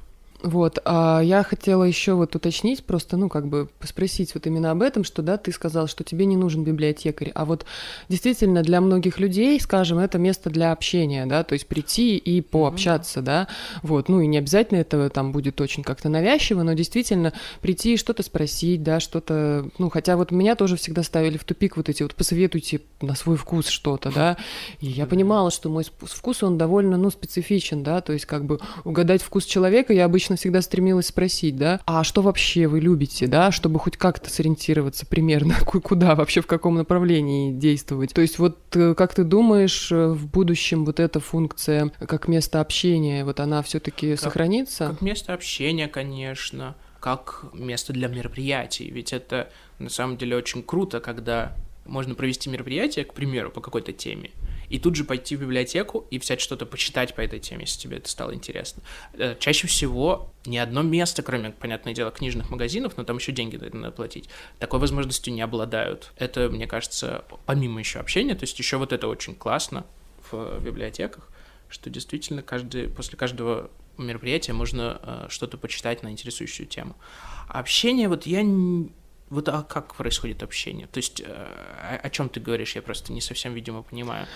Вот, 0.43 0.79
а 0.85 1.21
я 1.21 1.43
хотела 1.43 1.85
еще 1.85 2.15
вот 2.15 2.35
уточнить, 2.35 2.85
просто, 2.85 3.17
ну, 3.17 3.29
как 3.29 3.47
бы 3.47 3.69
спросить 3.83 4.33
вот 4.35 4.47
именно 4.47 4.71
об 4.71 4.81
этом, 4.81 5.05
что, 5.05 5.21
да, 5.23 5.37
ты 5.37 5.53
сказал, 5.53 5.87
что 5.87 6.03
тебе 6.03 6.25
не 6.25 6.37
нужен 6.37 6.65
библиотекарь, 6.65 7.31
а 7.35 7.45
вот 7.45 7.67
действительно 8.09 8.63
для 8.63 8.81
многих 8.81 9.19
людей, 9.19 9.61
скажем, 9.61 9.99
это 9.99 10.19
место 10.19 10.49
для 10.49 10.73
общения, 10.73 11.27
да, 11.27 11.45
то 11.45 11.53
есть 11.53 11.67
прийти 11.67 12.17
и 12.17 12.41
пообщаться, 12.41 13.21
mm-hmm. 13.21 13.25
да, 13.25 13.49
вот, 13.83 14.09
ну, 14.09 14.21
и 14.21 14.27
не 14.27 14.39
обязательно 14.39 14.79
это 14.79 15.11
там 15.11 15.33
будет 15.33 15.61
очень 15.61 15.83
как-то 15.83 16.09
навязчиво, 16.09 16.63
но 16.63 16.73
действительно 16.73 17.35
прийти 17.61 17.95
и 17.95 17.97
что-то 17.99 18.23
спросить, 18.23 18.83
да, 18.83 18.99
что-то, 18.99 19.69
ну, 19.79 19.91
хотя 19.91 20.17
вот 20.17 20.31
меня 20.31 20.55
тоже 20.55 20.77
всегда 20.77 21.03
ставили 21.03 21.37
в 21.37 21.45
тупик 21.45 21.77
вот 21.77 21.91
эти 21.91 22.03
вот 22.03 22.15
посоветуйте 22.15 22.81
на 23.03 23.15
свой 23.15 23.37
вкус 23.37 23.69
что-то, 23.69 24.11
да, 24.11 24.39
и 24.81 24.87
я 24.87 25.07
понимала, 25.07 25.51
что 25.51 25.69
мой 25.69 25.85
вкус, 25.85 26.43
он 26.43 26.57
довольно, 26.57 26.97
ну, 26.97 27.11
специфичен, 27.11 27.83
да, 27.83 28.01
то 28.01 28.15
есть 28.15 28.25
как 28.25 28.47
бы 28.47 28.59
угадать 28.85 29.23
вкус 29.23 29.45
человека 29.45 29.93
я 29.93 30.07
обычно 30.07 30.30
обычно 30.31 30.37
всегда 30.37 30.63
стремилась 30.63 31.07
спросить, 31.07 31.57
да, 31.57 31.81
а 31.87 32.05
что 32.05 32.23
вообще 32.23 32.67
вы 32.67 32.81
любите, 32.81 33.27
да, 33.27 33.51
чтобы 33.51 33.79
хоть 33.79 33.97
как-то 33.97 34.31
сориентироваться 34.31 35.07
примерно, 35.07 35.55
куда 35.65 36.15
вообще, 36.15 36.41
в 36.41 36.47
каком 36.47 36.77
направлении 36.77 37.53
действовать. 37.53 38.13
То 38.15 38.21
есть 38.21 38.39
вот 38.39 38.59
э, 38.75 38.95
как 38.95 39.15
ты 39.15 39.25
думаешь, 39.25 39.91
э, 39.91 40.09
в 40.09 40.27
будущем 40.29 40.85
вот 40.85 41.01
эта 41.01 41.21
функция 41.21 41.91
как 41.99 42.29
место 42.29 42.61
общения, 42.61 43.25
вот 43.25 43.41
она 43.41 43.63
все-таки 43.63 44.17
сохранится? 44.17 44.89
Как 44.89 45.01
место 45.01 45.35
общения, 45.35 45.89
конечно, 45.89 46.77
как 47.01 47.47
место 47.53 47.93
для 47.93 48.09
мероприятий, 48.09 48.91
ведь 48.91 49.13
это 49.13 49.49
на 49.79 49.89
самом 49.89 50.17
деле 50.17 50.37
очень 50.37 50.63
круто, 50.63 51.01
когда 51.01 51.57
можно 51.87 52.15
провести 52.15 52.51
мероприятие, 52.51 53.05
к 53.05 53.15
примеру, 53.15 53.51
по 53.51 53.61
какой-то 53.61 53.93
теме, 53.93 54.31
и 54.71 54.79
тут 54.79 54.97
же 54.97 55.05
пойти 55.05 55.37
в 55.37 55.41
библиотеку 55.41 56.07
и 56.11 56.19
взять 56.19 56.41
что-то 56.41 56.65
почитать 56.65 57.15
по 57.15 57.21
этой 57.21 57.41
теме, 57.41 57.63
если 57.63 57.81
тебе 57.81 57.99
это 57.99 58.09
стало 58.09 58.35
интересно. 58.35 58.83
Э, 59.15 59.37
чаще 59.39 59.67
всего 59.67 60.33
ни 60.47 60.57
одно 60.57 60.83
место, 60.83 61.23
кроме, 61.23 61.51
понятное 61.51 61.93
дело, 61.93 62.11
книжных 62.11 62.51
магазинов, 62.51 62.97
но 62.97 63.05
там 63.05 63.19
еще 63.19 63.33
деньги 63.33 63.57
надо 63.57 63.91
платить, 63.91 64.29
такой 64.59 64.81
возможностью 64.81 65.35
не 65.35 65.43
обладают. 65.43 66.13
Это, 66.17 66.49
мне 66.49 66.67
кажется, 66.67 67.25
помимо 67.45 67.81
еще 67.81 67.99
общения, 67.99 68.35
то 68.35 68.45
есть 68.45 68.59
еще 68.59 68.77
вот 68.79 68.93
это 68.93 69.09
очень 69.09 69.35
классно 69.35 69.85
в 70.31 70.61
библиотеках, 70.61 71.29
что 71.69 71.91
действительно 71.91 72.43
каждый, 72.43 72.89
после 72.89 73.19
каждого 73.19 73.71
мероприятия 73.99 74.53
можно 74.53 75.01
э, 75.03 75.27
что-то 75.29 75.59
почитать 75.59 76.03
на 76.03 76.11
интересующую 76.11 76.67
тему. 76.67 76.97
Общение, 77.49 78.09
вот 78.09 78.25
я 78.27 78.43
вот 79.31 79.49
а 79.49 79.63
как 79.63 79.95
происходит 79.95 80.43
общение? 80.43 80.87
То 80.87 80.99
есть 80.99 81.21
э, 81.21 81.25
о, 81.25 82.07
о 82.07 82.11
чем 82.11 82.29
ты 82.29 82.41
говоришь? 82.41 82.77
Я 82.77 82.83
просто 82.83 83.13
не 83.13 83.21
совсем, 83.21 83.55
видимо, 83.55 83.83
понимаю. 83.83 84.27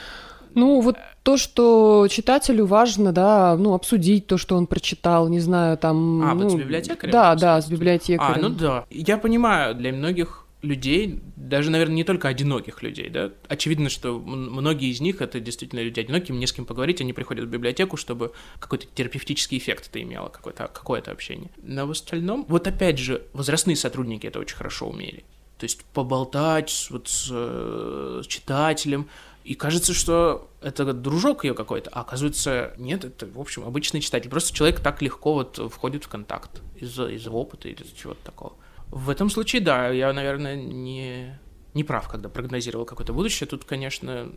Ну, 0.54 0.80
вот 0.80 0.96
то, 1.24 1.36
что 1.36 2.06
читателю 2.08 2.66
важно, 2.66 3.12
да, 3.12 3.56
ну, 3.58 3.74
обсудить 3.74 4.28
то, 4.28 4.38
что 4.38 4.56
он 4.56 4.66
прочитал, 4.66 5.28
не 5.28 5.40
знаю, 5.40 5.76
там... 5.76 6.22
А, 6.22 6.34
ну, 6.34 6.44
вот 6.44 6.52
с 6.52 6.54
библиотекарем? 6.54 7.12
Да, 7.12 7.34
да, 7.34 7.60
с 7.60 7.68
библиотекарем. 7.68 8.44
А, 8.44 8.48
ну 8.48 8.54
да. 8.54 8.84
Я 8.90 9.18
понимаю, 9.18 9.74
для 9.74 9.92
многих 9.92 10.43
людей, 10.64 11.20
даже, 11.36 11.70
наверное, 11.70 11.96
не 11.96 12.04
только 12.04 12.28
одиноких 12.28 12.82
людей, 12.82 13.08
да, 13.08 13.32
очевидно, 13.48 13.88
что 13.88 14.18
многие 14.18 14.90
из 14.90 15.00
них 15.00 15.20
это 15.20 15.40
действительно 15.40 15.80
люди 15.80 16.00
одинокие, 16.00 16.34
мне 16.34 16.46
с 16.46 16.52
кем 16.52 16.64
поговорить, 16.64 17.00
они 17.00 17.12
приходят 17.12 17.44
в 17.44 17.48
библиотеку, 17.48 17.96
чтобы 17.96 18.32
какой-то 18.58 18.86
терапевтический 18.94 19.58
эффект 19.58 19.88
это 19.88 20.02
имело, 20.02 20.28
какое-то 20.28 20.68
какое 20.68 21.00
общение. 21.00 21.50
Но 21.62 21.86
в 21.86 21.90
остальном, 21.90 22.46
вот 22.48 22.66
опять 22.66 22.98
же, 22.98 23.26
возрастные 23.32 23.76
сотрудники 23.76 24.26
это 24.26 24.38
очень 24.38 24.56
хорошо 24.56 24.88
умели. 24.88 25.24
То 25.58 25.64
есть 25.64 25.84
поболтать 25.92 26.88
вот 26.90 27.08
с, 27.08 27.28
э, 27.30 28.22
с 28.24 28.26
читателем, 28.26 29.08
и 29.44 29.54
кажется, 29.54 29.92
что 29.92 30.50
это 30.62 30.90
дружок 30.94 31.44
ее 31.44 31.52
какой-то, 31.52 31.90
а 31.90 32.00
оказывается, 32.00 32.72
нет, 32.78 33.04
это, 33.04 33.26
в 33.26 33.38
общем, 33.38 33.64
обычный 33.64 34.00
читатель. 34.00 34.30
Просто 34.30 34.54
человек 34.54 34.80
так 34.80 35.02
легко 35.02 35.34
вот 35.34 35.60
входит 35.70 36.04
в 36.04 36.08
контакт 36.08 36.62
из-за 36.76 37.08
из 37.08 37.26
опыта 37.26 37.68
или 37.68 37.82
из-за 37.82 37.94
чего-то 37.94 38.24
такого. 38.24 38.54
В 38.94 39.10
этом 39.10 39.28
случае, 39.28 39.60
да, 39.60 39.88
я, 39.88 40.12
наверное, 40.12 40.54
не, 40.54 41.36
не 41.74 41.82
прав, 41.82 42.06
когда 42.06 42.28
прогнозировал 42.28 42.84
какое-то 42.86 43.12
будущее. 43.12 43.48
Тут, 43.48 43.64
конечно, 43.64 44.30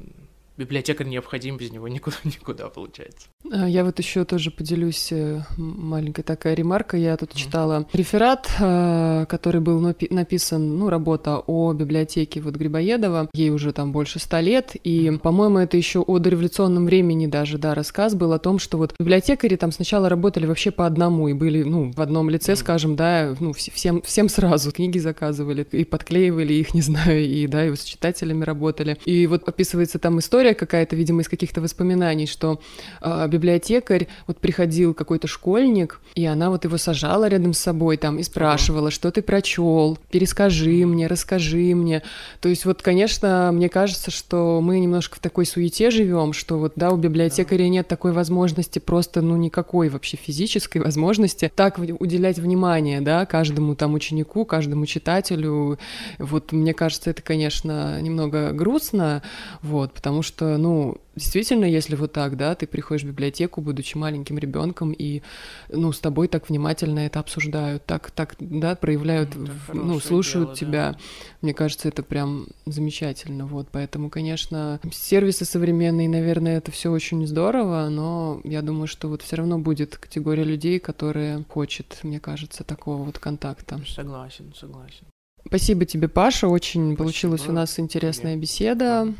библиотекарь 0.57 1.07
необходим, 1.07 1.57
без 1.57 1.71
него 1.71 1.87
никуда, 1.87 2.17
никуда 2.23 2.69
получается. 2.69 3.27
А, 3.51 3.67
я 3.67 3.83
вот 3.83 3.99
еще 3.99 4.25
тоже 4.25 4.51
поделюсь 4.51 5.11
э, 5.11 5.41
маленькая 5.57 6.23
такая 6.23 6.53
ремарка. 6.53 6.97
Я 6.97 7.15
тут 7.17 7.33
читала 7.33 7.87
реферат, 7.93 8.49
э, 8.59 9.25
который 9.29 9.61
был 9.61 9.79
написан, 9.79 10.77
ну, 10.77 10.89
работа 10.89 11.37
о 11.45 11.73
библиотеке 11.73 12.41
вот 12.41 12.55
Грибоедова. 12.55 13.29
Ей 13.33 13.49
уже 13.51 13.71
там 13.71 13.91
больше 13.91 14.19
ста 14.19 14.41
лет, 14.41 14.75
и, 14.83 15.17
по-моему, 15.21 15.59
это 15.59 15.77
еще 15.77 15.99
о 15.99 16.17
дореволюционном 16.19 16.85
времени 16.85 17.27
даже, 17.27 17.57
да, 17.57 17.75
рассказ 17.75 18.15
был 18.15 18.33
о 18.33 18.39
том, 18.39 18.59
что 18.59 18.77
вот 18.77 18.93
библиотекари 18.99 19.55
там 19.55 19.71
сначала 19.71 20.09
работали 20.09 20.45
вообще 20.45 20.71
по 20.71 20.85
одному 20.85 21.27
и 21.27 21.33
были, 21.33 21.63
ну, 21.63 21.91
в 21.91 22.01
одном 22.01 22.29
лице, 22.29 22.55
скажем, 22.55 22.95
да, 22.95 23.35
ну, 23.39 23.53
всем, 23.53 24.01
всем 24.01 24.29
сразу 24.29 24.71
книги 24.71 24.97
заказывали 24.97 25.67
и 25.71 25.85
подклеивали 25.85 26.53
их, 26.53 26.73
не 26.73 26.81
знаю, 26.81 27.23
и, 27.23 27.47
да, 27.47 27.65
и 27.65 27.75
с 27.75 27.83
читателями 27.83 28.43
работали. 28.43 28.97
И 29.05 29.27
вот 29.27 29.47
описывается 29.47 29.99
там 29.99 30.19
история 30.19 30.46
какая-то, 30.53 30.95
видимо, 30.95 31.21
из 31.21 31.29
каких-то 31.29 31.61
воспоминаний, 31.61 32.27
что 32.27 32.59
э, 33.01 33.27
библиотекарь, 33.27 34.07
вот 34.27 34.39
приходил 34.39 34.93
какой-то 34.93 35.27
школьник, 35.27 35.99
и 36.15 36.25
она 36.25 36.49
вот 36.49 36.65
его 36.65 36.77
сажала 36.77 37.27
рядом 37.27 37.53
с 37.53 37.59
собой 37.59 37.97
там 37.97 38.19
и 38.19 38.23
спрашивала, 38.23 38.91
что 38.91 39.11
ты 39.11 39.21
прочел, 39.21 39.97
перескажи 40.11 40.85
мне, 40.85 41.07
расскажи 41.07 41.75
мне. 41.75 42.03
То 42.41 42.49
есть 42.49 42.65
вот, 42.65 42.81
конечно, 42.81 43.51
мне 43.53 43.69
кажется, 43.69 44.11
что 44.11 44.59
мы 44.61 44.79
немножко 44.79 45.17
в 45.17 45.19
такой 45.19 45.45
суете 45.45 45.91
живем, 45.91 46.33
что 46.33 46.57
вот, 46.57 46.73
да, 46.75 46.91
у 46.91 46.97
библиотекаря 46.97 47.67
нет 47.69 47.87
такой 47.87 48.11
возможности 48.11 48.79
просто, 48.79 49.21
ну, 49.21 49.35
никакой 49.37 49.89
вообще 49.89 50.17
физической 50.17 50.79
возможности 50.79 51.51
так 51.53 51.77
уделять 51.77 52.39
внимание, 52.39 53.01
да, 53.01 53.25
каждому 53.25 53.75
там 53.75 53.93
ученику, 53.93 54.45
каждому 54.45 54.85
читателю. 54.85 55.79
Вот 56.17 56.51
мне 56.51 56.73
кажется, 56.73 57.09
это, 57.09 57.21
конечно, 57.21 58.01
немного 58.01 58.51
грустно, 58.51 59.21
вот, 59.61 59.93
потому 59.93 60.21
что, 60.21 60.36
ну, 60.41 60.97
действительно, 61.15 61.65
если 61.65 61.95
вот 61.95 62.13
так, 62.13 62.37
да, 62.37 62.55
ты 62.55 62.67
приходишь 62.67 63.03
в 63.03 63.07
библиотеку, 63.07 63.61
будучи 63.61 63.97
маленьким 63.97 64.37
ребенком, 64.37 64.91
и, 64.91 65.21
ну, 65.69 65.91
с 65.91 65.99
тобой 65.99 66.27
так 66.27 66.49
внимательно 66.49 66.99
это 66.99 67.19
обсуждают, 67.19 67.85
так, 67.85 68.11
так, 68.11 68.35
да, 68.39 68.75
проявляют, 68.75 69.29
это 69.29 69.73
ну, 69.73 69.99
слушают 69.99 70.49
дело, 70.49 70.55
тебя. 70.55 70.91
Да. 70.91 70.99
Мне 71.41 71.53
кажется, 71.53 71.87
это 71.87 72.03
прям 72.03 72.47
замечательно, 72.65 73.45
вот, 73.45 73.67
поэтому, 73.71 74.09
конечно, 74.09 74.79
сервисы 74.91 75.45
современные, 75.45 76.09
наверное, 76.09 76.57
это 76.57 76.71
все 76.71 76.91
очень 76.91 77.25
здорово, 77.25 77.89
но 77.89 78.41
я 78.43 78.61
думаю, 78.61 78.87
что 78.87 79.07
вот 79.07 79.21
все 79.21 79.37
равно 79.37 79.59
будет 79.59 79.97
категория 79.97 80.43
людей, 80.43 80.79
которые 80.79 81.43
хочет, 81.49 81.99
мне 82.03 82.19
кажется, 82.19 82.63
такого 82.63 83.03
вот 83.03 83.19
контакта. 83.19 83.79
Согласен, 83.87 84.53
согласен. 84.55 85.05
Спасибо 85.47 85.85
тебе, 85.85 86.09
Паша, 86.09 86.47
очень 86.47 86.81
Спасибо. 86.81 86.97
получилась 86.97 87.47
у 87.47 87.53
нас 87.53 87.79
интересная 87.79 88.35
беседа. 88.35 89.13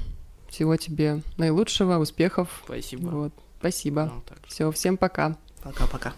Всего 0.50 0.76
тебе 0.78 1.22
наилучшего, 1.38 1.98
успехов. 1.98 2.62
Спасибо. 2.66 3.08
Вот. 3.10 3.34
Спасибо. 3.60 4.12
Ну, 4.14 4.24
Все, 4.48 4.72
всем 4.72 4.98
пока. 4.98 5.38
Пока-пока. 5.64 6.14